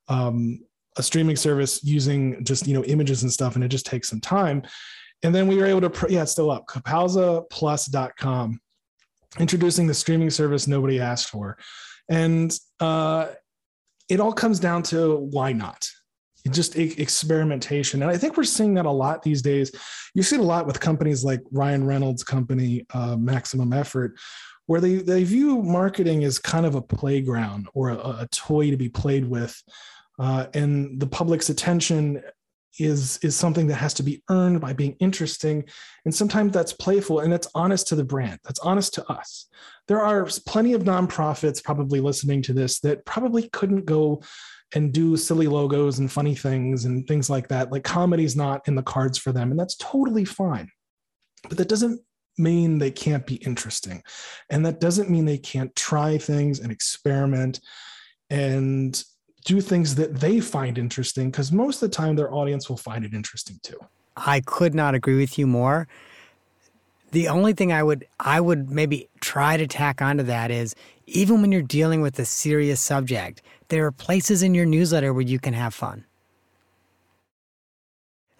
um, 0.08 0.60
a 0.96 1.02
streaming 1.02 1.36
service 1.36 1.82
using 1.82 2.44
just 2.44 2.66
you 2.66 2.74
know 2.74 2.84
images 2.84 3.22
and 3.22 3.32
stuff, 3.32 3.54
and 3.54 3.64
it 3.64 3.68
just 3.68 3.86
takes 3.86 4.08
some 4.08 4.20
time 4.20 4.62
and 5.22 5.34
then 5.34 5.46
we 5.46 5.56
were 5.56 5.66
able 5.66 5.88
to, 5.88 6.06
yeah, 6.08 6.22
it's 6.22 6.32
still 6.32 6.50
up, 6.50 6.66
kapowzaplus.com, 6.66 8.60
introducing 9.38 9.86
the 9.86 9.94
streaming 9.94 10.30
service 10.30 10.66
nobody 10.66 11.00
asked 11.00 11.28
for. 11.28 11.56
And 12.08 12.56
uh, 12.80 13.28
it 14.08 14.20
all 14.20 14.32
comes 14.32 14.58
down 14.58 14.82
to 14.84 15.16
why 15.30 15.52
not? 15.52 15.88
Just 16.50 16.76
experimentation. 16.76 18.02
And 18.02 18.10
I 18.10 18.16
think 18.16 18.36
we're 18.36 18.42
seeing 18.42 18.74
that 18.74 18.84
a 18.84 18.90
lot 18.90 19.22
these 19.22 19.42
days. 19.42 19.70
You 20.12 20.24
see 20.24 20.36
it 20.36 20.40
a 20.40 20.44
lot 20.44 20.66
with 20.66 20.80
companies 20.80 21.22
like 21.22 21.40
Ryan 21.52 21.86
Reynolds' 21.86 22.24
company, 22.24 22.84
uh, 22.92 23.16
Maximum 23.16 23.72
Effort, 23.72 24.18
where 24.66 24.80
they, 24.80 24.96
they 24.96 25.24
view 25.24 25.62
marketing 25.62 26.24
as 26.24 26.38
kind 26.38 26.66
of 26.66 26.74
a 26.74 26.82
playground 26.82 27.68
or 27.74 27.90
a, 27.90 27.96
a 27.96 28.28
toy 28.30 28.70
to 28.70 28.76
be 28.76 28.88
played 28.88 29.24
with. 29.24 29.60
Uh, 30.18 30.46
and 30.54 31.00
the 31.00 31.06
public's 31.06 31.50
attention 31.50 32.22
is 32.78 33.18
is 33.18 33.36
something 33.36 33.66
that 33.66 33.74
has 33.74 33.92
to 33.94 34.02
be 34.02 34.22
earned 34.30 34.60
by 34.60 34.72
being 34.72 34.96
interesting 34.98 35.64
and 36.04 36.14
sometimes 36.14 36.52
that's 36.52 36.72
playful 36.72 37.20
and 37.20 37.32
that's 37.32 37.48
honest 37.54 37.86
to 37.86 37.94
the 37.94 38.04
brand 38.04 38.38
that's 38.44 38.60
honest 38.60 38.94
to 38.94 39.12
us 39.12 39.46
there 39.88 40.00
are 40.00 40.26
plenty 40.46 40.72
of 40.72 40.82
nonprofits 40.82 41.62
probably 41.62 42.00
listening 42.00 42.40
to 42.40 42.52
this 42.52 42.80
that 42.80 43.04
probably 43.04 43.48
couldn't 43.50 43.84
go 43.84 44.22
and 44.74 44.92
do 44.92 45.16
silly 45.18 45.46
logos 45.46 45.98
and 45.98 46.10
funny 46.10 46.34
things 46.34 46.86
and 46.86 47.06
things 47.06 47.28
like 47.28 47.48
that 47.48 47.70
like 47.70 47.84
comedy's 47.84 48.36
not 48.36 48.66
in 48.66 48.74
the 48.74 48.82
cards 48.82 49.18
for 49.18 49.32
them 49.32 49.50
and 49.50 49.60
that's 49.60 49.76
totally 49.76 50.24
fine 50.24 50.68
but 51.48 51.58
that 51.58 51.68
doesn't 51.68 52.00
mean 52.38 52.78
they 52.78 52.90
can't 52.90 53.26
be 53.26 53.34
interesting 53.36 54.02
and 54.50 54.64
that 54.64 54.80
doesn't 54.80 55.10
mean 55.10 55.24
they 55.24 55.38
can't 55.38 55.74
try 55.76 56.16
things 56.16 56.60
and 56.60 56.72
experiment 56.72 57.60
and 58.30 59.04
do 59.44 59.60
things 59.60 59.94
that 59.96 60.20
they 60.20 60.40
find 60.40 60.78
interesting 60.78 61.30
because 61.30 61.52
most 61.52 61.82
of 61.82 61.90
the 61.90 61.96
time 61.96 62.16
their 62.16 62.32
audience 62.32 62.68
will 62.68 62.76
find 62.76 63.04
it 63.04 63.12
interesting 63.12 63.58
too. 63.62 63.78
I 64.16 64.40
could 64.40 64.74
not 64.74 64.94
agree 64.94 65.18
with 65.18 65.38
you 65.38 65.46
more. 65.46 65.88
The 67.10 67.28
only 67.28 67.52
thing 67.52 67.72
I 67.72 67.82
would 67.82 68.06
I 68.20 68.40
would 68.40 68.70
maybe 68.70 69.08
try 69.20 69.56
to 69.56 69.66
tack 69.66 70.00
onto 70.00 70.22
that 70.24 70.50
is 70.50 70.74
even 71.06 71.42
when 71.42 71.52
you're 71.52 71.60
dealing 71.60 72.00
with 72.00 72.18
a 72.18 72.24
serious 72.24 72.80
subject, 72.80 73.42
there 73.68 73.84
are 73.84 73.92
places 73.92 74.42
in 74.42 74.54
your 74.54 74.66
newsletter 74.66 75.12
where 75.12 75.22
you 75.22 75.38
can 75.38 75.54
have 75.54 75.74
fun. 75.74 76.04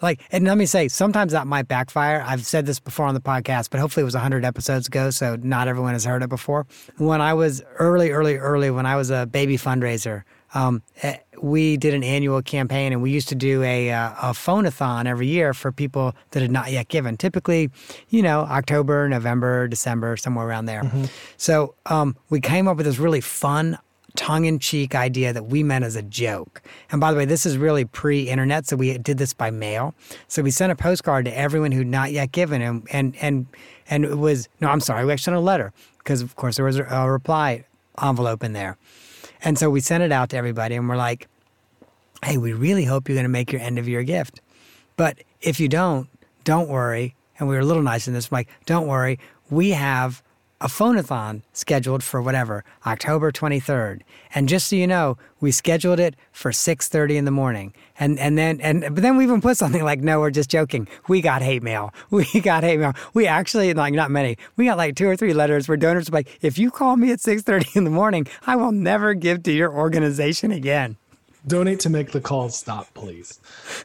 Like, 0.03 0.21
and 0.33 0.45
let 0.45 0.59
me 0.59 0.67
say, 0.67 0.89
sometimes 0.89 1.33
that 1.33 1.47
might 1.47 1.69
backfire. 1.69 2.25
I've 2.27 2.45
said 2.45 2.67
this 2.67 2.81
before 2.81 3.07
on 3.07 3.15
the 3.15 3.21
podcast, 3.21 3.71
but 3.71 3.81
hopefully 3.81 4.03
it 4.03 4.05
was 4.05 4.15
100 4.15 4.45
episodes 4.45 4.89
ago, 4.89 5.11
so 5.11 5.37
not 5.37 5.69
everyone 5.69 5.93
has 5.93 6.05
heard 6.05 6.23
it 6.23 6.29
before. 6.29 6.67
When 6.99 7.21
I 7.21 7.35
was 7.35 7.63
early, 7.79 8.11
early, 8.11 8.37
early, 8.37 8.71
when 8.71 8.85
I 8.85 8.97
was 8.97 9.11
a 9.11 9.27
baby 9.27 9.57
fundraiser, 9.57 10.25
um, 10.55 10.83
eh, 11.03 11.19
we 11.41 11.77
did 11.77 11.95
an 11.95 12.05
annual 12.05 12.43
campaign, 12.43 12.93
and 12.93 13.01
we 13.01 13.11
used 13.11 13.29
to 13.29 13.35
do 13.35 13.63
a 13.63 13.91
uh, 13.91 14.11
a 14.11 14.33
phonathon 14.33 15.07
every 15.07 15.27
year 15.27 15.55
for 15.55 15.73
people 15.73 16.15
that 16.33 16.41
had 16.41 16.51
not 16.51 16.71
yet 16.71 16.89
given. 16.89 17.17
Typically, 17.17 17.71
you 18.11 18.23
know, 18.23 18.41
October, 18.41 19.09
November, 19.09 19.67
December, 19.67 20.17
somewhere 20.17 20.47
around 20.47 20.67
there. 20.67 20.83
Mm-hmm. 20.83 21.05
So 21.39 21.75
um, 21.87 22.17
we 22.29 22.41
came 22.41 22.69
up 22.69 22.77
with 22.77 22.87
this 22.87 22.99
really 22.99 23.21
fun 23.21 23.79
tongue 24.17 24.45
in 24.45 24.59
cheek 24.59 24.95
idea 24.95 25.33
that 25.33 25.47
we 25.47 25.63
meant 25.63 25.85
as 25.85 25.97
a 25.97 26.03
joke. 26.03 26.63
And 26.91 27.01
by 27.01 27.13
the 27.13 27.19
way, 27.19 27.25
this 27.25 27.47
is 27.47 27.57
really 27.57 27.85
pre 27.85 28.29
internet, 28.29 28.67
so 28.67 28.77
we 28.77 28.97
did 28.99 29.19
this 29.19 29.33
by 29.33 29.51
mail. 29.51 29.95
So 30.29 30.43
we 30.43 30.51
sent 30.51 30.73
a 30.73 30.77
postcard 30.77 31.25
to 31.27 31.37
everyone 31.37 31.73
who'd 31.73 31.87
not 31.87 32.13
yet 32.13 32.33
given, 32.33 32.63
and 32.63 32.87
and 32.93 33.17
and 33.21 33.47
and 33.89 34.05
it 34.05 34.19
was 34.19 34.49
no, 34.61 34.69
I'm 34.69 34.81
sorry, 34.81 35.05
we 35.05 35.13
actually 35.13 35.33
sent 35.33 35.37
a 35.37 35.41
letter 35.41 35.73
because 35.99 36.23
of 36.23 36.37
course 36.37 36.57
there 36.57 36.65
was 36.65 36.79
a 36.79 37.11
reply 37.11 37.65
envelope 38.03 38.43
in 38.43 38.53
there. 38.53 38.77
And 39.45 39.59
so 39.59 39.71
we 39.71 39.81
sent 39.81 40.03
it 40.03 40.13
out 40.13 40.31
to 40.31 40.37
everybody 40.37 40.77
and 40.77 40.89
we're 40.89 40.97
like, 40.97 41.29
hey, 42.25 42.37
we 42.37 42.53
really 42.53 42.85
hope 42.85 43.09
you're 43.09 43.17
going 43.17 43.25
to 43.25 43.29
make 43.29 43.53
your 43.53 43.61
end 43.61 43.79
of 43.79 43.89
year 43.89 44.03
gift. 44.03 44.41
But 44.97 45.19
if 45.41 45.59
you 45.59 45.69
don't, 45.69 46.09
don't 46.45 46.69
worry. 46.69 47.15
And 47.39 47.49
we 47.49 47.55
were 47.55 47.61
a 47.61 47.65
little 47.65 47.83
nice 47.83 48.07
in 48.07 48.15
this, 48.15 48.31
like, 48.31 48.49
don't 48.67 48.87
worry. 48.87 49.19
We 49.51 49.71
have 49.71 50.23
a 50.63 50.69
phonathon 50.69 51.43
scheduled 51.53 52.05
for 52.05 52.23
whatever 52.23 52.65
October 52.87 53.33
23rd. 53.33 54.03
And 54.33 54.49
just 54.49 54.69
so 54.69 54.77
you 54.77 54.87
know, 54.87 55.19
we 55.41 55.51
scheduled 55.51 55.99
it 55.99 56.15
for 56.31 56.53
6:30 56.53 57.17
in 57.17 57.25
the 57.25 57.31
morning. 57.33 57.75
And 57.99 58.19
and 58.19 58.39
then 58.39 58.61
and 58.61 58.83
but 58.83 59.03
then 59.03 59.17
we 59.17 59.25
even 59.25 59.41
put 59.41 59.57
something 59.57 59.85
like, 59.85 60.01
"No, 60.01 60.21
we're 60.21 60.31
just 60.31 60.51
joking. 60.51 60.87
We 61.09 61.21
got 61.21 61.43
hate 61.43 61.63
mail. 61.63 61.93
We 62.11 62.41
got 62.41 62.63
hate 62.63 62.79
mail. 62.79 62.95
We 63.13 63.27
actually 63.27 63.75
like 63.75 63.95
not 63.95 64.11
many. 64.11 64.39
We 64.57 64.67
got 64.67 64.79
like 64.79 64.95
two 64.95 65.09
or 65.09 65.17
three 65.17 65.35
letters 65.35 65.67
where 65.67 65.77
donors 65.77 66.11
were 66.11 66.19
like, 66.19 66.39
if 66.43 66.59
you 66.59 66.71
call 66.71 66.97
me 66.97 67.11
at 67.11 67.19
6:30 67.21 67.77
in 67.77 67.85
the 67.85 67.91
morning, 67.91 68.27
I 68.47 68.55
will 68.57 68.73
never 68.73 69.15
give 69.15 69.43
to 69.45 69.53
your 69.53 69.73
organization 69.73 70.53
again." 70.53 70.97
Donate 71.47 71.81
to 71.81 71.91
make 71.91 72.13
the 72.13 72.21
calls 72.21 72.59
stop, 72.59 72.93
please. 72.95 73.41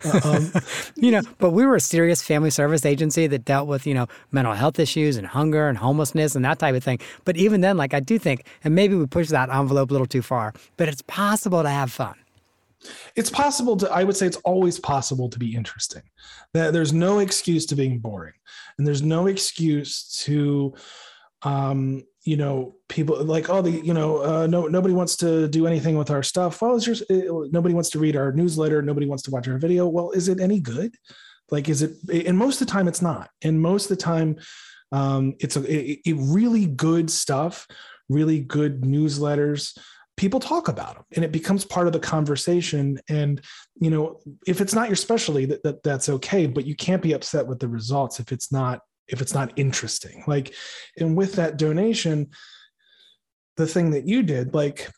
Uh, 0.06 0.22
um, 0.24 0.52
you 0.96 1.12
know, 1.12 1.22
but 1.40 1.52
we 1.52 1.66
were 1.66 1.76
a 1.76 1.82
serious 1.82 2.22
family 2.22 2.50
service 2.50 2.86
agency 2.86 3.28
that 3.28 3.46
dealt 3.46 3.68
with, 3.68 3.88
you 3.88 3.94
know, 3.94 4.08
mental 4.32 4.54
health 4.54 4.80
issues 4.80 5.18
and 5.18 5.28
hunger 5.28 5.68
and 5.68 5.78
homelessness 5.78 6.36
and 6.36 6.46
that 6.46 6.60
type 6.60 6.76
of 6.76 6.84
thing. 6.84 7.00
But 7.26 7.38
even 7.38 7.62
then, 7.62 7.78
like 7.78 7.94
I 7.94 8.00
do 8.00 8.20
think, 8.20 8.46
and 8.64 8.76
maybe 8.76 8.96
we 8.96 9.06
push 9.06 9.30
that 9.30 9.50
envelope 9.50 9.90
a 9.90 9.94
little 9.94 10.08
too 10.08 10.22
far, 10.22 10.54
but 10.78 10.88
it's 10.88 11.02
possible 11.04 11.64
to 11.64 11.70
have 11.70 11.92
fun. 11.92 12.16
It's 13.16 13.30
possible 13.30 13.76
to, 13.78 13.92
I 13.92 14.04
would 14.04 14.16
say 14.16 14.28
it's 14.28 14.38
always 14.38 14.80
possible 14.80 15.30
to 15.30 15.40
be 15.40 15.56
interesting. 15.56 16.04
That 16.54 16.74
there's 16.74 16.94
no 16.94 17.20
excuse 17.20 17.66
to 17.68 17.76
being 17.76 18.00
boring. 18.00 18.34
And 18.78 18.86
there's 18.86 19.02
no 19.02 19.28
excuse 19.28 20.04
to 20.26 20.76
um 21.44 22.04
you 22.24 22.36
know 22.36 22.76
people 22.90 23.24
like 23.24 23.50
oh 23.50 23.62
the 23.62 23.72
you 23.72 23.94
know 23.94 24.18
uh, 24.24 24.48
no 24.48 24.68
nobody 24.68 24.94
wants 24.94 25.16
to 25.16 25.48
do 25.48 25.68
anything 25.68 25.98
with 25.98 26.10
our 26.10 26.24
stuff. 26.24 26.62
Well 26.62 26.76
is 26.76 26.88
your 26.88 26.96
uh, 27.10 27.48
nobody 27.52 27.74
wants 27.74 27.90
to 27.92 28.00
read 28.00 28.16
our 28.16 28.32
newsletter. 28.32 28.82
Nobody 28.82 29.06
wants 29.06 29.24
to 29.24 29.32
watch 29.32 29.48
our 29.48 29.58
video. 29.58 29.88
Well 29.88 30.12
is 30.12 30.28
it 30.28 30.40
any 30.40 30.60
good? 30.60 30.96
Like 31.52 31.70
is 31.70 31.82
it 31.82 31.92
and 32.26 32.38
most 32.38 32.60
of 32.60 32.68
the 32.68 32.72
time 32.72 32.88
it's 32.88 33.02
not. 33.02 33.30
And 33.44 33.62
most 33.62 33.90
of 33.90 33.98
the 33.98 34.04
time 34.04 34.38
um, 34.92 35.36
it's 35.40 35.58
a, 35.58 35.64
it, 35.64 36.00
it 36.06 36.16
really 36.18 36.66
good 36.66 37.10
stuff 37.10 37.68
really 38.10 38.40
good 38.40 38.82
newsletters 38.82 39.78
people 40.18 40.40
talk 40.40 40.68
about 40.68 40.96
them 40.96 41.04
and 41.16 41.24
it 41.24 41.32
becomes 41.32 41.64
part 41.64 41.88
of 41.88 41.94
the 41.94 42.00
conversation. 42.00 43.00
And 43.08 43.40
you 43.80 43.90
know 43.90 44.20
if 44.46 44.60
it's 44.60 44.74
not 44.74 44.90
your 44.90 44.96
specialty 44.96 45.46
that, 45.46 45.64
that 45.64 45.84
that's 45.84 46.10
okay 46.10 46.48
but 46.48 46.66
you 46.66 46.76
can't 46.76 47.02
be 47.02 47.14
upset 47.14 47.48
with 47.48 47.60
the 47.60 47.70
results 47.70 48.20
if 48.20 48.32
it's 48.32 48.52
not 48.52 48.82
if 49.08 49.22
it's 49.22 49.34
not 49.34 49.54
interesting. 49.56 50.24
Like 50.28 50.54
and 50.98 51.16
with 51.16 51.34
that 51.34 51.58
donation 51.58 52.30
the 53.58 53.68
thing 53.68 53.90
that 53.92 54.08
you 54.08 54.22
did 54.22 54.54
like 54.54 54.90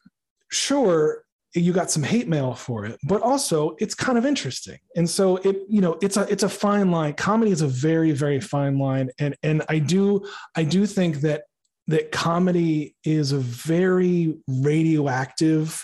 sure 0.51 1.23
you 1.55 1.73
got 1.73 1.89
some 1.89 2.03
hate 2.03 2.27
mail 2.27 2.53
for 2.53 2.85
it 2.85 2.99
but 3.07 3.21
also 3.21 3.75
it's 3.79 3.95
kind 3.95 4.17
of 4.17 4.25
interesting. 4.25 4.77
And 4.95 5.09
so 5.09 5.37
it 5.37 5.57
you 5.67 5.81
know 5.81 5.97
it's 6.01 6.17
a 6.17 6.31
it's 6.31 6.43
a 6.43 6.49
fine 6.49 6.91
line. 6.91 7.13
Comedy 7.13 7.51
is 7.51 7.61
a 7.61 7.67
very 7.67 8.11
very 8.11 8.39
fine 8.39 8.77
line. 8.77 9.09
And 9.19 9.35
and 9.43 9.63
i 9.69 9.79
do 9.79 10.25
i 10.55 10.63
do 10.63 10.85
think 10.85 11.21
that 11.21 11.43
that 11.87 12.11
comedy 12.11 12.95
is 13.03 13.31
a 13.31 13.39
very 13.39 14.37
radioactive 14.47 15.83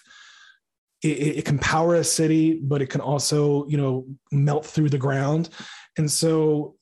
it, 1.02 1.38
it 1.40 1.46
can 1.46 1.58
power 1.58 1.96
a 1.96 2.04
city 2.04 2.60
but 2.62 2.82
it 2.82 2.88
can 2.88 3.02
also 3.02 3.66
you 3.68 3.78
know 3.78 4.06
melt 4.32 4.66
through 4.66 4.90
the 4.90 4.98
ground. 4.98 5.50
And 5.98 6.12
so 6.12 6.76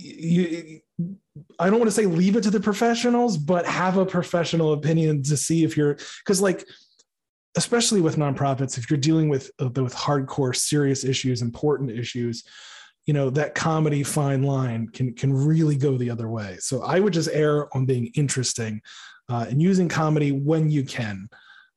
you 0.00 0.80
I 1.58 1.70
don't 1.70 1.78
want 1.78 1.88
to 1.88 1.94
say 1.94 2.06
leave 2.06 2.36
it 2.36 2.42
to 2.42 2.50
the 2.50 2.60
professionals, 2.60 3.36
but 3.36 3.66
have 3.66 3.96
a 3.96 4.06
professional 4.06 4.72
opinion 4.72 5.22
to 5.24 5.36
see 5.36 5.64
if 5.64 5.76
you're 5.76 5.98
because 6.24 6.40
like 6.40 6.66
especially 7.56 8.00
with 8.00 8.16
nonprofits, 8.16 8.78
if 8.78 8.88
you're 8.88 8.98
dealing 8.98 9.28
with 9.28 9.50
uh, 9.60 9.70
with 9.82 9.94
hardcore, 9.94 10.54
serious 10.54 11.04
issues, 11.04 11.42
important 11.42 11.90
issues, 11.90 12.44
you 13.06 13.14
know 13.14 13.30
that 13.30 13.54
comedy 13.54 14.02
fine 14.02 14.42
line 14.42 14.88
can 14.88 15.14
can 15.14 15.32
really 15.32 15.76
go 15.76 15.96
the 15.96 16.10
other 16.10 16.28
way. 16.28 16.56
So 16.60 16.82
I 16.82 17.00
would 17.00 17.12
just 17.12 17.30
err 17.32 17.74
on 17.76 17.86
being 17.86 18.10
interesting 18.14 18.80
uh, 19.28 19.46
and 19.48 19.62
using 19.62 19.88
comedy 19.88 20.32
when 20.32 20.70
you 20.70 20.84
can, 20.84 21.28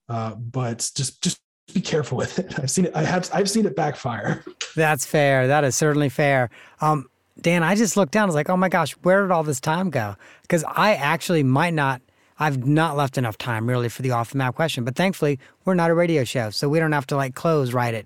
uh, 0.09 0.35
but 0.35 0.89
just 0.95 1.21
just 1.23 1.39
be 1.73 1.81
careful 1.81 2.17
with 2.17 2.39
it. 2.39 2.59
I've 2.59 2.71
seen 2.71 2.85
it. 2.85 2.95
I 2.95 3.03
have. 3.03 3.29
I've 3.33 3.49
seen 3.49 3.65
it 3.65 3.75
backfire. 3.75 4.43
That's 4.75 5.05
fair. 5.05 5.47
That 5.47 5.63
is 5.63 5.75
certainly 5.75 6.09
fair. 6.09 6.49
Um, 6.81 7.07
Dan, 7.41 7.63
I 7.63 7.75
just 7.75 7.97
looked 7.97 8.11
down. 8.11 8.23
I 8.23 8.25
was 8.27 8.35
like, 8.35 8.49
oh 8.49 8.57
my 8.57 8.69
gosh, 8.69 8.91
where 9.03 9.21
did 9.23 9.31
all 9.31 9.43
this 9.43 9.59
time 9.59 9.89
go? 9.89 10.15
Because 10.43 10.63
I 10.65 10.93
actually 10.93 11.43
might 11.43 11.73
not, 11.73 12.01
I've 12.39 12.65
not 12.67 12.95
left 12.95 13.17
enough 13.17 13.37
time 13.37 13.67
really 13.67 13.89
for 13.89 14.01
the 14.01 14.11
off 14.11 14.31
the 14.31 14.37
map 14.37 14.55
question. 14.55 14.83
But 14.83 14.95
thankfully, 14.95 15.39
we're 15.65 15.73
not 15.73 15.89
a 15.89 15.93
radio 15.95 16.23
show, 16.23 16.51
so 16.51 16.69
we 16.69 16.79
don't 16.79 16.91
have 16.91 17.07
to 17.07 17.15
like 17.15 17.35
close 17.35 17.73
right 17.73 17.93
at. 17.93 18.05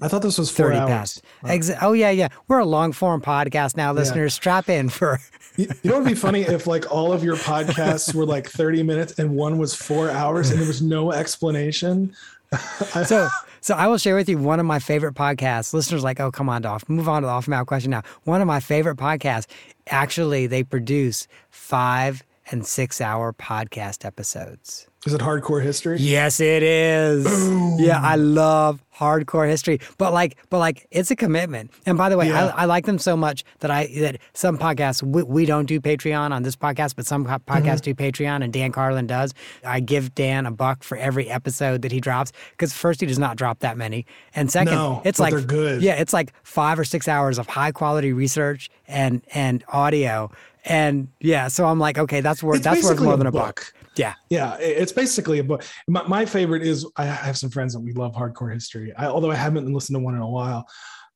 I 0.00 0.08
thought 0.08 0.22
this 0.22 0.38
was 0.38 0.50
30 0.52 0.76
hours. 0.76 0.88
past. 0.88 1.22
Oh. 1.44 1.46
Exa- 1.46 1.78
oh, 1.80 1.92
yeah, 1.92 2.10
yeah. 2.10 2.28
We're 2.48 2.58
a 2.58 2.64
long 2.64 2.90
form 2.92 3.22
podcast 3.22 3.76
now, 3.76 3.92
listeners. 3.92 4.32
Yeah. 4.34 4.36
Strap 4.36 4.68
in 4.68 4.88
for. 4.88 5.20
you 5.56 5.68
know, 5.84 5.94
it'd 5.94 6.04
be 6.04 6.14
funny 6.14 6.42
if 6.42 6.66
like 6.66 6.90
all 6.90 7.12
of 7.12 7.22
your 7.22 7.36
podcasts 7.36 8.12
were 8.12 8.26
like 8.26 8.48
30 8.48 8.82
minutes 8.82 9.18
and 9.20 9.36
one 9.36 9.56
was 9.56 9.74
four 9.74 10.10
hours 10.10 10.50
and 10.50 10.58
there 10.60 10.66
was 10.66 10.82
no 10.82 11.12
explanation. 11.12 12.12
so 13.06 13.28
so 13.60 13.74
I 13.74 13.86
will 13.86 13.96
share 13.96 14.14
with 14.14 14.28
you 14.28 14.36
one 14.36 14.60
of 14.60 14.66
my 14.66 14.78
favorite 14.78 15.14
podcasts. 15.14 15.72
Listeners 15.72 16.04
like, 16.04 16.20
oh, 16.20 16.30
come 16.30 16.50
on, 16.50 16.60
Dolph. 16.60 16.86
Move 16.86 17.08
on 17.08 17.22
to 17.22 17.26
the 17.26 17.32
off 17.32 17.48
mouth 17.48 17.66
question 17.66 17.90
now. 17.90 18.02
One 18.24 18.42
of 18.42 18.46
my 18.46 18.60
favorite 18.60 18.98
podcasts, 18.98 19.46
actually, 19.86 20.46
they 20.46 20.62
produce 20.62 21.26
five 21.48 22.22
and 22.50 22.66
six 22.66 23.00
hour 23.00 23.32
podcast 23.32 24.04
episodes. 24.04 24.86
Is 25.06 25.12
it 25.12 25.20
hardcore 25.20 25.62
history? 25.62 25.98
Yes, 25.98 26.40
it 26.40 26.62
is. 26.62 27.24
Boom. 27.24 27.76
Yeah, 27.78 28.00
I 28.00 28.16
love 28.16 28.82
hardcore 28.96 29.46
history, 29.46 29.78
but 29.98 30.14
like, 30.14 30.38
but 30.48 30.58
like, 30.58 30.86
it's 30.90 31.10
a 31.10 31.16
commitment. 31.16 31.70
And 31.84 31.98
by 31.98 32.08
the 32.08 32.16
way, 32.16 32.28
yeah. 32.28 32.46
I, 32.46 32.62
I, 32.62 32.64
like 32.64 32.86
them 32.86 32.98
so 32.98 33.14
much 33.14 33.44
that 33.58 33.70
I 33.70 33.86
that 33.98 34.18
some 34.32 34.56
podcasts 34.56 35.02
we, 35.02 35.22
we 35.24 35.44
don't 35.44 35.66
do 35.66 35.78
Patreon 35.78 36.30
on 36.30 36.42
this 36.42 36.56
podcast, 36.56 36.96
but 36.96 37.04
some 37.04 37.26
podcasts 37.26 37.40
mm-hmm. 37.40 37.92
do 37.92 37.94
Patreon, 37.94 38.42
and 38.42 38.50
Dan 38.50 38.72
Carlin 38.72 39.06
does. 39.06 39.34
I 39.62 39.80
give 39.80 40.14
Dan 40.14 40.46
a 40.46 40.50
buck 40.50 40.82
for 40.82 40.96
every 40.96 41.28
episode 41.28 41.82
that 41.82 41.92
he 41.92 42.00
drops 42.00 42.32
because 42.52 42.72
first 42.72 43.00
he 43.00 43.06
does 43.06 43.18
not 43.18 43.36
drop 43.36 43.58
that 43.58 43.76
many, 43.76 44.06
and 44.34 44.50
second, 44.50 44.74
no, 44.74 45.02
it's 45.04 45.20
like 45.20 45.34
they're 45.34 45.42
good. 45.42 45.82
Yeah, 45.82 45.94
it's 45.94 46.14
like 46.14 46.32
five 46.44 46.78
or 46.78 46.84
six 46.84 47.08
hours 47.08 47.38
of 47.38 47.46
high 47.46 47.72
quality 47.72 48.14
research 48.14 48.70
and 48.88 49.22
and 49.34 49.64
audio. 49.68 50.30
And 50.64 51.08
yeah, 51.20 51.48
so 51.48 51.66
I'm 51.66 51.78
like, 51.78 51.98
okay, 51.98 52.22
that's 52.22 52.42
worth 52.42 52.62
that's 52.62 52.82
worth 52.82 53.00
more 53.00 53.18
than 53.18 53.26
a 53.26 53.32
book. 53.32 53.42
buck. 53.42 53.83
Yeah. 53.96 54.14
Yeah. 54.30 54.56
It's 54.58 54.92
basically 54.92 55.38
a 55.38 55.44
book. 55.44 55.64
My, 55.88 56.02
my, 56.06 56.24
favorite 56.24 56.62
is 56.62 56.86
I 56.96 57.04
have 57.04 57.36
some 57.36 57.50
friends 57.50 57.74
that 57.74 57.80
we 57.80 57.92
love 57.92 58.14
hardcore 58.14 58.52
history. 58.52 58.92
I, 58.96 59.06
although 59.06 59.30
I 59.30 59.36
haven't 59.36 59.72
listened 59.72 59.96
to 59.96 60.00
one 60.00 60.14
in 60.14 60.20
a 60.20 60.28
while. 60.28 60.66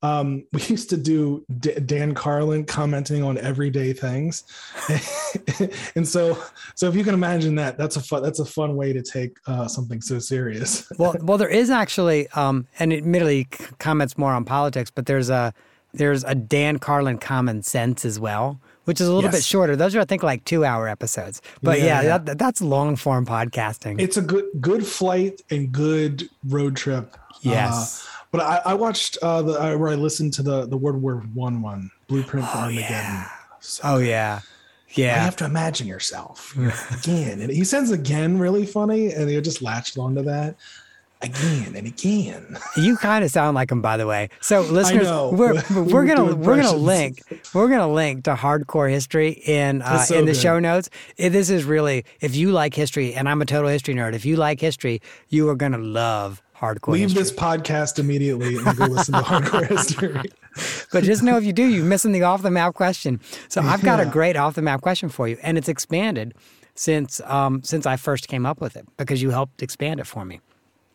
Um, 0.03 0.45
we 0.53 0.63
used 0.63 0.91
to 0.91 0.97
do 0.97 1.45
D- 1.59 1.75
Dan 1.75 2.15
Carlin 2.15 2.65
commenting 2.65 3.23
on 3.23 3.39
everyday 3.39 3.93
things. 3.93 4.45
and 5.97 6.07
so, 6.07 6.41
so 6.77 6.89
if 6.89 6.95
you 6.95 7.05
can 7.05 7.15
imagine 7.15 7.55
that, 7.57 7.77
that's 7.79 7.97
a 7.97 8.01
fun, 8.01 8.23
that's 8.23 8.39
a 8.39 8.45
fun 8.45 8.77
way 8.77 8.93
to 8.93 9.03
take 9.03 9.37
uh, 9.47 9.67
something 9.67 10.01
so 10.01 10.19
serious. 10.19 10.91
well, 10.99 11.17
well, 11.21 11.39
there 11.39 11.49
is 11.49 11.71
actually, 11.71 12.29
um, 12.31 12.67
and 12.79 12.93
admittedly 12.93 13.49
comments 13.79 14.17
more 14.17 14.33
on 14.33 14.45
politics, 14.45 14.91
but 14.91 15.07
there's 15.07 15.31
a, 15.31 15.53
there's 15.95 16.23
a 16.25 16.35
Dan 16.35 16.79
Carlin 16.79 17.19
common 17.19 17.63
sense 17.63 18.05
as 18.05 18.21
well 18.21 18.61
which 18.89 19.03
is 19.03 19.07
a 19.07 19.13
little 19.13 19.31
yes. 19.31 19.41
bit 19.41 19.45
shorter. 19.45 19.77
Those 19.77 19.95
are, 19.95 20.01
I 20.01 20.07
think, 20.07 20.23
like 20.23 20.47
two 20.47 20.65
hour 20.65 20.89
episodes. 20.89 21.43
But 21.63 21.81
yeah, 21.81 22.01
yeah. 22.01 22.17
That, 22.17 22.39
that's 22.39 22.63
long 22.63 22.97
form 22.97 23.27
podcasting. 23.27 24.01
It's 24.01 24.17
a 24.17 24.23
good 24.23 24.47
good 24.63 24.87
flight 24.87 25.43
and 25.51 25.71
good 25.71 26.27
road 26.47 26.75
trip. 26.75 27.15
Yes. 27.43 28.03
Uh, 28.03 28.25
but 28.31 28.41
I, 28.41 28.63
I 28.71 28.75
watched 28.75 29.19
uh, 29.21 29.43
the 29.43 29.53
uh, 29.63 29.77
where 29.77 29.91
I 29.91 29.95
listened 29.95 30.33
to 30.35 30.43
the 30.43 30.67
the 30.67 30.79
World 30.79 31.03
War 31.03 31.17
One 31.35 31.61
one 31.61 31.91
Blueprint 32.07 32.47
for 32.47 32.57
oh, 32.57 32.61
Armageddon. 32.61 32.89
Yeah. 32.89 33.29
So 33.61 33.83
oh 33.85 33.99
yeah. 33.99 34.41
Yeah. 34.93 35.17
You 35.17 35.21
have 35.21 35.37
to 35.37 35.45
imagine 35.45 35.87
yourself 35.87 36.57
again. 36.57 37.41
And 37.43 37.51
he 37.51 37.65
says 37.65 37.91
again 37.91 38.39
really 38.39 38.65
funny, 38.65 39.13
and 39.13 39.29
they 39.29 39.39
just 39.43 39.61
latched 39.61 39.99
onto 39.99 40.23
that 40.23 40.57
again 41.21 41.75
and 41.75 41.87
again. 41.87 42.59
You 42.77 42.97
kind 42.97 43.25
of 43.25 43.31
sound 43.31 43.55
like 43.55 43.71
him, 43.71 43.83
by 43.83 43.97
the 43.97 44.07
way. 44.07 44.29
So, 44.41 44.61
listeners, 44.71 45.09
we're 45.33 45.63
we're 45.85 46.07
gonna 46.07 46.35
we're 46.35 46.57
gonna 46.57 46.73
link 46.73 47.23
we're 47.55 47.69
gonna 47.69 47.93
link 47.93 48.25
to 48.25 48.35
hardcore 48.35 48.91
history 48.91 49.31
in 49.47 49.83
uh, 49.83 49.99
so 49.99 50.19
in 50.19 50.27
the 50.27 50.33
good. 50.33 50.41
show 50.41 50.59
notes. 50.59 50.91
This 51.17 51.51
is 51.51 51.65
really 51.65 52.05
if 52.21 52.35
you 52.35 52.53
like 52.53 52.75
history, 52.75 53.15
and 53.15 53.29
I'm 53.29 53.43
a 53.43 53.47
total 53.47 53.71
history 53.71 53.95
nerd. 53.95 54.15
If 54.15 54.25
you 54.25 54.37
like 54.37 54.61
history, 54.61 55.01
you 55.29 55.49
are 55.49 55.57
gonna 55.57 55.79
love 55.79 56.43
hardcore. 56.57 56.93
Leave 56.93 57.11
history. 57.11 57.23
this 57.23 57.33
podcast 57.33 57.99
immediately 57.99 58.57
and 58.57 58.77
go 58.77 58.87
listen 58.87 59.15
to 59.15 59.21
hardcore 59.23 59.67
history. 59.67 60.31
but 60.93 61.05
just 61.05 61.23
know 61.23 61.37
if 61.37 61.45
you 61.45 61.53
do, 61.53 61.67
you're 61.67 61.85
missing 61.85 62.13
the 62.13 62.23
off 62.23 62.43
the 62.43 62.51
map 62.51 62.75
question. 62.75 63.21
So 63.49 63.63
I've 63.63 63.83
got 63.83 63.99
yeah. 63.99 64.09
a 64.09 64.11
great 64.11 64.37
off 64.37 64.55
the 64.55 64.63
map 64.63 64.81
question 64.81 65.09
for 65.09 65.29
you, 65.29 65.39
and 65.43 65.59
it's 65.59 65.69
expanded 65.69 66.35
since 66.75 67.21
um, 67.25 67.63
since 67.63 67.87
I 67.87 67.97
first 67.97 68.29
came 68.29 68.47
up 68.47 68.61
with 68.61 68.77
it 68.77 68.87
because 68.97 69.23
you 69.23 69.31
helped 69.31 69.63
expand 69.63 70.01
it 70.01 70.07
for 70.07 70.25
me. 70.25 70.41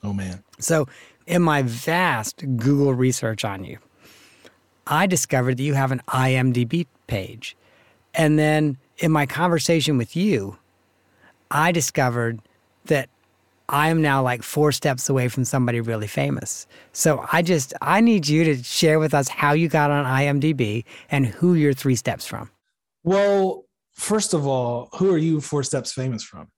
Oh, 0.03 0.13
man. 0.13 0.43
So, 0.59 0.87
in 1.25 1.41
my 1.41 1.61
vast 1.61 2.43
Google 2.57 2.93
research 2.93 3.45
on 3.45 3.63
you, 3.63 3.79
I 4.85 5.07
discovered 5.07 5.57
that 5.57 5.63
you 5.63 5.73
have 5.73 5.91
an 5.91 6.01
IMDb 6.09 6.87
page. 7.07 7.55
And 8.13 8.37
then 8.37 8.77
in 8.97 9.11
my 9.11 9.25
conversation 9.25 9.97
with 9.97 10.15
you, 10.15 10.57
I 11.49 11.71
discovered 11.71 12.41
that 12.85 13.09
I 13.69 13.89
am 13.89 14.01
now 14.01 14.21
like 14.21 14.43
four 14.43 14.71
steps 14.71 15.09
away 15.09 15.29
from 15.29 15.45
somebody 15.45 15.79
really 15.79 16.07
famous. 16.07 16.67
So 16.91 17.25
I 17.31 17.41
just, 17.41 17.73
I 17.81 18.01
need 18.01 18.27
you 18.27 18.43
to 18.43 18.61
share 18.61 18.99
with 18.99 19.13
us 19.13 19.29
how 19.29 19.53
you 19.53 19.69
got 19.69 19.89
on 19.89 20.05
IMDb 20.05 20.83
and 21.09 21.25
who 21.25 21.53
you're 21.53 21.73
three 21.73 21.95
steps 21.95 22.25
from. 22.25 22.51
Well, 23.03 23.65
first 23.93 24.33
of 24.33 24.45
all, 24.45 24.89
who 24.93 25.13
are 25.13 25.17
you 25.17 25.39
four 25.39 25.63
steps 25.63 25.93
famous 25.93 26.23
from? 26.23 26.49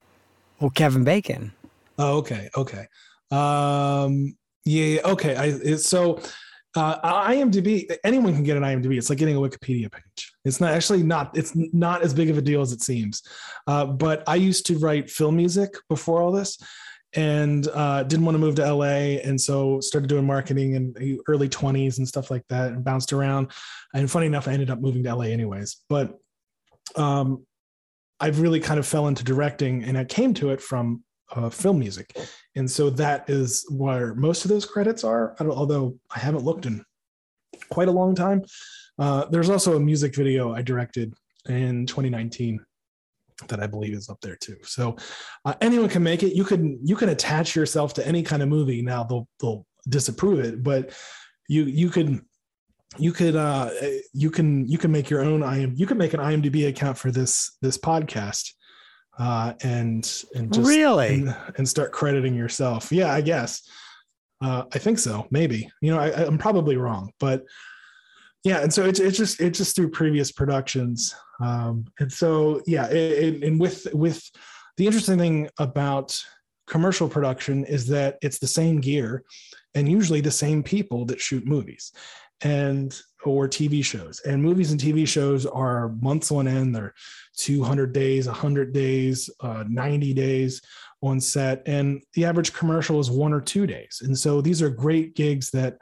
Well, 0.59 0.71
Kevin 0.71 1.03
Bacon. 1.03 1.53
Oh, 1.97 2.17
okay, 2.17 2.49
okay. 2.57 2.87
Um, 3.35 4.37
yeah, 4.63 5.01
okay. 5.05 5.35
I 5.35 5.75
so 5.75 6.19
uh, 6.75 7.29
IMDb. 7.29 7.95
Anyone 8.03 8.33
can 8.33 8.43
get 8.43 8.57
an 8.57 8.63
IMDb. 8.63 8.97
It's 8.97 9.09
like 9.09 9.19
getting 9.19 9.35
a 9.35 9.39
Wikipedia 9.39 9.91
page. 9.91 10.33
It's 10.43 10.59
not 10.59 10.73
actually 10.73 11.03
not. 11.03 11.37
It's 11.37 11.53
not 11.55 12.01
as 12.01 12.13
big 12.13 12.29
of 12.29 12.37
a 12.37 12.41
deal 12.41 12.61
as 12.61 12.71
it 12.71 12.81
seems. 12.81 13.21
Uh, 13.67 13.85
but 13.85 14.23
I 14.27 14.35
used 14.35 14.65
to 14.67 14.77
write 14.79 15.09
film 15.09 15.35
music 15.35 15.75
before 15.89 16.21
all 16.21 16.31
this, 16.31 16.57
and 17.13 17.67
uh, 17.73 18.03
didn't 18.03 18.25
want 18.25 18.35
to 18.35 18.39
move 18.39 18.55
to 18.55 18.73
LA, 18.73 19.19
and 19.23 19.39
so 19.39 19.79
started 19.79 20.07
doing 20.07 20.25
marketing 20.25 20.73
in 20.73 20.93
the 20.93 21.19
early 21.27 21.47
20s 21.47 21.97
and 21.97 22.07
stuff 22.07 22.31
like 22.31 22.43
that, 22.49 22.71
and 22.71 22.83
bounced 22.83 23.13
around. 23.13 23.51
And 23.93 24.09
funny 24.09 24.25
enough, 24.25 24.47
I 24.47 24.51
ended 24.51 24.69
up 24.69 24.81
moving 24.81 25.03
to 25.03 25.15
LA 25.15 25.25
anyways. 25.25 25.77
But 25.87 26.17
um, 26.95 27.45
I've 28.19 28.41
really 28.41 28.59
kind 28.59 28.79
of 28.79 28.87
fell 28.87 29.07
into 29.07 29.23
directing, 29.23 29.83
and 29.83 29.97
I 29.97 30.03
came 30.03 30.33
to 30.35 30.49
it 30.49 30.61
from 30.61 31.03
uh, 31.35 31.49
film 31.49 31.79
music, 31.79 32.15
and 32.55 32.69
so 32.69 32.89
that 32.91 33.29
is 33.29 33.65
where 33.69 34.15
most 34.15 34.45
of 34.45 34.49
those 34.49 34.65
credits 34.65 35.03
are. 35.03 35.35
I 35.39 35.45
although 35.45 35.97
I 36.15 36.19
haven't 36.19 36.43
looked 36.43 36.65
in 36.65 36.83
quite 37.69 37.87
a 37.87 37.91
long 37.91 38.15
time. 38.15 38.43
Uh, 38.97 39.25
there's 39.25 39.49
also 39.49 39.75
a 39.75 39.79
music 39.79 40.15
video 40.15 40.53
I 40.53 40.61
directed 40.61 41.13
in 41.49 41.85
2019 41.85 42.59
that 43.47 43.59
I 43.59 43.67
believe 43.67 43.93
is 43.93 44.09
up 44.09 44.21
there 44.21 44.37
too. 44.37 44.55
So 44.63 44.95
uh, 45.43 45.53
anyone 45.61 45.89
can 45.89 46.03
make 46.03 46.23
it. 46.23 46.33
You 46.33 46.45
can 46.45 46.79
you 46.83 46.95
can 46.95 47.09
attach 47.09 47.55
yourself 47.55 47.93
to 47.95 48.07
any 48.07 48.23
kind 48.23 48.41
of 48.41 48.49
movie. 48.49 48.81
Now 48.81 49.03
they'll 49.03 49.27
they'll 49.41 49.65
disapprove 49.87 50.39
it, 50.39 50.63
but 50.63 50.93
you 51.47 51.63
you 51.63 51.89
could 51.89 52.21
you 52.97 53.11
could 53.11 53.35
uh 53.35 53.69
you 54.13 54.31
can 54.31 54.67
you 54.67 54.77
can 54.77 54.91
make 54.91 55.09
your 55.09 55.21
own 55.21 55.43
IM 55.43 55.73
you 55.75 55.85
can 55.85 55.97
make 55.97 56.13
an 56.13 56.19
IMDb 56.19 56.67
account 56.69 56.97
for 56.97 57.11
this 57.11 57.57
this 57.61 57.77
podcast 57.77 58.51
uh 59.17 59.53
and 59.61 60.23
and 60.33 60.53
just 60.53 60.67
really 60.67 61.21
and, 61.21 61.35
and 61.57 61.67
start 61.67 61.91
crediting 61.91 62.35
yourself. 62.35 62.91
Yeah, 62.91 63.13
I 63.13 63.21
guess. 63.21 63.61
Uh 64.41 64.63
I 64.73 64.79
think 64.79 64.99
so. 64.99 65.27
Maybe. 65.31 65.69
You 65.81 65.93
know, 65.93 65.99
I, 65.99 66.25
I'm 66.25 66.37
probably 66.37 66.77
wrong, 66.77 67.11
but 67.19 67.43
yeah 68.45 68.59
and 68.61 68.73
so 68.73 68.85
it's, 68.85 68.99
it's 69.01 69.17
just 69.17 69.41
it's 69.41 69.57
just 69.57 69.75
through 69.75 69.89
previous 69.89 70.31
productions 70.31 71.13
um 71.43 71.83
and 71.99 72.13
so 72.13 72.61
yeah 72.65 72.87
it, 72.87 72.95
it, 72.95 73.43
and 73.43 73.59
with 73.59 73.87
with 73.93 74.23
the 74.77 74.85
interesting 74.85 75.17
thing 75.17 75.49
about 75.59 76.17
commercial 76.67 77.09
production 77.09 77.65
is 77.65 77.87
that 77.87 78.17
it's 78.21 78.39
the 78.39 78.47
same 78.47 78.79
gear 78.79 79.23
and 79.73 79.89
usually 79.89 80.21
the 80.21 80.31
same 80.31 80.63
people 80.63 81.05
that 81.05 81.19
shoot 81.19 81.45
movies 81.45 81.91
and 82.41 82.99
or 83.23 83.47
TV 83.47 83.83
shows. 83.83 84.19
And 84.21 84.41
movies 84.41 84.71
and 84.71 84.79
TV 84.79 85.07
shows 85.07 85.45
are 85.45 85.89
months 86.01 86.31
on 86.31 86.47
end. 86.47 86.75
They're 86.75 86.93
200 87.37 87.91
days, 87.91 88.27
100 88.27 88.73
days, 88.73 89.29
uh, 89.39 89.63
90 89.67 90.13
days 90.13 90.61
on 91.01 91.19
set. 91.19 91.63
And 91.65 92.01
the 92.13 92.25
average 92.25 92.53
commercial 92.53 92.99
is 92.99 93.09
one 93.09 93.33
or 93.33 93.41
two 93.41 93.65
days. 93.65 94.01
And 94.03 94.17
so 94.17 94.41
these 94.41 94.61
are 94.61 94.69
great 94.69 95.15
gigs 95.15 95.49
that 95.51 95.77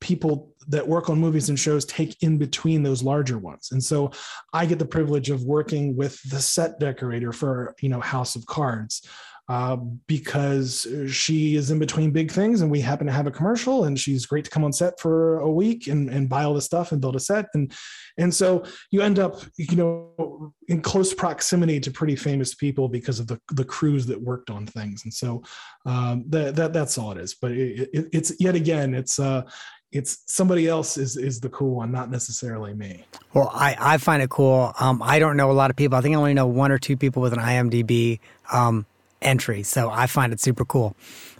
people 0.00 0.54
that 0.68 0.86
work 0.86 1.10
on 1.10 1.18
movies 1.18 1.48
and 1.48 1.58
shows 1.58 1.84
take 1.84 2.22
in 2.22 2.38
between 2.38 2.82
those 2.82 3.02
larger 3.02 3.38
ones. 3.38 3.70
And 3.72 3.82
so 3.82 4.12
I 4.52 4.66
get 4.66 4.78
the 4.78 4.84
privilege 4.84 5.30
of 5.30 5.42
working 5.42 5.96
with 5.96 6.20
the 6.30 6.40
set 6.40 6.78
decorator 6.78 7.32
for, 7.32 7.74
you 7.80 7.88
know, 7.88 8.00
House 8.00 8.36
of 8.36 8.46
Cards 8.46 9.02
uh, 9.48 9.76
because 10.06 10.86
she 11.10 11.56
is 11.56 11.70
in 11.70 11.78
between 11.78 12.10
big 12.10 12.30
things 12.30 12.60
and 12.60 12.70
we 12.70 12.80
happen 12.80 13.06
to 13.06 13.12
have 13.12 13.26
a 13.26 13.30
commercial 13.30 13.84
and 13.84 13.98
she's 13.98 14.26
great 14.26 14.44
to 14.44 14.50
come 14.50 14.62
on 14.62 14.72
set 14.72 15.00
for 15.00 15.38
a 15.38 15.50
week 15.50 15.86
and, 15.86 16.10
and 16.10 16.28
buy 16.28 16.44
all 16.44 16.52
the 16.52 16.60
stuff 16.60 16.92
and 16.92 17.00
build 17.00 17.16
a 17.16 17.20
set 17.20 17.46
and 17.54 17.72
and 18.18 18.34
so 18.34 18.62
you 18.90 19.00
end 19.00 19.18
up 19.18 19.40
you 19.56 19.76
know 19.76 20.52
in 20.68 20.82
close 20.82 21.14
proximity 21.14 21.80
to 21.80 21.90
pretty 21.90 22.14
famous 22.14 22.54
people 22.54 22.88
because 22.88 23.20
of 23.20 23.26
the, 23.26 23.40
the 23.52 23.64
crews 23.64 24.04
that 24.04 24.20
worked 24.20 24.50
on 24.50 24.66
things 24.66 25.04
and 25.04 25.14
so 25.14 25.42
um, 25.86 26.24
that, 26.28 26.54
that 26.54 26.74
that's 26.74 26.98
all 26.98 27.12
it 27.12 27.18
is 27.18 27.34
but 27.34 27.50
it, 27.50 27.88
it, 27.94 28.08
it's 28.12 28.32
yet 28.38 28.54
again 28.54 28.94
it's 28.94 29.18
uh 29.18 29.42
it's 29.90 30.22
somebody 30.26 30.68
else 30.68 30.98
is 30.98 31.16
is 31.16 31.40
the 31.40 31.48
cool 31.48 31.76
one, 31.76 31.90
not 31.90 32.10
necessarily 32.10 32.74
me. 32.74 33.06
Well, 33.32 33.50
I 33.54 33.74
I 33.78 33.96
find 33.96 34.22
it 34.22 34.28
cool. 34.28 34.74
Um, 34.78 35.02
I 35.02 35.18
don't 35.18 35.36
know 35.36 35.50
a 35.50 35.52
lot 35.52 35.70
of 35.70 35.76
people. 35.76 35.96
I 35.96 36.02
think 36.02 36.14
I 36.14 36.18
only 36.18 36.34
know 36.34 36.46
one 36.46 36.70
or 36.70 36.78
two 36.78 36.94
people 36.94 37.22
with 37.22 37.32
an 37.32 37.38
IMDb. 37.38 38.20
Um, 38.52 38.84
entry. 39.22 39.62
So 39.62 39.90
I 39.90 40.06
find 40.06 40.32
it 40.32 40.40
super 40.40 40.64
cool. 40.64 40.94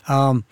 Um, 0.08 0.44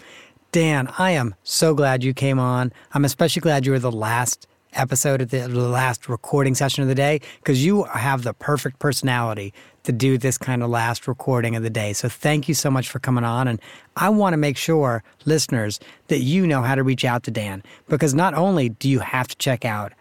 Dan, 0.52 0.88
I 0.98 1.12
am 1.12 1.34
so 1.42 1.74
glad 1.74 2.02
you 2.02 2.14
came 2.14 2.38
on. 2.38 2.72
I'm 2.92 3.04
especially 3.04 3.40
glad 3.40 3.66
you 3.66 3.72
were 3.72 3.78
the 3.78 3.92
last 3.92 4.46
episode 4.72 5.20
of 5.20 5.30
the, 5.30 5.40
the 5.40 5.68
last 5.68 6.08
recording 6.08 6.54
session 6.54 6.82
of 6.82 6.88
the 6.88 6.94
day 6.94 7.20
because 7.38 7.64
you 7.64 7.84
have 7.84 8.22
the 8.22 8.34
perfect 8.34 8.78
personality 8.78 9.52
to 9.82 9.92
do 9.92 10.18
this 10.18 10.36
kind 10.36 10.62
of 10.62 10.70
last 10.70 11.06
recording 11.06 11.56
of 11.56 11.62
the 11.62 11.70
day. 11.70 11.92
So 11.92 12.08
thank 12.08 12.48
you 12.48 12.54
so 12.54 12.70
much 12.70 12.88
for 12.88 12.98
coming 12.98 13.24
on. 13.24 13.48
And 13.48 13.60
I 13.96 14.08
want 14.08 14.32
to 14.32 14.36
make 14.36 14.56
sure, 14.56 15.02
listeners, 15.24 15.80
that 16.08 16.18
you 16.18 16.46
know 16.46 16.62
how 16.62 16.74
to 16.74 16.82
reach 16.82 17.04
out 17.04 17.22
to 17.24 17.30
Dan 17.30 17.62
because 17.88 18.14
not 18.14 18.34
only 18.34 18.68
do 18.68 18.88
you 18.88 19.00
have 19.00 19.28
to 19.28 19.36
check 19.36 19.64
out 19.64 19.92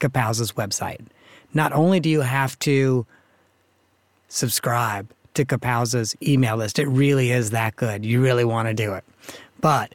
Kapowza's 0.00 0.52
website, 0.52 1.00
not 1.54 1.72
only 1.72 2.00
do 2.00 2.08
you 2.08 2.20
have 2.20 2.58
to 2.60 3.06
subscribe 4.28 5.10
to 5.34 5.44
Kapowza's 5.44 6.14
email 6.22 6.56
list. 6.56 6.78
It 6.78 6.86
really 6.86 7.30
is 7.30 7.50
that 7.50 7.76
good. 7.76 8.04
You 8.04 8.22
really 8.22 8.44
want 8.44 8.68
to 8.68 8.74
do 8.74 8.94
it. 8.94 9.04
But 9.60 9.94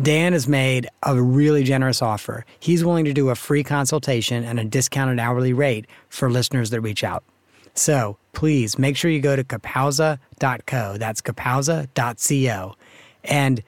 Dan 0.00 0.32
has 0.32 0.46
made 0.46 0.88
a 1.02 1.20
really 1.20 1.64
generous 1.64 2.02
offer. 2.02 2.44
He's 2.60 2.84
willing 2.84 3.04
to 3.06 3.12
do 3.12 3.30
a 3.30 3.34
free 3.34 3.64
consultation 3.64 4.44
and 4.44 4.60
a 4.60 4.64
discounted 4.64 5.18
hourly 5.18 5.52
rate 5.52 5.86
for 6.08 6.30
listeners 6.30 6.70
that 6.70 6.80
reach 6.80 7.02
out. 7.02 7.24
So 7.74 8.18
please 8.32 8.78
make 8.78 8.96
sure 8.96 9.10
you 9.10 9.20
go 9.20 9.36
to 9.36 9.44
kapowza.co. 9.44 10.96
That's 10.98 11.20
kapowza.co. 11.20 12.76
And 13.24 13.62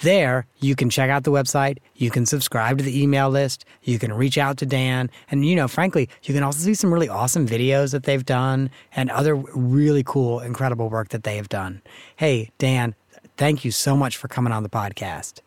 there, 0.00 0.46
you 0.58 0.74
can 0.74 0.90
check 0.90 1.10
out 1.10 1.24
the 1.24 1.30
website, 1.30 1.78
you 1.94 2.10
can 2.10 2.26
subscribe 2.26 2.78
to 2.78 2.84
the 2.84 3.02
email 3.02 3.30
list, 3.30 3.64
you 3.82 3.98
can 3.98 4.12
reach 4.12 4.38
out 4.38 4.56
to 4.58 4.66
Dan, 4.66 5.10
and 5.30 5.44
you 5.44 5.56
know, 5.56 5.68
frankly, 5.68 6.08
you 6.22 6.34
can 6.34 6.42
also 6.42 6.60
see 6.60 6.74
some 6.74 6.92
really 6.92 7.08
awesome 7.08 7.46
videos 7.46 7.92
that 7.92 8.04
they've 8.04 8.24
done 8.24 8.70
and 8.94 9.10
other 9.10 9.36
really 9.36 10.02
cool, 10.04 10.40
incredible 10.40 10.88
work 10.88 11.08
that 11.10 11.24
they 11.24 11.36
have 11.36 11.48
done. 11.48 11.82
Hey, 12.16 12.50
Dan, 12.58 12.94
thank 13.36 13.64
you 13.64 13.70
so 13.70 13.96
much 13.96 14.16
for 14.16 14.28
coming 14.28 14.52
on 14.52 14.62
the 14.62 14.68
podcast. 14.68 15.40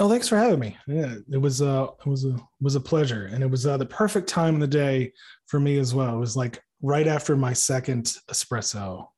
Oh, 0.00 0.08
thanks 0.08 0.28
for 0.28 0.36
having 0.36 0.60
me. 0.60 0.76
Yeah, 0.86 1.16
it 1.30 1.38
was 1.38 1.60
uh 1.60 1.88
it 2.04 2.08
was 2.08 2.24
a 2.24 2.36
was 2.60 2.76
a 2.76 2.80
pleasure, 2.80 3.26
and 3.32 3.42
it 3.42 3.50
was 3.50 3.66
uh, 3.66 3.76
the 3.76 3.86
perfect 3.86 4.28
time 4.28 4.54
of 4.54 4.60
the 4.60 4.68
day 4.68 5.12
for 5.46 5.58
me 5.58 5.78
as 5.78 5.92
well. 5.92 6.14
It 6.14 6.20
was 6.20 6.36
like 6.36 6.62
right 6.82 7.08
after 7.08 7.36
my 7.36 7.52
second 7.52 8.14
espresso, 8.30 9.08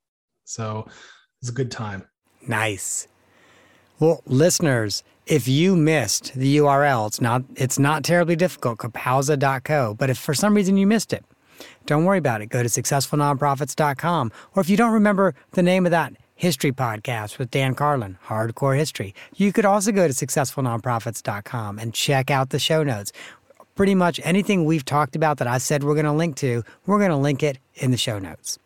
so 0.44 0.80
it 0.80 0.92
was 1.42 1.50
a 1.50 1.52
good 1.52 1.70
time. 1.70 2.08
Nice. 2.48 3.08
Well, 4.00 4.22
listeners, 4.24 5.02
if 5.26 5.46
you 5.46 5.76
missed 5.76 6.32
the 6.32 6.56
URL, 6.56 7.06
it's 7.08 7.20
not 7.20 7.42
it's 7.54 7.78
not 7.78 8.02
terribly 8.02 8.34
difficult, 8.34 8.78
kapowza.co. 8.78 9.92
But 9.92 10.08
if 10.08 10.16
for 10.16 10.32
some 10.32 10.54
reason 10.54 10.78
you 10.78 10.86
missed 10.86 11.12
it, 11.12 11.22
don't 11.84 12.06
worry 12.06 12.16
about 12.16 12.40
it. 12.40 12.46
Go 12.46 12.62
to 12.62 12.68
successfulnonprofits.com. 12.70 14.32
Or 14.56 14.60
if 14.62 14.70
you 14.70 14.78
don't 14.78 14.94
remember 14.94 15.34
the 15.50 15.62
name 15.62 15.84
of 15.84 15.90
that 15.90 16.14
history 16.34 16.72
podcast 16.72 17.38
with 17.38 17.50
Dan 17.50 17.74
Carlin, 17.74 18.16
Hardcore 18.26 18.74
History, 18.74 19.14
you 19.36 19.52
could 19.52 19.66
also 19.66 19.92
go 19.92 20.08
to 20.08 20.14
successfulnonprofits.com 20.14 21.78
and 21.78 21.92
check 21.92 22.30
out 22.30 22.48
the 22.48 22.58
show 22.58 22.82
notes. 22.82 23.12
Pretty 23.74 23.94
much 23.94 24.18
anything 24.24 24.64
we've 24.64 24.86
talked 24.86 25.14
about 25.14 25.36
that 25.36 25.46
I 25.46 25.58
said 25.58 25.84
we're 25.84 25.92
going 25.92 26.06
to 26.06 26.12
link 26.12 26.36
to, 26.36 26.64
we're 26.86 26.98
going 26.98 27.10
to 27.10 27.16
link 27.18 27.42
it 27.42 27.58
in 27.74 27.90
the 27.90 27.98
show 27.98 28.18
notes. 28.18 28.58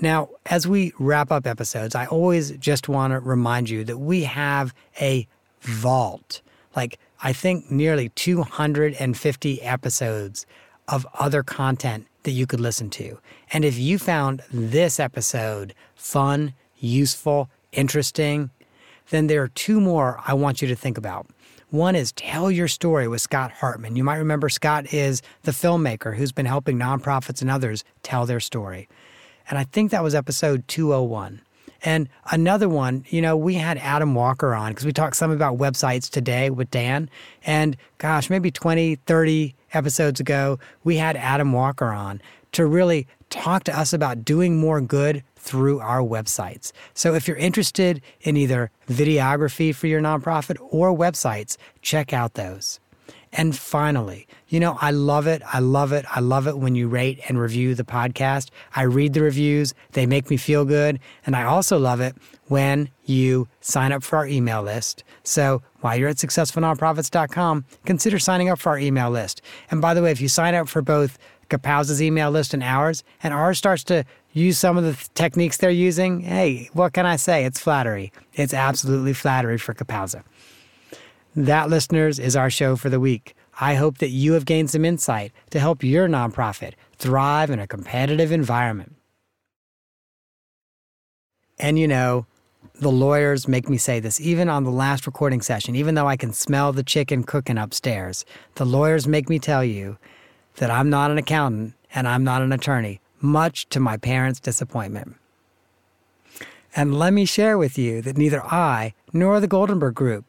Now, 0.00 0.30
as 0.46 0.66
we 0.66 0.92
wrap 0.98 1.30
up 1.30 1.46
episodes, 1.46 1.94
I 1.94 2.06
always 2.06 2.52
just 2.52 2.88
want 2.88 3.12
to 3.12 3.20
remind 3.20 3.70
you 3.70 3.84
that 3.84 3.98
we 3.98 4.24
have 4.24 4.74
a 5.00 5.26
vault. 5.60 6.40
Like, 6.74 6.98
I 7.22 7.32
think 7.32 7.70
nearly 7.70 8.08
250 8.10 9.62
episodes 9.62 10.46
of 10.88 11.06
other 11.14 11.42
content 11.42 12.06
that 12.24 12.32
you 12.32 12.46
could 12.46 12.60
listen 12.60 12.90
to. 12.90 13.18
And 13.52 13.64
if 13.64 13.78
you 13.78 13.98
found 13.98 14.42
this 14.50 14.98
episode 14.98 15.74
fun, 15.94 16.54
useful, 16.78 17.48
interesting, 17.72 18.50
then 19.10 19.28
there 19.28 19.42
are 19.42 19.48
two 19.48 19.80
more 19.80 20.20
I 20.26 20.34
want 20.34 20.60
you 20.60 20.68
to 20.68 20.76
think 20.76 20.98
about. 20.98 21.26
One 21.70 21.96
is 21.96 22.12
Tell 22.12 22.50
Your 22.50 22.68
Story 22.68 23.08
with 23.08 23.20
Scott 23.20 23.50
Hartman. 23.50 23.96
You 23.96 24.04
might 24.04 24.18
remember 24.18 24.48
Scott 24.48 24.92
is 24.92 25.22
the 25.42 25.50
filmmaker 25.50 26.16
who's 26.16 26.32
been 26.32 26.46
helping 26.46 26.78
nonprofits 26.78 27.40
and 27.40 27.50
others 27.50 27.84
tell 28.02 28.26
their 28.26 28.40
story. 28.40 28.88
And 29.48 29.58
I 29.58 29.64
think 29.64 29.90
that 29.90 30.02
was 30.02 30.14
episode 30.14 30.66
201. 30.68 31.40
And 31.84 32.08
another 32.30 32.68
one, 32.68 33.04
you 33.10 33.20
know, 33.20 33.36
we 33.36 33.54
had 33.54 33.76
Adam 33.78 34.14
Walker 34.14 34.54
on 34.54 34.72
because 34.72 34.86
we 34.86 34.92
talked 34.92 35.16
some 35.16 35.30
about 35.30 35.58
websites 35.58 36.08
today 36.08 36.48
with 36.48 36.70
Dan. 36.70 37.10
And 37.44 37.76
gosh, 37.98 38.30
maybe 38.30 38.50
20, 38.50 38.96
30 38.96 39.54
episodes 39.74 40.18
ago, 40.18 40.58
we 40.82 40.96
had 40.96 41.16
Adam 41.16 41.52
Walker 41.52 41.86
on 41.86 42.22
to 42.52 42.64
really 42.64 43.06
talk 43.28 43.64
to 43.64 43.78
us 43.78 43.92
about 43.92 44.24
doing 44.24 44.56
more 44.56 44.80
good 44.80 45.22
through 45.36 45.80
our 45.80 46.00
websites. 46.00 46.72
So 46.94 47.14
if 47.14 47.28
you're 47.28 47.36
interested 47.36 48.00
in 48.22 48.36
either 48.36 48.70
videography 48.88 49.74
for 49.74 49.86
your 49.86 50.00
nonprofit 50.00 50.56
or 50.70 50.96
websites, 50.96 51.56
check 51.82 52.12
out 52.14 52.34
those. 52.34 52.80
And 53.32 53.56
finally, 53.56 54.26
You 54.54 54.60
know, 54.60 54.78
I 54.80 54.92
love 54.92 55.26
it. 55.26 55.42
I 55.52 55.58
love 55.58 55.90
it. 55.90 56.04
I 56.08 56.20
love 56.20 56.46
it 56.46 56.58
when 56.58 56.76
you 56.76 56.86
rate 56.86 57.18
and 57.26 57.40
review 57.40 57.74
the 57.74 57.82
podcast. 57.82 58.50
I 58.76 58.82
read 58.82 59.12
the 59.12 59.20
reviews, 59.20 59.74
they 59.94 60.06
make 60.06 60.30
me 60.30 60.36
feel 60.36 60.64
good. 60.64 61.00
And 61.26 61.34
I 61.34 61.42
also 61.42 61.76
love 61.76 62.00
it 62.00 62.14
when 62.46 62.88
you 63.04 63.48
sign 63.60 63.90
up 63.90 64.04
for 64.04 64.14
our 64.16 64.28
email 64.28 64.62
list. 64.62 65.02
So 65.24 65.60
while 65.80 65.96
you're 65.96 66.08
at 66.08 66.18
successfulnonprofits.com, 66.18 67.64
consider 67.84 68.20
signing 68.20 68.48
up 68.48 68.60
for 68.60 68.68
our 68.68 68.78
email 68.78 69.10
list. 69.10 69.42
And 69.72 69.82
by 69.82 69.92
the 69.92 70.02
way, 70.02 70.12
if 70.12 70.20
you 70.20 70.28
sign 70.28 70.54
up 70.54 70.68
for 70.68 70.82
both 70.82 71.18
Kapowza's 71.50 72.00
email 72.00 72.30
list 72.30 72.54
and 72.54 72.62
ours, 72.62 73.02
and 73.24 73.34
ours 73.34 73.58
starts 73.58 73.82
to 73.84 74.04
use 74.34 74.56
some 74.56 74.78
of 74.78 74.84
the 74.84 74.92
th- 74.92 75.12
techniques 75.14 75.56
they're 75.56 75.70
using, 75.70 76.20
hey, 76.20 76.70
what 76.74 76.92
can 76.92 77.06
I 77.06 77.16
say? 77.16 77.44
It's 77.44 77.58
flattery. 77.58 78.12
It's 78.34 78.54
absolutely 78.54 79.14
flattery 79.14 79.58
for 79.58 79.74
Kapowza. 79.74 80.22
That, 81.34 81.68
listeners, 81.68 82.20
is 82.20 82.36
our 82.36 82.50
show 82.50 82.76
for 82.76 82.88
the 82.88 83.00
week. 83.00 83.34
I 83.60 83.74
hope 83.74 83.98
that 83.98 84.08
you 84.08 84.32
have 84.32 84.44
gained 84.44 84.70
some 84.70 84.84
insight 84.84 85.32
to 85.50 85.60
help 85.60 85.82
your 85.82 86.08
nonprofit 86.08 86.74
thrive 86.98 87.50
in 87.50 87.58
a 87.58 87.66
competitive 87.66 88.32
environment. 88.32 88.96
And 91.58 91.78
you 91.78 91.86
know, 91.86 92.26
the 92.80 92.90
lawyers 92.90 93.46
make 93.46 93.68
me 93.68 93.76
say 93.76 94.00
this, 94.00 94.20
even 94.20 94.48
on 94.48 94.64
the 94.64 94.70
last 94.70 95.06
recording 95.06 95.40
session, 95.40 95.76
even 95.76 95.94
though 95.94 96.08
I 96.08 96.16
can 96.16 96.32
smell 96.32 96.72
the 96.72 96.82
chicken 96.82 97.22
cooking 97.22 97.58
upstairs. 97.58 98.24
The 98.56 98.66
lawyers 98.66 99.06
make 99.06 99.28
me 99.28 99.38
tell 99.38 99.64
you 99.64 99.96
that 100.56 100.70
I'm 100.70 100.90
not 100.90 101.10
an 101.10 101.18
accountant 101.18 101.74
and 101.94 102.08
I'm 102.08 102.24
not 102.24 102.42
an 102.42 102.52
attorney, 102.52 103.00
much 103.20 103.68
to 103.68 103.78
my 103.78 103.96
parents' 103.96 104.40
disappointment. 104.40 105.16
And 106.74 106.98
let 106.98 107.12
me 107.12 107.24
share 107.24 107.56
with 107.56 107.78
you 107.78 108.02
that 108.02 108.18
neither 108.18 108.44
I 108.44 108.94
nor 109.12 109.38
the 109.38 109.46
Goldenberg 109.46 109.94
Group 109.94 110.24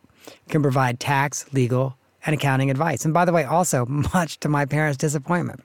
can 0.48 0.62
provide 0.62 1.00
tax, 1.00 1.52
legal, 1.52 1.98
and 2.26 2.34
accounting 2.34 2.70
advice. 2.72 3.06
And 3.06 3.14
by 3.14 3.26
the 3.26 3.34
way, 3.34 3.44
also 3.44 3.86
much 4.14 4.40
to 4.40 4.50
my 4.50 4.66
parents' 4.66 4.98
disappointment. 4.98 5.64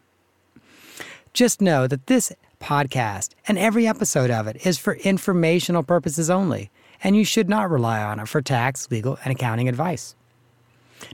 Just 1.32 1.61
know 1.61 1.86
that 1.86 2.06
this 2.06 2.32
podcast 2.61 3.30
and 3.48 3.58
every 3.58 3.86
episode 3.86 4.30
of 4.30 4.46
it 4.46 4.66
is 4.66 4.78
for 4.78 4.94
informational 4.96 5.82
purposes 5.82 6.28
only, 6.28 6.70
and 7.02 7.16
you 7.16 7.24
should 7.24 7.48
not 7.48 7.70
rely 7.70 8.02
on 8.02 8.20
it 8.20 8.28
for 8.28 8.42
tax, 8.42 8.90
legal, 8.90 9.18
and 9.24 9.32
accounting 9.32 9.68
advice. 9.68 10.14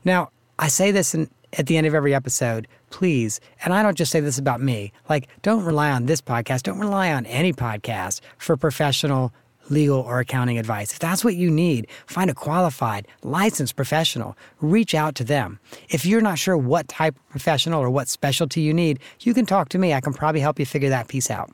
Now, 0.05 0.30
I 0.59 0.68
say 0.68 0.90
this 0.90 1.14
in, 1.14 1.30
at 1.53 1.66
the 1.66 1.76
end 1.76 1.86
of 1.86 1.94
every 1.94 2.14
episode, 2.14 2.66
please, 2.90 3.40
and 3.64 3.72
I 3.72 3.82
don't 3.82 3.97
just 3.97 4.11
say 4.11 4.20
this 4.20 4.38
about 4.38 4.61
me, 4.61 4.92
like, 5.09 5.28
don't 5.42 5.64
rely 5.64 5.90
on 5.90 6.07
this 6.07 6.20
podcast, 6.20 6.62
don't 6.62 6.78
rely 6.78 7.12
on 7.12 7.26
any 7.26 7.53
podcast 7.53 8.20
for 8.38 8.57
professional 8.57 9.32
legal 9.71 10.01
or 10.01 10.21
accounting 10.21 10.59
advice. 10.59 10.93
If 10.93 10.99
that's 10.99 11.25
what 11.25 11.37
you 11.37 11.51
need, 11.51 11.89
find 12.07 12.31
a 12.31 12.35
qualified, 12.35 13.07
licensed 13.23 13.77
professional. 13.77 14.37
Reach 14.61 14.95
out 14.95 15.14
to 15.17 15.25
them. 15.25 15.59
If 15.89 16.07
you're 16.07 16.21
not 16.21 16.39
sure 16.39 16.57
what 16.57 16.89
type 16.89 17.17
of 17.17 17.29
professional 17.29 17.81
or 17.81 17.91
what 17.91 18.09
specialty 18.09 18.61
you 18.61 18.73
need, 18.73 18.99
you 19.21 19.35
can 19.35 19.47
talk 19.47 19.69
to 19.71 19.79
me. 19.79 19.95
I 19.95 20.01
can 20.01 20.12
probably 20.12 20.41
help 20.41 20.59
you 20.59 20.67
figure 20.67 20.91
that 20.91 21.09
piece 21.09 21.31
out. 21.31 21.51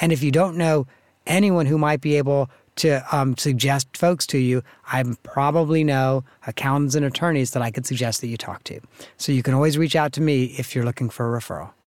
And 0.00 0.12
if 0.12 0.22
you 0.22 0.30
don't 0.30 0.56
know 0.56 0.86
anyone 1.26 1.66
who 1.66 1.78
might 1.78 2.00
be 2.00 2.16
able 2.16 2.50
to 2.76 3.04
um, 3.14 3.36
suggest 3.36 3.96
folks 3.96 4.26
to 4.28 4.38
you, 4.38 4.62
I 4.86 5.04
probably 5.22 5.84
know 5.84 6.24
accountants 6.46 6.94
and 6.94 7.04
attorneys 7.04 7.50
that 7.50 7.62
I 7.62 7.70
could 7.70 7.86
suggest 7.86 8.20
that 8.20 8.28
you 8.28 8.36
talk 8.36 8.62
to. 8.64 8.80
So 9.16 9.32
you 9.32 9.42
can 9.42 9.54
always 9.54 9.76
reach 9.76 9.96
out 9.96 10.12
to 10.12 10.20
me 10.20 10.54
if 10.58 10.74
you're 10.74 10.84
looking 10.84 11.10
for 11.10 11.34
a 11.34 11.40
referral. 11.40 11.70